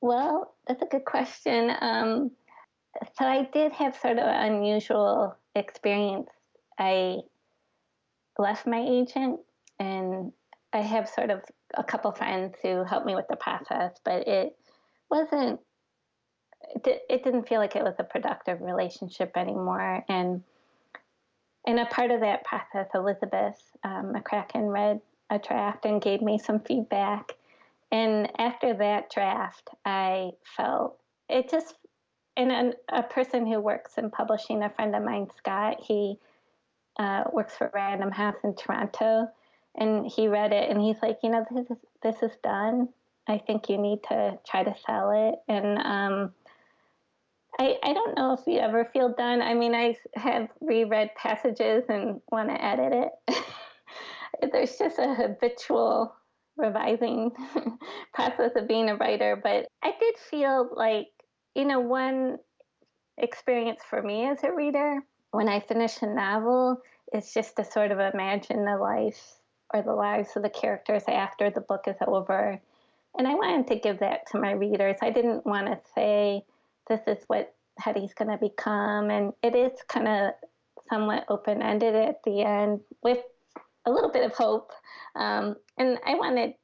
Well, 0.01 0.55
that's 0.69 0.83
a 0.83 0.87
good 0.87 1.05
question. 1.05 1.73
Um, 1.81 2.31
so 3.19 3.25
I 3.25 3.49
did 3.53 3.73
have 3.73 3.97
sort 3.97 4.19
of 4.19 4.27
an 4.27 4.55
unusual 4.55 5.37
experience. 5.55 6.29
I 6.79 7.19
left 8.39 8.67
my 8.67 8.85
agent, 8.87 9.41
and 9.79 10.33
I 10.73 10.79
have 10.79 11.09
sort 11.09 11.31
of 11.31 11.41
a 11.75 11.83
couple 11.83 12.13
friends 12.13 12.55
who 12.63 12.85
helped 12.85 13.07
me 13.07 13.15
with 13.15 13.27
the 13.29 13.37
process, 13.37 13.99
but 14.05 14.29
it 14.29 14.57
wasn't. 15.11 15.61
It 16.85 17.25
didn't 17.25 17.49
feel 17.49 17.61
like 17.61 17.77
it 17.77 17.85
was 17.85 17.95
a 17.99 18.05
productive 18.05 18.61
relationship 18.61 19.37
anymore, 19.37 20.05
and 20.09 20.43
in 21.65 21.79
a 21.79 21.87
part 21.87 22.11
of 22.11 22.21
that 22.21 22.45
process, 22.45 22.87
Elizabeth 22.95 23.61
um, 23.83 24.13
McCracken 24.13 24.73
read 24.73 25.01
a 25.31 25.39
draft 25.39 25.85
and 25.85 26.01
gave 26.01 26.23
me 26.23 26.39
some 26.39 26.61
feedback 26.61 27.33
and 27.93 28.29
after 28.39 28.75
that 28.75 29.11
draft, 29.11 29.71
I 29.85 30.33
felt 30.57 30.99
it 31.29 31.51
just, 31.51 31.77
and 32.37 32.51
a, 32.53 32.73
a 32.99 33.03
person 33.03 33.47
who 33.47 33.61
works 33.61 33.97
in 33.97 34.11
publishing, 34.11 34.63
a 34.63 34.71
friend 34.71 34.95
of 34.95 35.03
mine, 35.03 35.29
Scott, 35.37 35.79
he 35.81 36.19
uh, 36.99 37.25
works 37.33 37.57
for 37.57 37.71
Random 37.75 38.11
House 38.11 38.37
in 38.43 38.55
Toronto, 38.55 39.29
and 39.77 40.07
he 40.07 40.27
read 40.29 40.53
it 40.53 40.71
and 40.71 40.81
he's 40.81 40.97
like, 41.03 41.19
you 41.23 41.31
know, 41.31 41.45
this 41.51 41.71
is 41.71 41.77
this 42.03 42.23
is 42.23 42.37
done. 42.43 42.89
I 43.29 43.39
think 43.39 43.69
you 43.69 43.77
need 43.77 44.03
to 44.05 44.39
try 44.47 44.63
to 44.63 44.75
sell 44.87 45.11
it. 45.11 45.35
And 45.49 45.79
um, 45.79 46.33
I 47.59 47.77
I 47.83 47.93
don't 47.93 48.17
know 48.17 48.33
if 48.35 48.41
you 48.47 48.59
ever 48.59 48.85
feel 48.93 49.15
done. 49.15 49.43
I 49.43 49.55
mean, 49.55 49.75
I 49.75 49.97
have 50.15 50.49
reread 50.61 51.11
passages 51.17 51.85
and 51.89 52.21
want 52.31 52.49
to 52.49 52.65
edit 52.65 53.11
it. 53.29 53.45
There's 54.53 54.77
just 54.77 54.99
a 54.99 55.15
habitual 55.15 56.15
revising 56.57 57.33
process 58.15 58.53
of 58.57 58.69
being 58.69 58.89
a 58.89 58.97
writer, 58.97 59.39
but 59.43 59.69
I 59.83 59.93
did 59.99 60.17
feel 60.31 60.71
like, 60.75 61.09
you 61.55 61.65
know, 61.65 61.81
one 61.81 62.39
experience 63.19 63.81
for 63.89 64.03
me 64.03 64.27
as 64.27 64.43
a 64.43 64.53
reader, 64.53 65.01
when 65.31 65.49
I 65.49 65.61
finish 65.61 66.03
a 66.03 66.07
novel, 66.07 66.81
it's 67.13 67.33
just 67.33 67.57
to 67.57 67.65
sort 67.65 67.91
of 67.91 67.99
imagine 67.99 68.65
the 68.65 68.77
life 68.77 69.37
or 69.73 69.83
the 69.83 69.93
lives 69.93 70.37
of 70.37 70.43
the 70.43 70.51
characters 70.51 71.05
after 71.09 71.51
the 71.51 71.61
book 71.61 71.85
is 71.87 71.97
over. 72.07 72.61
And 73.19 73.27
I 73.27 73.35
wanted 73.35 73.69
to 73.69 73.81
give 73.81 74.01
that 74.01 74.27
to 74.33 74.41
my 74.41 74.53
readers. 74.53 74.97
I 75.03 75.11
didn't 75.11 75.47
want 75.47 75.67
to 75.67 75.79
say, 75.95 76.45
this 76.89 77.01
is 77.07 77.23
what 77.27 77.55
Hetty's 77.79 78.15
going 78.15 78.31
to 78.31 78.39
become. 78.39 79.11
And 79.11 79.33
it 79.43 79.55
is 79.55 79.73
kind 79.89 80.09
of 80.09 80.33
somewhat 80.89 81.25
open 81.29 81.63
ended 81.63 81.95
at 81.95 82.23
the 82.25 82.43
end 82.43 82.81
with 83.03 83.19
a 83.85 83.91
little 83.91 84.11
bit 84.11 84.25
of 84.25 84.33
hope. 84.33 84.73
Um, 85.15 85.57
and 85.79 85.99
I 86.07 86.15
wanted 86.15 86.55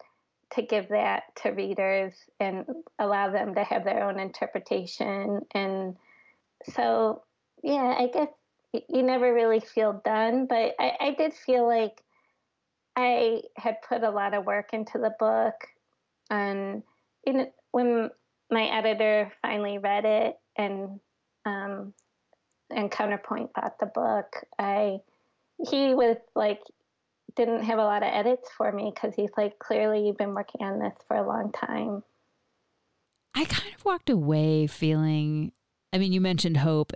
to 0.55 0.63
give 0.63 0.89
that 0.89 1.25
to 1.37 1.51
readers 1.51 2.15
and 2.39 2.67
allow 2.99 3.31
them 3.31 3.55
to 3.55 3.65
have 3.65 3.85
their 3.85 4.05
own 4.05 4.19
interpretation. 4.19 5.41
And 5.55 5.97
so, 6.75 7.23
yeah, 7.63 7.95
I 7.99 8.09
guess 8.13 8.29
you 8.89 9.03
never 9.03 9.33
really 9.33 9.61
feel 9.61 10.01
done, 10.05 10.47
but 10.47 10.75
I, 10.79 10.93
I 11.01 11.15
did 11.17 11.35
feel 11.35 11.67
like 11.67 12.03
I 12.97 13.43
had 13.57 13.77
put 13.87 14.03
a 14.03 14.11
lot 14.11 14.35
of 14.35 14.45
work 14.45 14.71
into 14.73 14.99
the 14.99 15.15
book. 15.19 15.55
And 16.31 16.83
know, 17.33 17.53
when 17.71 18.11
my 18.53 18.67
editor 18.67 19.33
finally 19.43 19.79
read 19.79 20.05
it 20.05 20.37
and 20.57 21.01
um, 21.45 21.95
and 22.71 22.91
Counterpoint 22.91 23.53
bought 23.55 23.79
the 23.79 23.87
book, 23.87 24.27
I 24.59 24.99
he 25.59 25.95
was 25.95 26.17
like, 26.35 26.61
didn't 27.37 27.65
have 27.65 27.79
a 27.79 27.85
lot 27.85 28.03
of 28.03 28.11
edits 28.13 28.49
for 28.57 28.71
me 28.73 28.93
because 28.95 29.15
he's 29.15 29.31
like, 29.37 29.59
clearly 29.59 30.07
you've 30.07 30.19
been 30.19 30.35
working 30.35 30.63
on 30.63 30.79
this 30.79 30.95
for 31.09 31.17
a 31.17 31.27
long 31.27 31.53
time. 31.53 32.03
I 33.35 33.45
kind 33.45 33.75
of 33.75 33.85
walked 33.85 34.11
away 34.11 34.67
feeling, 34.67 35.53
I 35.93 35.99
mean, 35.99 36.13
you 36.13 36.21
mentioned 36.21 36.59
hope. 36.59 36.93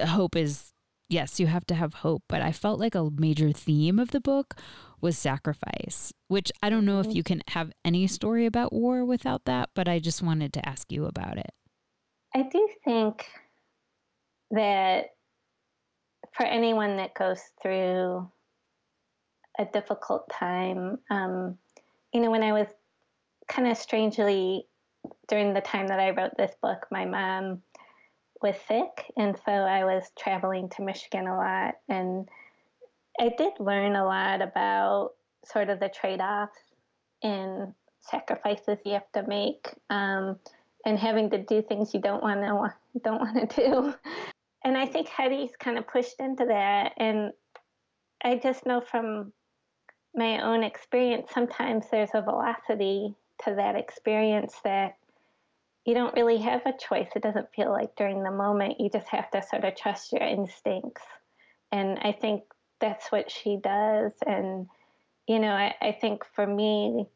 Hope 0.00 0.34
is, 0.34 0.72
yes, 1.08 1.38
you 1.38 1.46
have 1.46 1.66
to 1.66 1.74
have 1.74 1.94
hope, 1.94 2.22
but 2.28 2.42
I 2.42 2.52
felt 2.52 2.80
like 2.80 2.94
a 2.94 3.10
major 3.10 3.52
theme 3.52 3.98
of 3.98 4.10
the 4.10 4.20
book 4.20 4.54
was 5.00 5.16
sacrifice, 5.16 6.12
which 6.28 6.50
I 6.62 6.70
don't 6.70 6.84
know 6.84 7.00
if 7.00 7.14
you 7.14 7.22
can 7.22 7.42
have 7.48 7.72
any 7.84 8.06
story 8.06 8.46
about 8.46 8.72
war 8.72 9.04
without 9.04 9.44
that, 9.44 9.70
but 9.74 9.88
I 9.88 9.98
just 9.98 10.22
wanted 10.22 10.52
to 10.54 10.68
ask 10.68 10.90
you 10.92 11.06
about 11.06 11.38
it. 11.38 11.50
I 12.34 12.42
do 12.42 12.68
think 12.84 13.26
that 14.50 15.10
for 16.34 16.44
anyone 16.44 16.96
that 16.96 17.14
goes 17.14 17.40
through 17.62 18.30
a 19.58 19.64
difficult 19.66 20.28
time. 20.30 20.98
Um, 21.10 21.58
you 22.12 22.20
know, 22.20 22.30
when 22.30 22.42
I 22.42 22.52
was 22.52 22.68
kind 23.48 23.68
of 23.68 23.76
strangely 23.76 24.66
during 25.26 25.52
the 25.52 25.60
time 25.60 25.88
that 25.88 26.00
I 26.00 26.10
wrote 26.10 26.36
this 26.36 26.54
book, 26.62 26.86
my 26.90 27.04
mom 27.04 27.62
was 28.40 28.54
sick, 28.68 29.12
and 29.16 29.36
so 29.44 29.52
I 29.52 29.84
was 29.84 30.04
traveling 30.16 30.68
to 30.70 30.82
Michigan 30.82 31.26
a 31.26 31.36
lot, 31.36 31.74
and 31.88 32.28
I 33.18 33.30
did 33.36 33.52
learn 33.58 33.96
a 33.96 34.04
lot 34.04 34.42
about 34.42 35.12
sort 35.44 35.70
of 35.70 35.80
the 35.80 35.88
trade-offs 35.88 36.58
and 37.22 37.74
sacrifices 38.00 38.78
you 38.84 38.92
have 38.92 39.10
to 39.12 39.26
make, 39.26 39.68
um, 39.90 40.38
and 40.86 40.98
having 40.98 41.30
to 41.30 41.38
do 41.38 41.62
things 41.62 41.92
you 41.92 42.00
don't 42.00 42.22
want 42.22 42.40
to 42.40 43.00
don't 43.02 43.20
want 43.20 43.50
to 43.50 43.56
do. 43.56 43.94
And 44.64 44.76
I 44.76 44.86
think 44.86 45.06
Hetty's 45.06 45.52
kind 45.60 45.78
of 45.78 45.86
pushed 45.86 46.18
into 46.18 46.44
that, 46.46 46.92
and 46.96 47.30
I 48.24 48.36
just 48.36 48.66
know 48.66 48.80
from 48.80 49.32
my 50.14 50.42
own 50.42 50.64
experience, 50.64 51.30
sometimes 51.32 51.86
there's 51.90 52.10
a 52.12 52.22
velocity 52.22 53.14
to 53.44 53.54
that 53.54 53.76
experience 53.76 54.54
that 54.64 54.96
you 55.84 55.94
don't 55.94 56.14
really 56.14 56.38
have 56.38 56.66
a 56.66 56.76
choice. 56.76 57.08
It 57.14 57.22
doesn't 57.22 57.54
feel 57.54 57.70
like 57.70 57.94
during 57.96 58.22
the 58.22 58.30
moment. 58.30 58.80
You 58.80 58.90
just 58.90 59.08
have 59.08 59.30
to 59.30 59.42
sort 59.42 59.64
of 59.64 59.76
trust 59.76 60.12
your 60.12 60.22
instincts. 60.22 61.02
And 61.70 61.98
I 62.00 62.12
think 62.12 62.42
that's 62.80 63.10
what 63.10 63.30
she 63.30 63.58
does. 63.62 64.12
And, 64.26 64.68
you 65.26 65.38
know, 65.38 65.52
I, 65.52 65.74
I 65.80 65.92
think 66.00 66.24
for 66.34 66.46
me, 66.46 67.06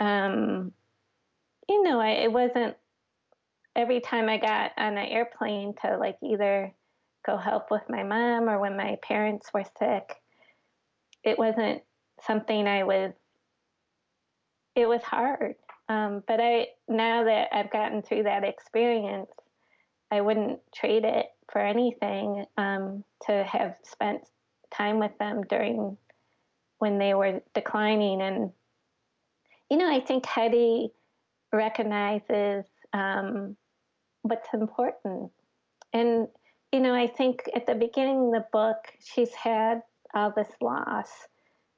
um, 0.00 0.72
you 1.68 1.82
know, 1.82 2.00
I, 2.00 2.10
it 2.10 2.32
wasn't 2.32 2.76
every 3.74 4.00
time 4.00 4.28
I 4.28 4.38
got 4.38 4.72
on 4.76 4.98
an 4.98 5.06
airplane 5.06 5.74
to 5.82 5.96
like 5.96 6.18
either 6.22 6.72
go 7.24 7.36
help 7.36 7.70
with 7.70 7.82
my 7.88 8.02
mom 8.02 8.48
or 8.48 8.58
when 8.58 8.76
my 8.76 8.98
parents 9.02 9.50
were 9.54 9.64
sick 9.78 10.22
it 11.24 11.38
wasn't 11.38 11.82
something 12.20 12.66
I 12.66 12.84
was. 12.84 13.12
It 14.74 14.86
was 14.86 15.02
hard, 15.02 15.56
um, 15.88 16.22
but 16.26 16.40
I 16.40 16.68
now 16.88 17.24
that 17.24 17.48
I've 17.52 17.70
gotten 17.70 18.02
through 18.02 18.22
that 18.22 18.44
experience, 18.44 19.30
I 20.10 20.22
wouldn't 20.22 20.60
trade 20.74 21.04
it 21.04 21.26
for 21.50 21.60
anything 21.60 22.46
um, 22.56 23.04
to 23.26 23.44
have 23.44 23.76
spent 23.82 24.22
time 24.72 24.98
with 24.98 25.16
them 25.18 25.42
during 25.48 25.96
when 26.78 26.98
they 26.98 27.14
were 27.14 27.40
declining. 27.54 28.20
And, 28.20 28.50
you 29.70 29.76
know, 29.76 29.88
I 29.88 30.00
think 30.00 30.26
Hetty 30.26 30.90
recognizes 31.52 32.64
um, 32.92 33.56
what's 34.22 34.48
important. 34.52 35.30
And, 35.92 36.28
you 36.72 36.80
know, 36.80 36.94
I 36.94 37.06
think 37.06 37.42
at 37.54 37.66
the 37.66 37.74
beginning 37.74 38.26
of 38.26 38.32
the 38.32 38.46
book, 38.52 38.78
she's 39.00 39.32
had 39.32 39.82
all 40.14 40.32
this 40.34 40.48
loss. 40.60 41.10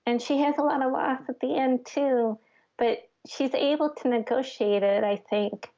And 0.07 0.21
she 0.21 0.39
has 0.39 0.57
a 0.59 0.63
lot 0.63 0.83
of 0.83 0.93
loss 0.93 1.21
at 1.29 1.41
the 1.41 1.57
end, 1.57 1.87
too. 1.87 2.39
But 2.79 2.99
she's 3.29 3.55
able 3.55 3.91
to 4.03 4.09
negotiate 4.09 4.83
it, 4.83 5.05
I 5.05 5.23
think, 5.31 5.69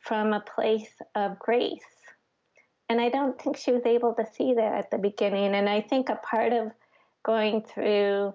from 0.00 0.32
a 0.32 0.40
place 0.40 0.94
of 1.14 1.38
grace. 1.38 1.80
And 2.92 3.00
I 3.00 3.08
don't 3.08 3.40
think 3.40 3.56
she 3.56 3.72
was 3.72 3.86
able 3.86 4.12
to 4.16 4.26
see 4.34 4.52
that 4.52 4.74
at 4.74 4.90
the 4.90 4.98
beginning. 4.98 5.54
And 5.54 5.66
I 5.66 5.80
think 5.80 6.10
a 6.10 6.16
part 6.16 6.52
of 6.52 6.72
going 7.22 7.62
through 7.62 8.34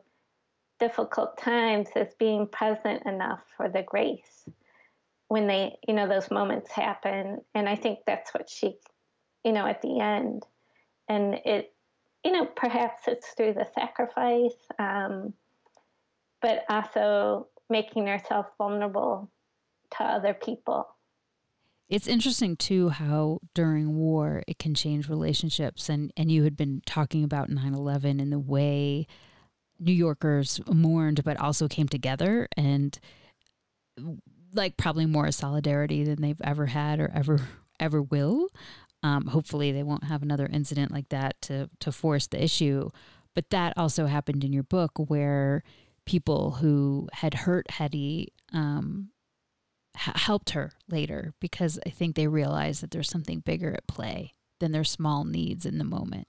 difficult 0.79 1.37
times 1.37 1.89
is 1.95 2.15
being 2.15 2.47
present 2.47 3.05
enough 3.05 3.41
for 3.55 3.69
the 3.69 3.83
grace 3.83 4.45
when 5.27 5.45
they, 5.45 5.77
you 5.87 5.93
know, 5.93 6.07
those 6.07 6.31
moments 6.31 6.71
happen. 6.71 7.39
And 7.53 7.69
I 7.69 7.75
think 7.75 7.99
that's 8.07 8.33
what 8.33 8.49
she, 8.49 8.77
you 9.43 9.51
know, 9.51 9.67
at 9.67 9.83
the 9.83 9.99
end. 9.99 10.43
And 11.07 11.35
it, 11.45 11.71
you 12.25 12.31
know, 12.31 12.47
perhaps 12.47 13.03
it's 13.07 13.29
through 13.33 13.53
the 13.53 13.67
sacrifice, 13.75 14.57
um, 14.79 15.33
but 16.41 16.65
also 16.67 17.45
making 17.69 18.07
herself 18.07 18.47
vulnerable 18.57 19.29
to 19.97 20.03
other 20.03 20.33
people. 20.33 20.87
It's 21.89 22.07
interesting 22.07 22.57
too 22.57 22.89
how 22.89 23.39
during 23.53 23.95
war 23.95 24.43
it 24.47 24.59
can 24.59 24.73
change 24.73 25.07
relationships 25.07 25.87
and 25.87 26.11
and 26.17 26.31
you 26.31 26.43
had 26.43 26.57
been 26.57 26.81
talking 26.85 27.23
about 27.23 27.49
9/11 27.49 28.21
and 28.21 28.31
the 28.31 28.39
way 28.39 29.07
New 29.79 29.93
Yorkers 29.93 30.59
mourned, 30.67 31.23
but 31.23 31.39
also 31.39 31.67
came 31.67 31.87
together 31.87 32.47
and 32.57 32.99
like 34.53 34.77
probably 34.77 35.05
more 35.05 35.31
solidarity 35.31 36.03
than 36.03 36.21
they've 36.21 36.41
ever 36.43 36.65
had 36.67 36.99
or 36.99 37.11
ever 37.13 37.39
ever 37.79 38.01
will. 38.01 38.49
Um, 39.03 39.27
hopefully, 39.27 39.71
they 39.71 39.83
won't 39.83 40.05
have 40.05 40.23
another 40.23 40.47
incident 40.47 40.91
like 40.91 41.09
that 41.09 41.41
to 41.43 41.69
to 41.79 41.91
force 41.91 42.27
the 42.27 42.43
issue. 42.43 42.89
But 43.35 43.51
that 43.51 43.73
also 43.77 44.07
happened 44.07 44.43
in 44.43 44.51
your 44.51 44.63
book, 44.63 44.91
where 44.97 45.63
people 46.05 46.51
who 46.51 47.07
had 47.13 47.33
hurt 47.33 47.69
Hetty 47.69 48.33
um, 48.51 49.11
helped 49.97 50.51
her 50.51 50.71
later 50.89 51.33
because 51.39 51.79
I 51.85 51.89
think 51.89 52.15
they 52.15 52.27
realized 52.27 52.81
that 52.81 52.91
there's 52.91 53.09
something 53.09 53.39
bigger 53.39 53.73
at 53.73 53.87
play 53.87 54.33
than 54.59 54.71
their 54.71 54.83
small 54.83 55.23
needs 55.23 55.65
in 55.65 55.77
the 55.77 55.83
moment. 55.83 56.27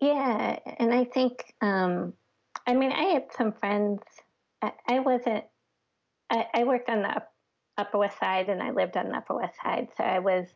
Yeah, 0.00 0.58
and 0.78 0.92
I 0.92 1.04
think 1.04 1.54
um, 1.60 2.12
I 2.66 2.74
mean, 2.74 2.92
I 2.92 3.04
had 3.04 3.26
some 3.36 3.52
friends. 3.52 4.02
I, 4.62 4.72
I 4.86 4.98
wasn't. 5.00 5.44
I, 6.30 6.46
I, 6.52 6.64
worked 6.64 6.88
on 6.88 7.02
the 7.02 7.22
Upper 7.78 7.98
West 7.98 8.18
Side, 8.18 8.48
and 8.48 8.62
I 8.62 8.70
lived 8.70 8.96
on 8.96 9.08
the 9.08 9.16
Upper 9.16 9.36
West 9.36 9.54
Side, 9.62 9.88
so 9.96 10.02
I 10.02 10.18
was 10.18 10.46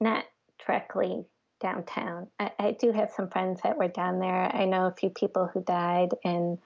not 0.00 0.24
directly 0.64 1.26
downtown. 1.60 2.28
I, 2.38 2.52
I 2.58 2.70
do 2.72 2.92
have 2.92 3.10
some 3.10 3.28
friends 3.28 3.60
that 3.62 3.76
were 3.76 3.88
down 3.88 4.18
there. 4.18 4.54
I 4.54 4.64
know 4.64 4.86
a 4.86 4.94
few 4.94 5.10
people 5.10 5.50
who 5.52 5.62
died, 5.62 6.10
and 6.24 6.58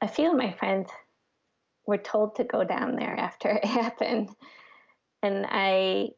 a 0.00 0.08
few 0.08 0.30
of 0.30 0.36
my 0.36 0.52
friends 0.52 0.90
were 1.86 1.98
told 1.98 2.36
to 2.36 2.44
go 2.44 2.64
down 2.64 2.96
there 2.96 3.16
after 3.16 3.48
it 3.62 3.64
happened. 3.64 4.30
And 5.22 5.46
I, 5.48 6.08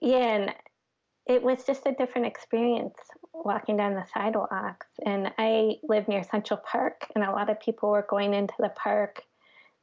yeah, 0.00 0.36
and 0.36 0.54
it 1.26 1.42
was 1.42 1.64
just 1.64 1.86
a 1.86 1.92
different 1.92 2.26
experience 2.26 2.96
walking 3.32 3.76
down 3.76 3.94
the 3.94 4.06
sidewalks. 4.12 4.86
And 5.04 5.32
I 5.38 5.76
live 5.82 6.08
near 6.08 6.22
Central 6.24 6.60
Park, 6.70 7.06
and 7.14 7.24
a 7.24 7.32
lot 7.32 7.50
of 7.50 7.60
people 7.60 7.90
were 7.90 8.06
going 8.08 8.34
into 8.34 8.54
the 8.58 8.70
park. 8.70 9.22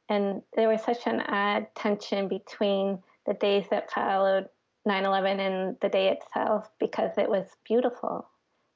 And 0.08 0.42
there 0.54 0.68
was 0.68 0.82
such 0.82 1.06
an 1.06 1.20
odd 1.20 1.66
tension 1.74 2.28
between 2.28 2.98
the 3.26 3.34
days 3.34 3.66
that 3.70 3.92
followed 3.92 4.48
9 4.84 5.04
11 5.04 5.40
and 5.40 5.76
the 5.80 5.88
day 5.88 6.08
itself 6.08 6.68
because 6.78 7.12
it 7.16 7.28
was 7.28 7.46
beautiful. 7.64 8.28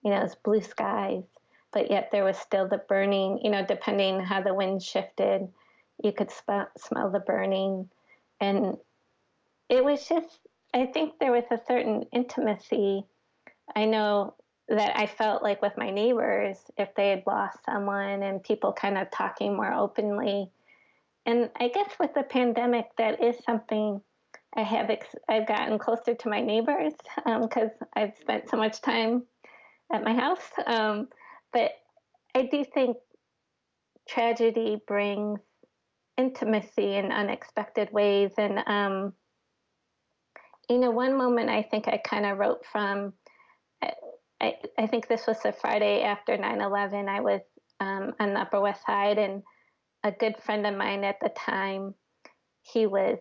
You 0.03 0.11
know, 0.11 0.19
it 0.19 0.23
was 0.23 0.37
blue 0.37 0.63
skies, 0.63 1.25
but 1.73 1.91
yet 1.91 2.11
there 2.13 2.25
was 2.25 2.39
still 2.39 2.69
the 2.69 2.83
burning, 2.89 3.41
you 3.43 3.51
know, 3.51 3.65
depending 3.67 4.21
how 4.21 4.41
the 4.41 4.55
wind 4.55 4.83
shifted, 4.83 5.49
you 6.03 6.13
could 6.13 6.31
sp- 6.31 6.73
smell 6.79 7.11
the 7.11 7.21
burning. 7.21 7.89
And 8.41 8.77
it 9.69 9.85
was 9.85 10.07
just, 10.09 10.41
I 10.75 10.87
think 10.87 11.15
there 11.19 11.33
was 11.33 11.45
a 11.51 11.61
certain 11.67 12.05
intimacy. 12.13 13.05
I 13.75 13.85
know 13.87 14.35
that 14.69 14.99
I 14.99 15.07
felt 15.07 15.43
like 15.43 15.63
with 15.63 15.77
my 15.77 15.91
neighbors, 15.91 16.59
if 16.77 16.95
they 16.95 17.11
had 17.11 17.23
lost 17.27 17.59
someone 17.65 18.23
and 18.23 18.43
people 18.43 18.73
kind 18.73 18.99
of 18.99 19.11
talking 19.11 19.55
more 19.55 19.73
openly. 19.73 20.51
And 21.25 21.51
I 21.59 21.69
guess 21.69 21.91
with 21.99 22.15
the 22.15 22.23
pandemic, 22.23 22.87
that 22.99 23.23
is 23.23 23.37
something 23.45 24.01
I 24.57 24.63
have 24.63 24.91
ex- 24.91 25.15
I've 25.29 25.47
gotten 25.47 25.79
closer 25.79 26.15
to 26.15 26.29
my 26.29 26.41
neighbors 26.41 26.95
because 27.25 27.71
um, 27.83 27.89
I've 27.95 28.13
spent 28.21 28.49
so 28.49 28.57
much 28.57 28.81
time 28.81 29.25
at 29.93 30.03
my 30.03 30.15
house. 30.15 30.51
Um, 30.67 31.09
but 31.53 31.73
I 32.35 32.43
do 32.43 32.65
think 32.65 32.97
tragedy 34.09 34.81
brings 34.87 35.41
intimacy 36.19 36.95
in 36.95 37.13
unexpected 37.13 37.93
ways. 37.93 38.33
And 38.39 38.59
um, 38.67 39.13
you 40.69 40.79
know, 40.79 40.91
one 40.91 41.17
moment 41.17 41.51
I 41.51 41.63
think 41.63 41.89
I 41.89 41.99
kind 41.99 42.27
of 42.27 42.39
wrote 42.39 42.65
from 42.71 43.13
I, 44.41 44.55
I 44.79 44.87
think 44.87 45.09
this 45.09 45.27
was 45.27 45.39
the 45.43 45.53
Friday 45.53 46.03
after 46.03 46.37
9 46.37 46.61
11. 46.61 47.09
I 47.09 47.21
was 47.21 47.41
um, 47.81 48.13
on 48.21 48.35
the 48.35 48.41
Upper 48.41 48.61
West 48.61 48.85
Side, 48.87 49.19
and 49.19 49.43
a 50.05 50.13
good 50.13 50.37
friend 50.45 50.67
of 50.67 50.77
mine 50.77 51.05
at 51.05 51.17
the 51.21 51.31
time, 51.31 51.95
he 52.63 52.87
was, 52.87 53.19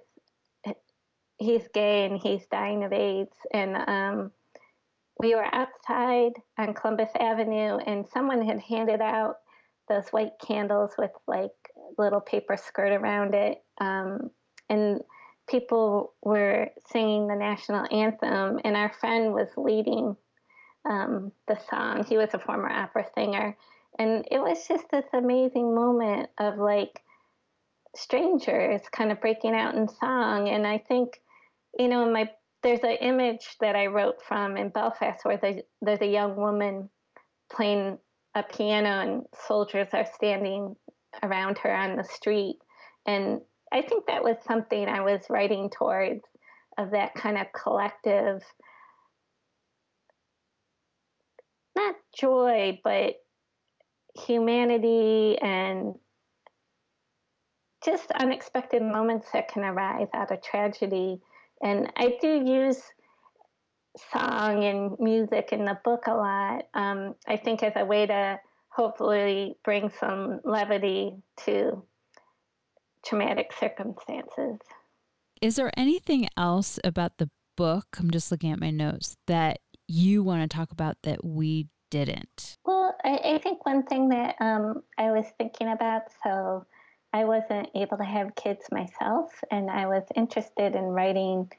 he's 1.38 1.68
gay 1.74 2.06
and 2.06 2.18
he's 2.18 2.46
dying 2.48 2.84
of 2.84 2.94
AIDS. 2.94 3.36
And 3.54 3.76
um, 3.76 4.32
we 5.20 5.36
were 5.36 5.48
outside 5.54 6.34
on 6.58 6.74
Columbus 6.74 7.12
Avenue, 7.20 7.78
and 7.78 8.08
someone 8.14 8.46
had 8.46 8.60
handed 8.60 9.02
out 9.02 9.38
those 9.88 10.10
white 10.10 10.34
candles 10.46 10.92
with 10.98 11.12
like 11.28 11.52
little 11.98 12.22
paper 12.22 12.58
skirt 12.58 12.92
around 12.92 13.34
it. 13.34 13.64
Um, 13.80 14.32
and 14.70 15.02
people 15.48 16.14
were 16.22 16.70
singing 16.92 17.28
the 17.28 17.36
national 17.36 17.86
anthem, 17.92 18.60
and 18.64 18.76
our 18.76 18.92
friend 19.00 19.34
was 19.34 19.50
leading 19.58 20.16
um, 20.90 21.32
the 21.48 21.58
song. 21.70 22.06
He 22.08 22.18
was 22.18 22.34
a 22.34 22.40
former 22.40 22.70
opera 22.70 23.06
singer. 23.14 23.58
And 23.98 24.28
it 24.30 24.40
was 24.40 24.68
just 24.68 24.86
this 24.92 25.06
amazing 25.14 25.74
moment 25.74 26.30
of 26.38 26.58
like 26.58 27.02
strangers 27.96 28.82
kind 28.92 29.12
of 29.12 29.22
breaking 29.22 29.56
out 29.56 29.76
in 29.76 29.88
song. 29.88 30.50
And 30.50 30.68
I 30.68 30.78
think, 30.78 31.22
you 31.80 31.88
know, 31.88 32.06
in 32.06 32.14
my 32.14 32.30
there's 32.62 32.80
an 32.80 32.98
image 33.00 33.58
that 33.62 33.76
I 33.76 33.86
wrote 33.86 34.24
from 34.24 34.58
in 34.58 34.70
Belfast 34.70 35.24
where 35.24 35.38
there's, 35.38 35.62
there's 35.84 36.02
a 36.02 36.08
young 36.08 36.36
woman 36.36 36.90
playing 37.52 38.00
a 38.34 38.42
piano 38.42 39.02
and 39.02 39.26
soldiers 39.48 39.88
are 39.94 40.08
standing 40.16 40.76
around 41.24 41.58
her 41.60 41.74
on 41.74 41.96
the 41.96 42.04
street. 42.04 42.58
And 43.06 43.42
I 43.72 43.82
think 43.82 44.06
that 44.08 44.24
was 44.24 44.38
something 44.46 44.88
I 44.88 45.02
was 45.02 45.22
writing 45.30 45.70
towards 45.70 46.22
of 46.78 46.92
that 46.92 47.16
kind 47.16 47.38
of 47.38 47.48
collective 47.54 48.42
not 51.76 51.96
joy, 52.18 52.80
but 52.84 53.16
humanity 54.26 55.38
and 55.42 55.96
just 57.84 58.12
unexpected 58.12 58.82
moments 58.82 59.28
that 59.34 59.50
can 59.50 59.64
arise 59.64 60.08
out 60.14 60.32
of 60.32 60.42
tragedy. 60.42 61.20
And 61.62 61.92
I 61.98 62.18
do 62.22 62.44
use 62.46 62.82
song 64.12 64.64
and 64.64 65.00
music 65.00 65.50
in 65.52 65.66
the 65.66 65.78
book 65.84 66.08
a 66.08 66.14
lot, 66.14 66.66
um, 66.74 67.16
I 67.28 67.38
think, 67.38 67.62
as 67.62 67.74
a 67.76 67.86
way 67.86 68.06
to 68.06 68.40
hopefully 68.76 69.56
bring 69.64 69.90
some 69.90 70.42
levity 70.44 71.16
to 71.46 71.82
traumatic 73.06 73.54
circumstances. 73.58 74.60
Is 75.42 75.56
there 75.56 75.72
anything 75.78 76.28
else 76.36 76.80
about 76.84 77.18
the 77.18 77.30
book? 77.56 77.86
I'm 77.98 78.12
just 78.12 78.32
looking 78.32 78.52
at 78.52 78.60
my 78.60 78.72
notes 78.72 79.16
that 79.28 79.60
you 79.88 80.24
want 80.24 80.42
to 80.50 80.54
talk 80.54 80.72
about 80.72 80.98
that 81.04 81.24
we 81.24 81.68
didn't? 81.90 82.58
Well, 82.66 82.96
I, 83.06 83.20
I 83.36 83.38
think 83.38 83.66
one 83.66 83.84
thing 83.84 84.10
that 84.10 84.36
um, 84.42 84.84
I 84.98 85.12
was 85.12 85.26
thinking 85.38 85.72
about, 85.72 86.04
so 86.24 86.66
I 87.14 87.24
wasn't 87.24 87.70
able 87.76 87.98
to 87.98 88.04
have 88.04 88.36
kids 88.36 88.66
myself, 88.72 89.32
and 89.52 89.70
I 89.70 89.86
was 89.86 90.04
interested 90.16 90.76
in 90.76 90.84
writing 90.84 91.50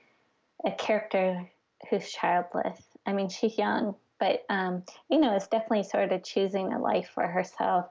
a 0.65 0.73
character 0.73 1.49
who's 1.89 2.11
childless. 2.11 2.81
I 3.07 3.13
mean, 3.13 3.29
she's 3.29 3.57
young, 3.57 3.95
but 4.19 4.45
um, 4.49 4.83
you 5.11 5.19
know, 5.19 5.35
it's 5.35 5.49
definitely 5.49 5.85
sort 5.85 6.13
of 6.13 6.23
choosing 6.23 6.73
a 6.73 6.81
life 6.81 7.11
for 7.15 7.27
herself 7.27 7.87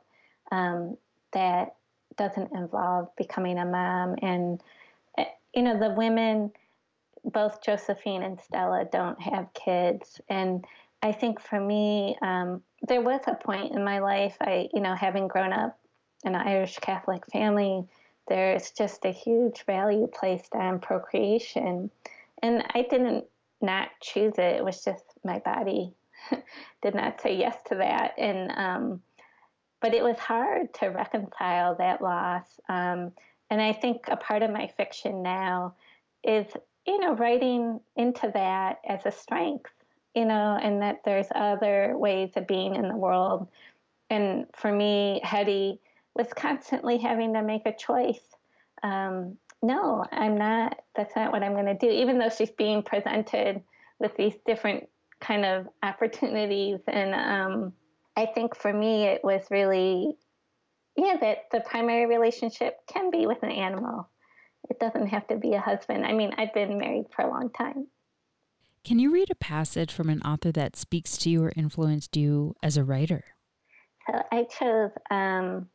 um, 0.51 0.97
that 1.34 1.76
doesn't 2.17 2.51
involve 2.53 3.15
becoming 3.15 3.59
a 3.59 3.65
mom. 3.65 4.15
And 4.21 4.61
eh, 5.17 5.26
you 5.53 5.63
know, 5.63 5.78
the 5.78 5.93
women 5.93 6.51
both 7.23 7.61
Josephine 7.61 8.23
and 8.23 8.39
Stella 8.39 8.86
don't 8.91 9.19
have 9.21 9.53
kids. 9.53 10.21
And 10.30 10.65
I 11.01 11.11
think 11.11 11.39
for 11.39 11.59
me, 11.59 12.17
um, 12.21 12.61
there 12.88 13.01
was 13.01 13.21
a 13.28 13.34
point 13.34 13.73
in 13.73 13.84
my 13.84 13.99
life, 13.99 14.38
I, 14.41 14.69
you 14.73 14.82
know, 14.82 14.95
having 14.95 15.28
grown 15.28 15.51
up 15.51 15.78
in 16.23 16.36
an 16.36 16.47
Irish 16.47 16.78
Catholic 16.78 17.26
family, 17.32 17.84
there's 18.28 18.71
just 18.71 19.05
a 19.05 19.11
huge 19.11 19.65
value 19.65 20.07
placed 20.07 20.53
on 20.53 20.80
procreation. 20.80 21.89
And 22.41 22.63
I 22.73 22.84
didn't 22.84 23.26
not 23.61 23.89
choose 24.01 24.34
it, 24.38 24.57
it 24.57 24.63
was 24.63 24.84
just 24.84 25.03
my 25.23 25.39
body 25.39 25.93
did 26.82 26.95
not 26.95 27.21
say 27.21 27.36
yes 27.36 27.55
to 27.67 27.76
that. 27.76 28.13
And, 28.17 28.51
um, 28.55 29.01
but 29.82 29.93
it 29.93 30.03
was 30.03 30.17
hard 30.17 30.73
to 30.76 30.88
reconcile 30.88 31.76
that 31.76 32.01
loss. 32.01 32.45
Um, 32.69 33.11
and 33.49 33.61
I 33.61 33.73
think 33.73 34.05
a 34.07 34.17
part 34.17 34.41
of 34.41 34.51
my 34.51 34.67
fiction 34.78 35.21
now 35.21 35.76
is, 36.23 36.47
you 36.88 36.99
know, 36.99 37.13
writing 37.13 37.80
into 37.95 38.32
that 38.34 38.80
as 38.88 39.05
a 39.05 39.11
strength, 39.11 39.71
you 40.15 40.26
know, 40.26 40.57
and 40.61 40.82
that 40.82 41.01
there's 41.05 41.28
other 41.36 41.93
ways 41.95 42.32
of 42.36 42.47
being 42.47 42.76
in 42.76 42.88
the 42.88 42.95
world. 42.95 43.47
And 44.09 44.47
for 44.55 44.71
me, 44.71 45.21
Hetty 45.23 45.80
was 46.15 46.28
constantly 46.34 46.97
having 46.97 47.34
to 47.34 47.43
make 47.43 47.65
a 47.65 47.76
choice. 47.76 48.23
Um, 48.82 49.38
no, 49.61 50.05
I'm 50.11 50.38
not, 50.38 50.80
that's 50.95 51.15
not 51.15 51.32
what 51.32 51.43
I'm 51.43 51.53
going 51.53 51.65
to 51.65 51.73
do, 51.73 51.89
even 51.89 52.17
though 52.17 52.30
she's 52.30 52.51
being 52.51 52.84
presented 52.84 53.61
with 53.99 54.15
these 54.15 54.36
different 54.45 54.88
kind 55.22 55.45
of 55.45 55.68
opportunities. 55.84 56.80
And 56.88 57.13
um, 57.13 57.74
I 58.16 58.26
think 58.28 58.55
for 58.55 58.72
me, 58.72 59.03
it 59.03 59.24
was 59.24 59.41
really, 59.49 60.16
yeah, 60.95 61.18
that 61.22 61.45
the 61.51 61.61
primary 61.61 62.05
relationship 62.05 62.78
can 62.91 63.11
be 63.11 63.26
with 63.26 63.41
an 63.43 63.51
animal. 63.51 64.09
It 64.70 64.80
doesn't 64.80 65.07
have 65.07 65.28
to 65.28 65.38
be 65.38 65.53
a 65.53 65.59
husband. 65.59 66.05
I 66.05 66.13
mean, 66.13 66.32
I've 66.38 66.53
been 66.53 66.78
married 66.78 67.05
for 67.16 67.24
a 67.24 67.30
long 67.30 67.49
time. 67.51 67.88
Can 68.84 68.99
you 68.99 69.11
read 69.11 69.32
a 69.32 69.36
passage 69.36 69.91
from 69.91 70.09
an 70.09 70.22
author 70.22 70.51
that 70.51 70.76
speaks 70.76 71.18
to 71.18 71.30
you 71.30 71.43
or 71.43 71.51
influenced 71.55 72.16
you 72.16 72.55
as 72.61 72.78
a 72.78 72.84
writer? 72.84 73.24
So 74.07 74.22
I 74.32 74.43
chose 74.43 74.91
um, 75.09 75.68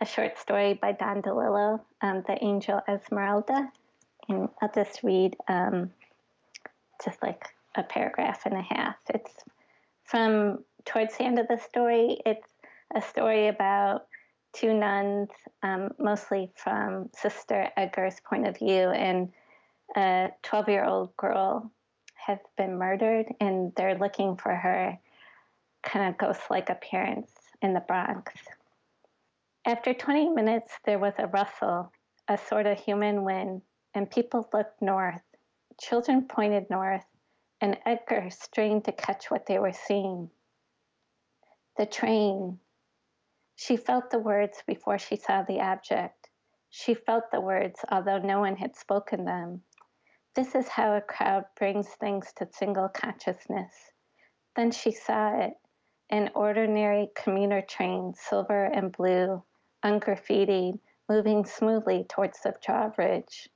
a 0.00 0.06
short 0.06 0.38
story 0.38 0.74
by 0.74 0.92
Don 0.92 1.22
DeLillo, 1.22 1.80
um, 2.02 2.22
The 2.26 2.36
Angel 2.44 2.80
Esmeralda. 2.88 3.70
And 4.28 4.48
I'll 4.60 4.72
just 4.74 5.02
read 5.02 5.36
um, 5.48 5.90
just 7.02 7.22
like 7.22 7.46
a 7.76 7.82
paragraph 7.82 8.42
and 8.46 8.54
a 8.54 8.62
half. 8.62 8.96
It's 9.12 9.32
from 10.04 10.64
towards 10.84 11.16
the 11.16 11.24
end 11.24 11.38
of 11.38 11.48
the 11.48 11.58
story, 11.58 12.18
it's 12.24 12.48
a 12.94 13.02
story 13.02 13.48
about 13.48 14.06
two 14.52 14.72
nuns, 14.72 15.28
um, 15.62 15.90
mostly 15.98 16.50
from 16.56 17.10
Sister 17.14 17.68
Edgar's 17.76 18.20
point 18.20 18.46
of 18.46 18.56
view, 18.58 18.90
and 18.90 19.32
a 19.96 20.28
12 20.42 20.68
year 20.68 20.84
old 20.84 21.16
girl 21.16 21.70
has 22.14 22.38
been 22.56 22.78
murdered, 22.78 23.26
and 23.40 23.72
they're 23.76 23.98
looking 23.98 24.36
for 24.36 24.54
her 24.54 24.98
kind 25.82 26.08
of 26.08 26.18
ghost 26.18 26.42
like 26.50 26.70
appearance 26.70 27.30
in 27.62 27.74
the 27.74 27.80
Bronx. 27.80 28.32
After 29.66 29.92
20 29.92 30.30
minutes, 30.30 30.72
there 30.84 30.98
was 30.98 31.14
a 31.18 31.26
rustle, 31.26 31.92
a 32.28 32.38
sort 32.38 32.66
of 32.66 32.78
human 32.78 33.24
wind, 33.24 33.62
and 33.94 34.10
people 34.10 34.48
looked 34.52 34.80
north. 34.80 35.22
Children 35.80 36.26
pointed 36.28 36.70
north, 36.70 37.04
and 37.66 37.78
Edgar 37.84 38.30
strained 38.30 38.84
to 38.84 38.92
catch 38.92 39.28
what 39.28 39.46
they 39.46 39.58
were 39.58 39.72
seeing. 39.72 40.30
The 41.76 41.84
train. 41.84 42.60
She 43.56 43.76
felt 43.76 44.10
the 44.10 44.20
words 44.20 44.62
before 44.68 44.98
she 44.98 45.16
saw 45.16 45.42
the 45.42 45.60
object. 45.60 46.28
She 46.70 46.94
felt 46.94 47.32
the 47.32 47.40
words, 47.40 47.84
although 47.90 48.18
no 48.18 48.38
one 48.38 48.54
had 48.54 48.76
spoken 48.76 49.24
them. 49.24 49.62
This 50.36 50.54
is 50.54 50.68
how 50.68 50.94
a 50.94 51.00
crowd 51.00 51.46
brings 51.58 51.88
things 51.88 52.32
to 52.36 52.48
single 52.52 52.88
consciousness. 52.88 53.74
Then 54.54 54.70
she 54.70 54.92
saw 54.92 55.36
it 55.40 55.54
an 56.08 56.30
ordinary 56.36 57.08
commuter 57.16 57.62
train, 57.62 58.14
silver 58.14 58.66
and 58.66 58.92
blue, 58.92 59.42
ungraffitied, 59.84 60.78
moving 61.08 61.44
smoothly 61.44 62.06
towards 62.08 62.40
the 62.42 62.54
drawbridge. 62.64 63.48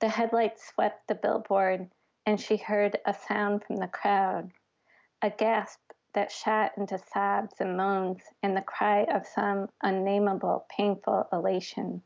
The 0.00 0.08
headlights 0.08 0.66
swept 0.68 1.06
the 1.06 1.14
billboard, 1.14 1.90
and 2.26 2.40
she 2.40 2.56
heard 2.56 2.98
a 3.06 3.14
sound 3.14 3.64
from 3.64 3.76
the 3.76 3.86
crowd, 3.86 4.50
a 5.22 5.30
gasp 5.30 5.80
that 6.12 6.32
shot 6.32 6.72
into 6.76 6.98
sobs 6.98 7.54
and 7.60 7.76
moans 7.76 8.22
and 8.42 8.56
the 8.56 8.62
cry 8.62 9.04
of 9.04 9.26
some 9.26 9.68
unnameable, 9.82 10.66
painful 10.68 11.28
elation. 11.32 12.02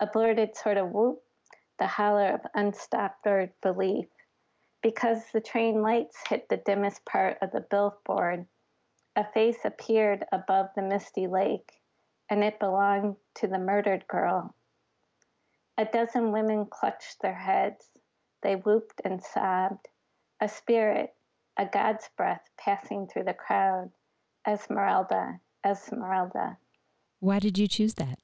A 0.00 0.06
blurted 0.06 0.56
sort 0.56 0.78
of 0.78 0.90
whoop, 0.90 1.22
the 1.78 1.86
holler 1.86 2.28
of 2.28 2.52
unstoppered 2.54 3.50
belief. 3.60 4.06
Because 4.82 5.30
the 5.32 5.40
train 5.40 5.82
lights 5.82 6.16
hit 6.28 6.48
the 6.48 6.58
dimmest 6.58 7.04
part 7.04 7.38
of 7.42 7.50
the 7.50 7.60
billboard, 7.60 8.46
a 9.16 9.24
face 9.32 9.64
appeared 9.64 10.24
above 10.32 10.68
the 10.76 10.82
misty 10.82 11.26
lake, 11.26 11.80
and 12.30 12.44
it 12.44 12.60
belonged 12.60 13.16
to 13.34 13.46
the 13.46 13.58
murdered 13.58 14.06
girl. 14.06 14.54
A 15.76 15.84
dozen 15.84 16.30
women 16.32 16.66
clutched 16.66 17.20
their 17.20 17.34
heads. 17.34 17.90
They 18.42 18.56
whooped 18.56 19.00
and 19.04 19.22
sobbed. 19.22 19.88
A 20.40 20.48
spirit 20.48 21.14
a 21.56 21.66
God's 21.66 22.08
breath 22.16 22.42
passing 22.58 23.06
through 23.06 23.24
the 23.24 23.34
crowd. 23.34 23.90
Esmeralda, 24.46 25.40
Esmeralda. 25.64 26.56
Why 27.20 27.38
did 27.38 27.58
you 27.58 27.66
choose 27.66 27.94
that? 27.94 28.18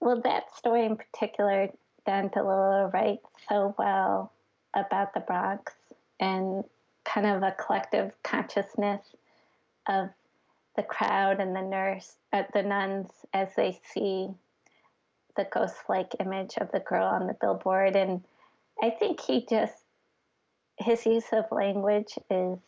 Well, 0.00 0.20
that 0.22 0.54
story 0.54 0.84
in 0.84 0.96
particular, 0.96 1.70
Don 2.06 2.28
DeLillo 2.28 2.92
writes 2.92 3.26
so 3.48 3.74
well 3.78 4.32
about 4.74 5.14
the 5.14 5.20
Bronx 5.20 5.72
and 6.20 6.64
kind 7.04 7.26
of 7.26 7.42
a 7.42 7.52
collective 7.52 8.12
consciousness 8.22 9.02
of 9.88 10.10
the 10.76 10.82
crowd 10.82 11.40
and 11.40 11.56
the 11.56 11.62
nurse, 11.62 12.16
uh, 12.32 12.42
the 12.52 12.62
nuns, 12.62 13.08
as 13.32 13.48
they 13.56 13.80
see 13.92 14.28
the 15.36 15.48
ghost-like 15.50 16.14
image 16.20 16.56
of 16.58 16.70
the 16.72 16.80
girl 16.80 17.06
on 17.06 17.26
the 17.26 17.36
billboard. 17.40 17.96
And 17.96 18.22
I 18.82 18.90
think 18.90 19.20
he 19.20 19.46
just 19.48 19.74
his 20.78 21.06
use 21.06 21.24
of 21.32 21.44
language 21.50 22.18
is 22.30 22.58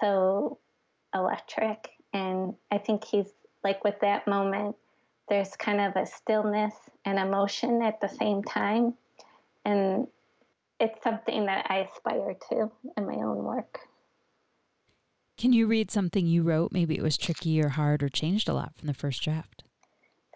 so 0.00 0.58
electric. 1.14 1.90
And 2.12 2.54
I 2.70 2.78
think 2.78 3.04
he's 3.04 3.32
like 3.64 3.82
with 3.84 3.98
that 4.00 4.26
moment, 4.26 4.76
there's 5.28 5.56
kind 5.56 5.80
of 5.80 5.96
a 5.96 6.06
stillness 6.06 6.74
and 7.04 7.18
emotion 7.18 7.82
at 7.82 8.00
the 8.00 8.08
same 8.08 8.42
time. 8.42 8.94
And 9.64 10.06
it's 10.78 11.02
something 11.02 11.46
that 11.46 11.66
I 11.70 11.78
aspire 11.78 12.34
to 12.50 12.70
in 12.96 13.06
my 13.06 13.14
own 13.14 13.44
work. 13.44 13.80
Can 15.38 15.52
you 15.52 15.66
read 15.66 15.90
something 15.90 16.26
you 16.26 16.42
wrote? 16.42 16.72
Maybe 16.72 16.96
it 16.96 17.02
was 17.02 17.16
tricky 17.16 17.62
or 17.62 17.70
hard 17.70 18.02
or 18.02 18.08
changed 18.08 18.48
a 18.48 18.52
lot 18.52 18.76
from 18.76 18.88
the 18.88 18.94
first 18.94 19.22
draft. 19.22 19.64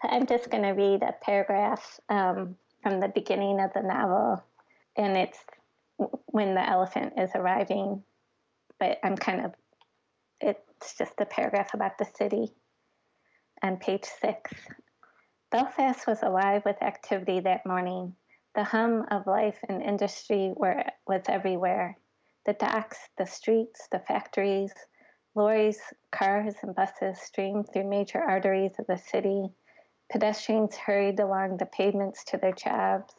I'm 0.03 0.25
just 0.25 0.49
going 0.49 0.63
to 0.63 0.71
read 0.71 1.03
a 1.03 1.13
paragraph 1.21 1.99
um, 2.09 2.55
from 2.81 2.99
the 2.99 3.09
beginning 3.09 3.59
of 3.59 3.73
the 3.73 3.81
novel, 3.81 4.43
and 4.95 5.17
it's 5.17 5.39
when 6.27 6.55
the 6.55 6.69
elephant 6.69 7.13
is 7.17 7.31
arriving, 7.35 8.03
but 8.79 8.99
I'm 9.03 9.15
kind 9.15 9.45
of, 9.45 9.53
it's 10.39 10.95
just 10.97 11.13
a 11.19 11.25
paragraph 11.25 11.73
about 11.73 11.97
the 11.97 12.07
city 12.17 12.53
on 13.63 13.77
page 13.77 14.05
six. 14.21 14.51
Belfast 15.51 16.05
was 16.05 16.21
alive 16.23 16.63
with 16.65 16.81
activity 16.83 17.39
that 17.39 17.65
morning. 17.65 18.13
The 18.53 18.63
hum 18.63 19.05
of 19.11 19.27
life 19.27 19.57
and 19.67 19.81
industry 19.81 20.53
were, 20.55 20.83
was 21.07 21.23
everywhere. 21.27 21.97
The 22.45 22.53
docks, 22.53 22.97
the 23.17 23.25
streets, 23.25 23.87
the 23.91 23.99
factories, 23.99 24.73
lorries, 25.35 25.79
cars, 26.11 26.55
and 26.63 26.75
buses 26.75 27.19
streamed 27.19 27.67
through 27.71 27.89
major 27.89 28.19
arteries 28.19 28.73
of 28.79 28.87
the 28.87 28.97
city. 28.97 29.49
Pedestrians 30.09 30.77
hurried 30.77 31.19
along 31.19 31.57
the 31.57 31.65
pavements 31.65 32.23
to 32.23 32.37
their 32.37 32.53
jobs. 32.53 33.13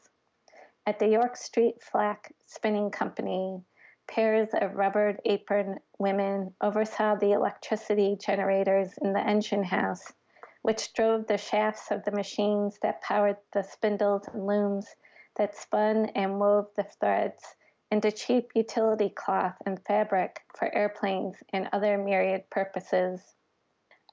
At 0.86 0.98
the 0.98 1.08
York 1.08 1.36
Street 1.36 1.82
Flax 1.82 2.32
Spinning 2.46 2.90
Company, 2.90 3.62
pairs 4.06 4.48
of 4.54 4.74
rubbered 4.74 5.20
apron 5.26 5.80
women 5.98 6.54
oversaw 6.62 7.14
the 7.14 7.32
electricity 7.32 8.16
generators 8.16 8.96
in 9.02 9.12
the 9.12 9.20
engine 9.20 9.64
house, 9.64 10.14
which 10.62 10.94
drove 10.94 11.26
the 11.26 11.36
shafts 11.36 11.90
of 11.90 12.04
the 12.04 12.10
machines 12.10 12.78
that 12.80 13.02
powered 13.02 13.36
the 13.52 13.62
spindles 13.62 14.26
and 14.28 14.46
looms 14.46 14.96
that 15.36 15.54
spun 15.54 16.06
and 16.14 16.40
wove 16.40 16.70
the 16.74 16.84
threads 16.84 17.54
into 17.90 18.10
cheap 18.10 18.50
utility 18.54 19.10
cloth 19.10 19.56
and 19.66 19.84
fabric 19.84 20.42
for 20.56 20.74
airplanes 20.74 21.36
and 21.52 21.68
other 21.72 21.98
myriad 21.98 22.48
purposes. 22.50 23.34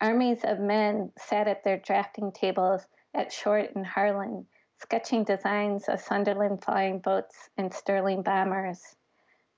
Armies 0.01 0.43
of 0.43 0.59
men 0.59 1.11
sat 1.17 1.47
at 1.47 1.63
their 1.63 1.77
drafting 1.77 2.31
tables 2.31 2.87
at 3.13 3.31
Short 3.31 3.73
and 3.75 3.85
Harland 3.85 4.45
sketching 4.81 5.23
designs 5.23 5.87
of 5.87 6.01
Sunderland 6.01 6.63
flying 6.63 6.99
boats 6.99 7.49
and 7.57 7.73
Stirling 7.73 8.21
bombers. 8.21 8.95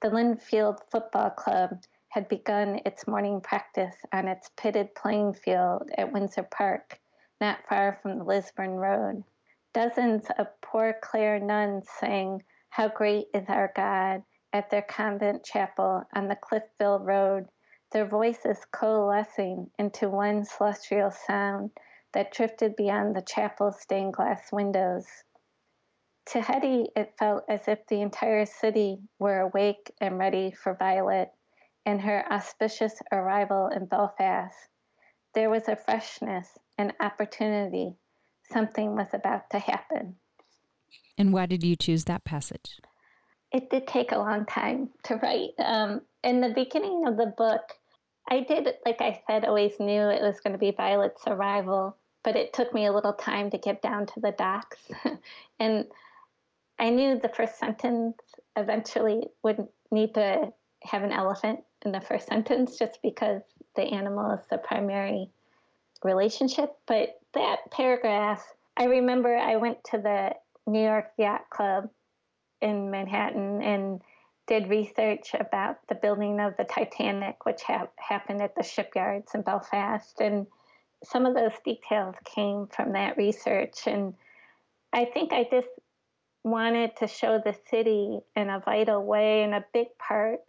The 0.01 0.09
Linfield 0.09 0.79
Football 0.91 1.31
Club 1.31 1.81
had 2.09 2.29
begun 2.29 2.81
its 2.85 3.07
morning 3.07 3.41
practice 3.41 3.95
on 4.13 4.27
its 4.27 4.49
pitted 4.55 4.93
playing 4.95 5.33
field 5.33 5.89
at 5.97 6.13
Windsor 6.13 6.43
Park, 6.43 6.99
not 7.41 7.65
far 7.67 7.99
from 8.01 8.19
the 8.19 8.23
Lisburn 8.23 8.77
Road. 8.77 9.23
Dozens 9.73 10.29
of 10.38 10.47
Poor 10.61 10.93
Clare 11.01 11.39
nuns 11.39 11.89
sang, 11.99 12.43
How 12.69 12.88
Great 12.88 13.27
is 13.33 13.49
Our 13.49 13.71
God, 13.75 14.23
at 14.53 14.69
their 14.69 14.83
convent 14.83 15.43
chapel 15.43 16.03
on 16.13 16.27
the 16.27 16.35
Cliffville 16.35 16.99
Road, 16.99 17.49
their 17.91 18.05
voices 18.05 18.57
coalescing 18.71 19.69
into 19.79 20.09
one 20.09 20.43
celestial 20.43 21.11
sound 21.11 21.71
that 22.13 22.33
drifted 22.33 22.75
beyond 22.75 23.15
the 23.15 23.21
chapel's 23.21 23.79
stained 23.79 24.13
glass 24.13 24.51
windows. 24.51 25.05
To 26.31 26.41
Hetty, 26.41 26.88
it 26.95 27.13
felt 27.17 27.43
as 27.47 27.67
if 27.67 27.79
the 27.88 28.01
entire 28.01 28.45
city 28.45 28.99
were 29.17 29.39
awake 29.39 29.91
and 30.01 30.17
ready 30.17 30.51
for 30.51 30.73
Violet 30.73 31.31
and 31.85 32.01
her 32.01 32.25
auspicious 32.29 32.95
arrival 33.13 33.69
in 33.73 33.85
Belfast. 33.85 34.55
There 35.33 35.49
was 35.49 35.69
a 35.69 35.77
freshness, 35.77 36.57
an 36.77 36.91
opportunity. 36.99 37.95
Something 38.51 38.95
was 38.95 39.13
about 39.13 39.49
to 39.51 39.59
happen. 39.59 40.15
And 41.17 41.31
why 41.31 41.45
did 41.45 41.63
you 41.63 41.75
choose 41.75 42.05
that 42.05 42.25
passage? 42.25 42.79
It 43.51 43.69
did 43.69 43.88
take 43.88 44.11
a 44.11 44.17
long 44.17 44.45
time 44.45 44.89
to 45.03 45.15
write. 45.15 45.51
Um, 45.59 46.01
in 46.28 46.41
the 46.41 46.49
beginning 46.49 47.07
of 47.07 47.15
the 47.15 47.34
book, 47.38 47.71
I 48.30 48.41
did, 48.41 48.67
like 48.86 48.99
I 48.99 49.21
said, 49.25 49.45
always 49.45 49.80
knew 49.80 50.01
it 50.01 50.21
was 50.21 50.41
going 50.41 50.51
to 50.51 50.59
be 50.59 50.71
Violet's 50.71 51.23
arrival, 51.25 51.95
but 52.21 52.36
it 52.36 52.51
took 52.51 52.73
me 52.73 52.86
a 52.86 52.91
little 52.91 53.13
time 53.13 53.49
to 53.51 53.57
get 53.57 53.82
down 53.82 54.05
to 54.07 54.19
the 54.19 54.34
docks. 54.38 54.78
and 55.59 55.86
I 56.78 56.89
knew 56.89 57.17
the 57.17 57.30
first 57.30 57.57
sentence 57.57 58.17
eventually 58.57 59.28
would 59.41 59.69
need 59.89 60.15
to 60.15 60.51
have 60.84 61.03
an 61.03 61.13
elephant 61.13 61.61
in 61.86 61.93
the 61.93 62.01
first 62.01 62.28
sentence 62.28 62.78
just 62.78 62.99
because 63.01 63.41
the 63.78 63.84
animal 63.84 64.32
is 64.32 64.45
the 64.51 64.57
primary 64.57 65.30
relationship. 66.03 66.75
But 66.88 67.21
that 67.36 67.71
paragraph, 67.71 68.43
I 68.75 68.84
remember 68.84 69.38
I 69.38 69.55
went 69.55 69.82
to 69.91 69.97
the 69.97 70.36
New 70.69 70.84
York 70.84 71.11
Yacht 71.17 71.49
Club 71.49 71.89
in 72.61 72.91
Manhattan 72.91 73.61
and 73.61 74.01
did 74.48 74.70
research 74.70 75.36
about 75.38 75.78
the 75.89 75.95
building 75.95 76.39
of 76.39 76.56
the 76.58 76.64
Titanic, 76.64 77.45
which 77.45 77.62
ha- 77.64 77.89
happened 77.98 78.41
at 78.41 78.56
the 78.56 78.64
shipyards 78.64 79.34
in 79.36 79.41
Belfast. 79.41 80.20
And 80.22 80.48
some 81.04 81.26
of 81.26 81.36
those 81.36 81.52
details 81.64 82.16
came 82.24 82.68
from 82.68 82.93
that 82.93 83.18
research. 83.18 83.86
And 83.86 84.14
I 84.93 85.06
think 85.06 85.34
I 85.34 85.43
just 85.52 85.68
wanted 86.43 86.95
to 86.98 87.08
show 87.08 87.39
the 87.43 87.56
city 87.70 88.20
in 88.36 88.50
a 88.50 88.60
vital 88.60 89.04
way. 89.04 89.43
And 89.43 89.54
a 89.54 89.66
big 89.74 89.88
part 90.00 90.39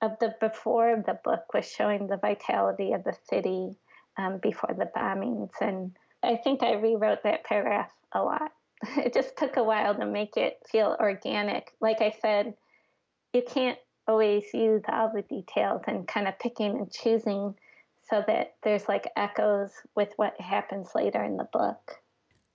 of 0.00 0.12
the 0.20 0.34
before 0.40 0.94
of 0.94 1.04
the 1.04 1.18
book 1.24 1.52
was 1.52 1.70
showing 1.70 2.06
the 2.06 2.16
vitality 2.16 2.92
of 2.92 3.04
the 3.04 3.16
city 3.28 3.76
um, 4.16 4.38
before 4.38 4.74
the 4.76 4.90
bombings. 4.96 5.50
And 5.60 5.92
I 6.22 6.36
think 6.36 6.62
I 6.62 6.72
rewrote 6.72 7.22
that 7.24 7.44
paragraph 7.44 7.90
a 8.12 8.22
lot. 8.22 8.52
It 8.96 9.14
just 9.14 9.36
took 9.38 9.56
a 9.56 9.64
while 9.64 9.94
to 9.94 10.04
make 10.04 10.36
it 10.36 10.58
feel 10.70 10.96
organic. 11.00 11.72
Like 11.80 12.02
I 12.02 12.14
said, 12.20 12.54
you 13.34 13.42
can't 13.42 13.78
always 14.06 14.44
use 14.54 14.82
all 14.88 15.10
the 15.12 15.22
details 15.22 15.82
and 15.86 16.06
kind 16.06 16.28
of 16.28 16.38
picking 16.38 16.78
and 16.78 16.92
choosing 16.92 17.54
so 18.08 18.22
that 18.26 18.54
there's 18.62 18.88
like 18.88 19.10
echoes 19.16 19.70
with 19.94 20.10
what 20.16 20.38
happens 20.40 20.90
later 20.94 21.22
in 21.22 21.36
the 21.36 21.48
book. 21.52 21.96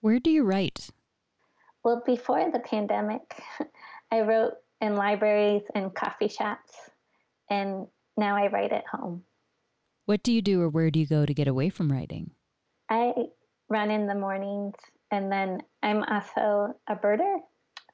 Where 0.01 0.19
do 0.19 0.29
you 0.29 0.43
write? 0.43 0.89
Well, 1.83 2.03
before 2.05 2.49
the 2.51 2.59
pandemic, 2.59 3.41
I 4.11 4.21
wrote 4.21 4.53
in 4.79 4.95
libraries 4.95 5.63
and 5.75 5.93
coffee 5.93 6.27
shops, 6.27 6.73
and 7.49 7.87
now 8.15 8.35
I 8.35 8.47
write 8.47 8.71
at 8.71 8.85
home. 8.87 9.23
What 10.05 10.23
do 10.23 10.31
you 10.31 10.41
do 10.41 10.61
or 10.61 10.69
where 10.69 10.89
do 10.91 10.99
you 10.99 11.05
go 11.05 11.25
to 11.25 11.33
get 11.33 11.47
away 11.47 11.69
from 11.69 11.91
writing? 11.91 12.31
I 12.89 13.13
run 13.69 13.91
in 13.91 14.07
the 14.07 14.15
mornings, 14.15 14.75
and 15.11 15.31
then 15.31 15.61
I'm 15.83 16.03
also 16.03 16.75
a 16.87 16.95
birder. 16.95 17.37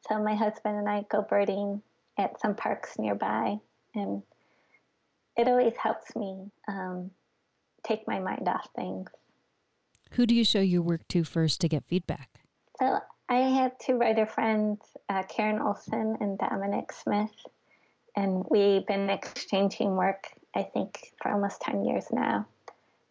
So 0.07 0.21
my 0.21 0.36
husband 0.36 0.77
and 0.77 0.89
I 0.89 1.05
go 1.09 1.21
birding 1.21 1.81
at 2.18 2.39
some 2.39 2.55
parks 2.55 2.97
nearby, 2.97 3.57
and 3.93 4.24
it 5.38 5.47
always 5.47 5.76
helps 5.76 6.16
me 6.16 6.51
um, 6.68 7.11
take 7.86 8.07
my 8.07 8.20
mind 8.20 8.47
off 8.47 8.70
things. 8.76 9.09
Who 10.11 10.26
do 10.26 10.36
you 10.36 10.45
show 10.45 10.61
your 10.61 10.82
work 10.82 11.07
to 11.09 11.24
first 11.24 11.61
to 11.61 11.68
get 11.68 11.84
feedback? 11.86 12.30
So 12.80 12.99
I 13.28 13.36
have 13.36 13.78
two 13.80 13.97
writer 13.97 14.26
friends, 14.26 14.80
uh, 15.09 15.24
Karen 15.24 15.59
Olson 15.59 16.18
and 16.20 16.38
Dominic 16.38 16.91
Smith, 16.91 17.36
and 18.16 18.45
we've 18.49 18.86
been 18.86 19.09
exchanging 19.09 19.95
work, 19.95 20.30
I 20.55 20.63
think, 20.63 21.13
for 21.22 21.32
almost 21.32 21.61
10 21.61 21.84
years 21.84 22.05
now. 22.11 22.47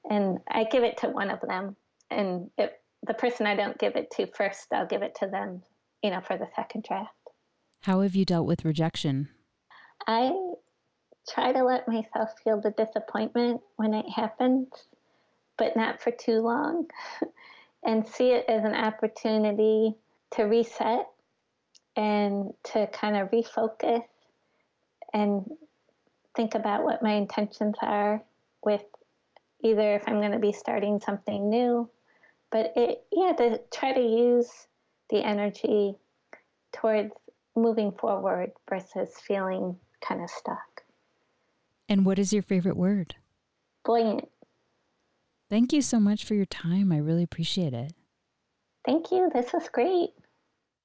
And 0.09 0.39
I 0.49 0.65
give 0.65 0.85
it 0.85 0.99
to 0.99 1.09
one 1.09 1.31
of 1.31 1.41
them, 1.41 1.77
and 2.11 2.51
it, 2.57 2.81
the 3.07 3.15
person 3.15 3.47
I 3.47 3.57
don't 3.57 3.79
give 3.79 3.97
it 3.97 4.11
to 4.13 4.27
first, 4.27 4.73
I'll 4.73 4.87
give 4.87 5.03
it 5.03 5.17
to 5.17 5.27
them, 5.27 5.63
you 6.03 6.11
know, 6.11 6.21
for 6.21 6.37
the 6.37 6.49
second 6.55 6.85
draft. 6.85 7.11
How 7.85 8.01
have 8.01 8.17
you 8.17 8.25
dealt 8.25 8.47
with 8.47 8.65
rejection? 8.65 9.29
I 10.07 10.33
try 11.29 11.53
to 11.53 11.63
let 11.63 11.87
myself 11.87 12.31
feel 12.43 12.59
the 12.59 12.71
disappointment 12.71 13.61
when 13.77 13.93
it 13.93 14.09
happens, 14.09 14.69
but 15.59 15.77
not 15.77 16.01
for 16.01 16.11
too 16.11 16.41
long, 16.41 16.87
and 17.85 18.09
see 18.09 18.31
it 18.31 18.47
as 18.49 18.65
an 18.65 18.75
opportunity 18.75 19.97
to 20.31 20.45
reset 20.45 21.09
and 21.95 22.55
to 22.73 22.87
kind 22.87 23.19
of 23.19 23.31
refocus 23.31 24.05
and 25.13 25.45
think 26.35 26.55
about 26.55 26.85
what 26.85 27.03
my 27.03 27.13
intentions 27.13 27.77
are 27.83 28.25
with 28.65 28.83
either 29.63 29.95
if 29.95 30.05
I'm 30.07 30.21
going 30.21 30.33
to 30.33 30.39
be 30.39 30.53
starting 30.53 31.01
something 31.01 31.51
new, 31.51 31.91
but 32.51 32.73
it, 32.77 33.05
yeah, 33.13 33.33
to 33.35 33.61
try 33.71 33.93
to 33.93 34.01
use 34.01 34.49
the 35.11 35.23
energy 35.23 35.97
towards 36.73 37.13
moving 37.57 37.93
forward 37.93 38.53
versus 38.69 39.11
feeling 39.27 39.77
kind 40.01 40.23
of 40.23 40.31
stuck. 40.31 40.83
And 41.89 42.05
what 42.05 42.19
is 42.19 42.33
your 42.33 42.43
favorite 42.43 42.77
word? 42.77 43.17
Buoyant. 43.85 44.29
Thank 45.51 45.73
you 45.73 45.83
so 45.83 46.01
much 46.01 46.25
for 46.25 46.35
your 46.35 46.47
time. 46.47 46.91
I 46.91 46.97
really 46.97 47.23
appreciate 47.23 47.75
it. 47.75 47.93
Thank 48.85 49.11
you. 49.11 49.31
This 49.33 49.53
was 49.53 49.69
great. 49.69 50.11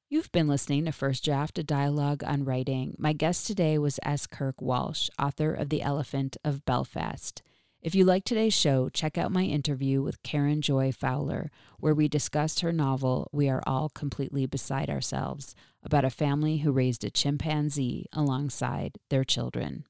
You've 0.10 0.32
been 0.32 0.48
listening 0.48 0.86
to 0.86 0.92
First 0.92 1.24
Draft, 1.24 1.60
a 1.60 1.64
dialogue 1.64 2.24
on 2.24 2.44
writing. 2.44 2.96
My 2.98 3.14
guest 3.14 3.46
today 3.46 3.78
was 3.78 4.00
S. 4.04 4.26
Kirk 4.26 4.60
Walsh, 4.62 5.10
author 5.20 5.54
of 5.54 5.70
The 5.70 5.82
Elephant 5.82 6.36
of 6.44 6.66
Belfast. 6.66 7.44
If 7.82 7.96
you 7.96 8.04
like 8.04 8.26
today's 8.26 8.54
show, 8.54 8.90
check 8.90 9.18
out 9.18 9.32
my 9.32 9.44
interview 9.44 10.02
with 10.02 10.22
Karen 10.24 10.62
Joy 10.62 10.92
Fowler, 10.92 11.50
where 11.80 11.94
we 11.94 12.10
discussed 12.10 12.60
her 12.60 12.74
novel, 12.74 13.30
We 13.32 13.48
Are 13.50 13.64
All 13.66 13.88
Completely 13.88 14.46
Beside 14.46 14.90
Ourselves, 14.90 15.56
about 15.84 16.06
a 16.06 16.10
family 16.10 16.58
who 16.58 16.72
raised 16.72 17.04
a 17.04 17.10
chimpanzee 17.10 18.06
alongside 18.14 18.98
their 19.10 19.24
children. 19.24 19.86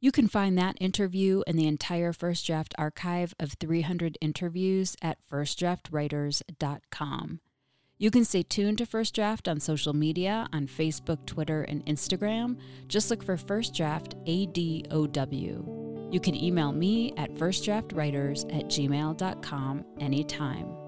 You 0.00 0.12
can 0.12 0.28
find 0.28 0.56
that 0.56 0.76
interview 0.80 1.42
and 1.46 1.58
the 1.58 1.66
entire 1.66 2.12
First 2.12 2.46
Draft 2.46 2.72
archive 2.78 3.34
of 3.40 3.54
300 3.54 4.16
interviews 4.20 4.94
at 5.02 5.18
firstdraftwriters.com. 5.28 7.40
You 8.00 8.12
can 8.12 8.24
stay 8.24 8.44
tuned 8.44 8.78
to 8.78 8.86
First 8.86 9.16
Draft 9.16 9.48
on 9.48 9.58
social 9.58 9.92
media 9.92 10.48
on 10.52 10.68
Facebook, 10.68 11.26
Twitter, 11.26 11.62
and 11.62 11.84
Instagram. 11.86 12.56
Just 12.86 13.10
look 13.10 13.24
for 13.24 13.36
First 13.36 13.74
Draft 13.74 14.14
ADOW. 14.24 16.14
You 16.14 16.20
can 16.20 16.36
email 16.36 16.70
me 16.70 17.12
at 17.16 17.34
firstdraftwriters 17.34 18.44
at 18.56 18.66
gmail.com 18.66 19.84
anytime. 19.98 20.87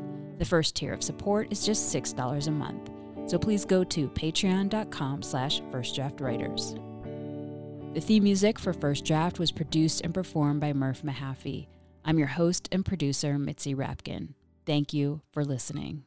The 0.41 0.47
first 0.47 0.75
tier 0.75 0.91
of 0.91 1.03
support 1.03 1.51
is 1.51 1.63
just 1.63 1.93
$6 1.93 2.47
a 2.47 2.51
month. 2.51 2.89
So 3.27 3.37
please 3.37 3.63
go 3.63 3.83
to 3.83 4.09
patreon.com 4.09 5.21
slash 5.21 5.61
firstdraftwriters. 5.69 6.73
The 7.93 8.01
theme 8.01 8.23
music 8.23 8.57
for 8.57 8.73
First 8.73 9.05
Draft 9.05 9.37
was 9.37 9.51
produced 9.51 10.01
and 10.01 10.15
performed 10.15 10.59
by 10.59 10.73
Murph 10.73 11.03
Mahaffey. 11.03 11.67
I'm 12.03 12.17
your 12.17 12.29
host 12.29 12.67
and 12.71 12.83
producer, 12.83 13.37
Mitzi 13.37 13.75
Rapkin. 13.75 14.29
Thank 14.65 14.93
you 14.93 15.21
for 15.31 15.45
listening. 15.45 16.05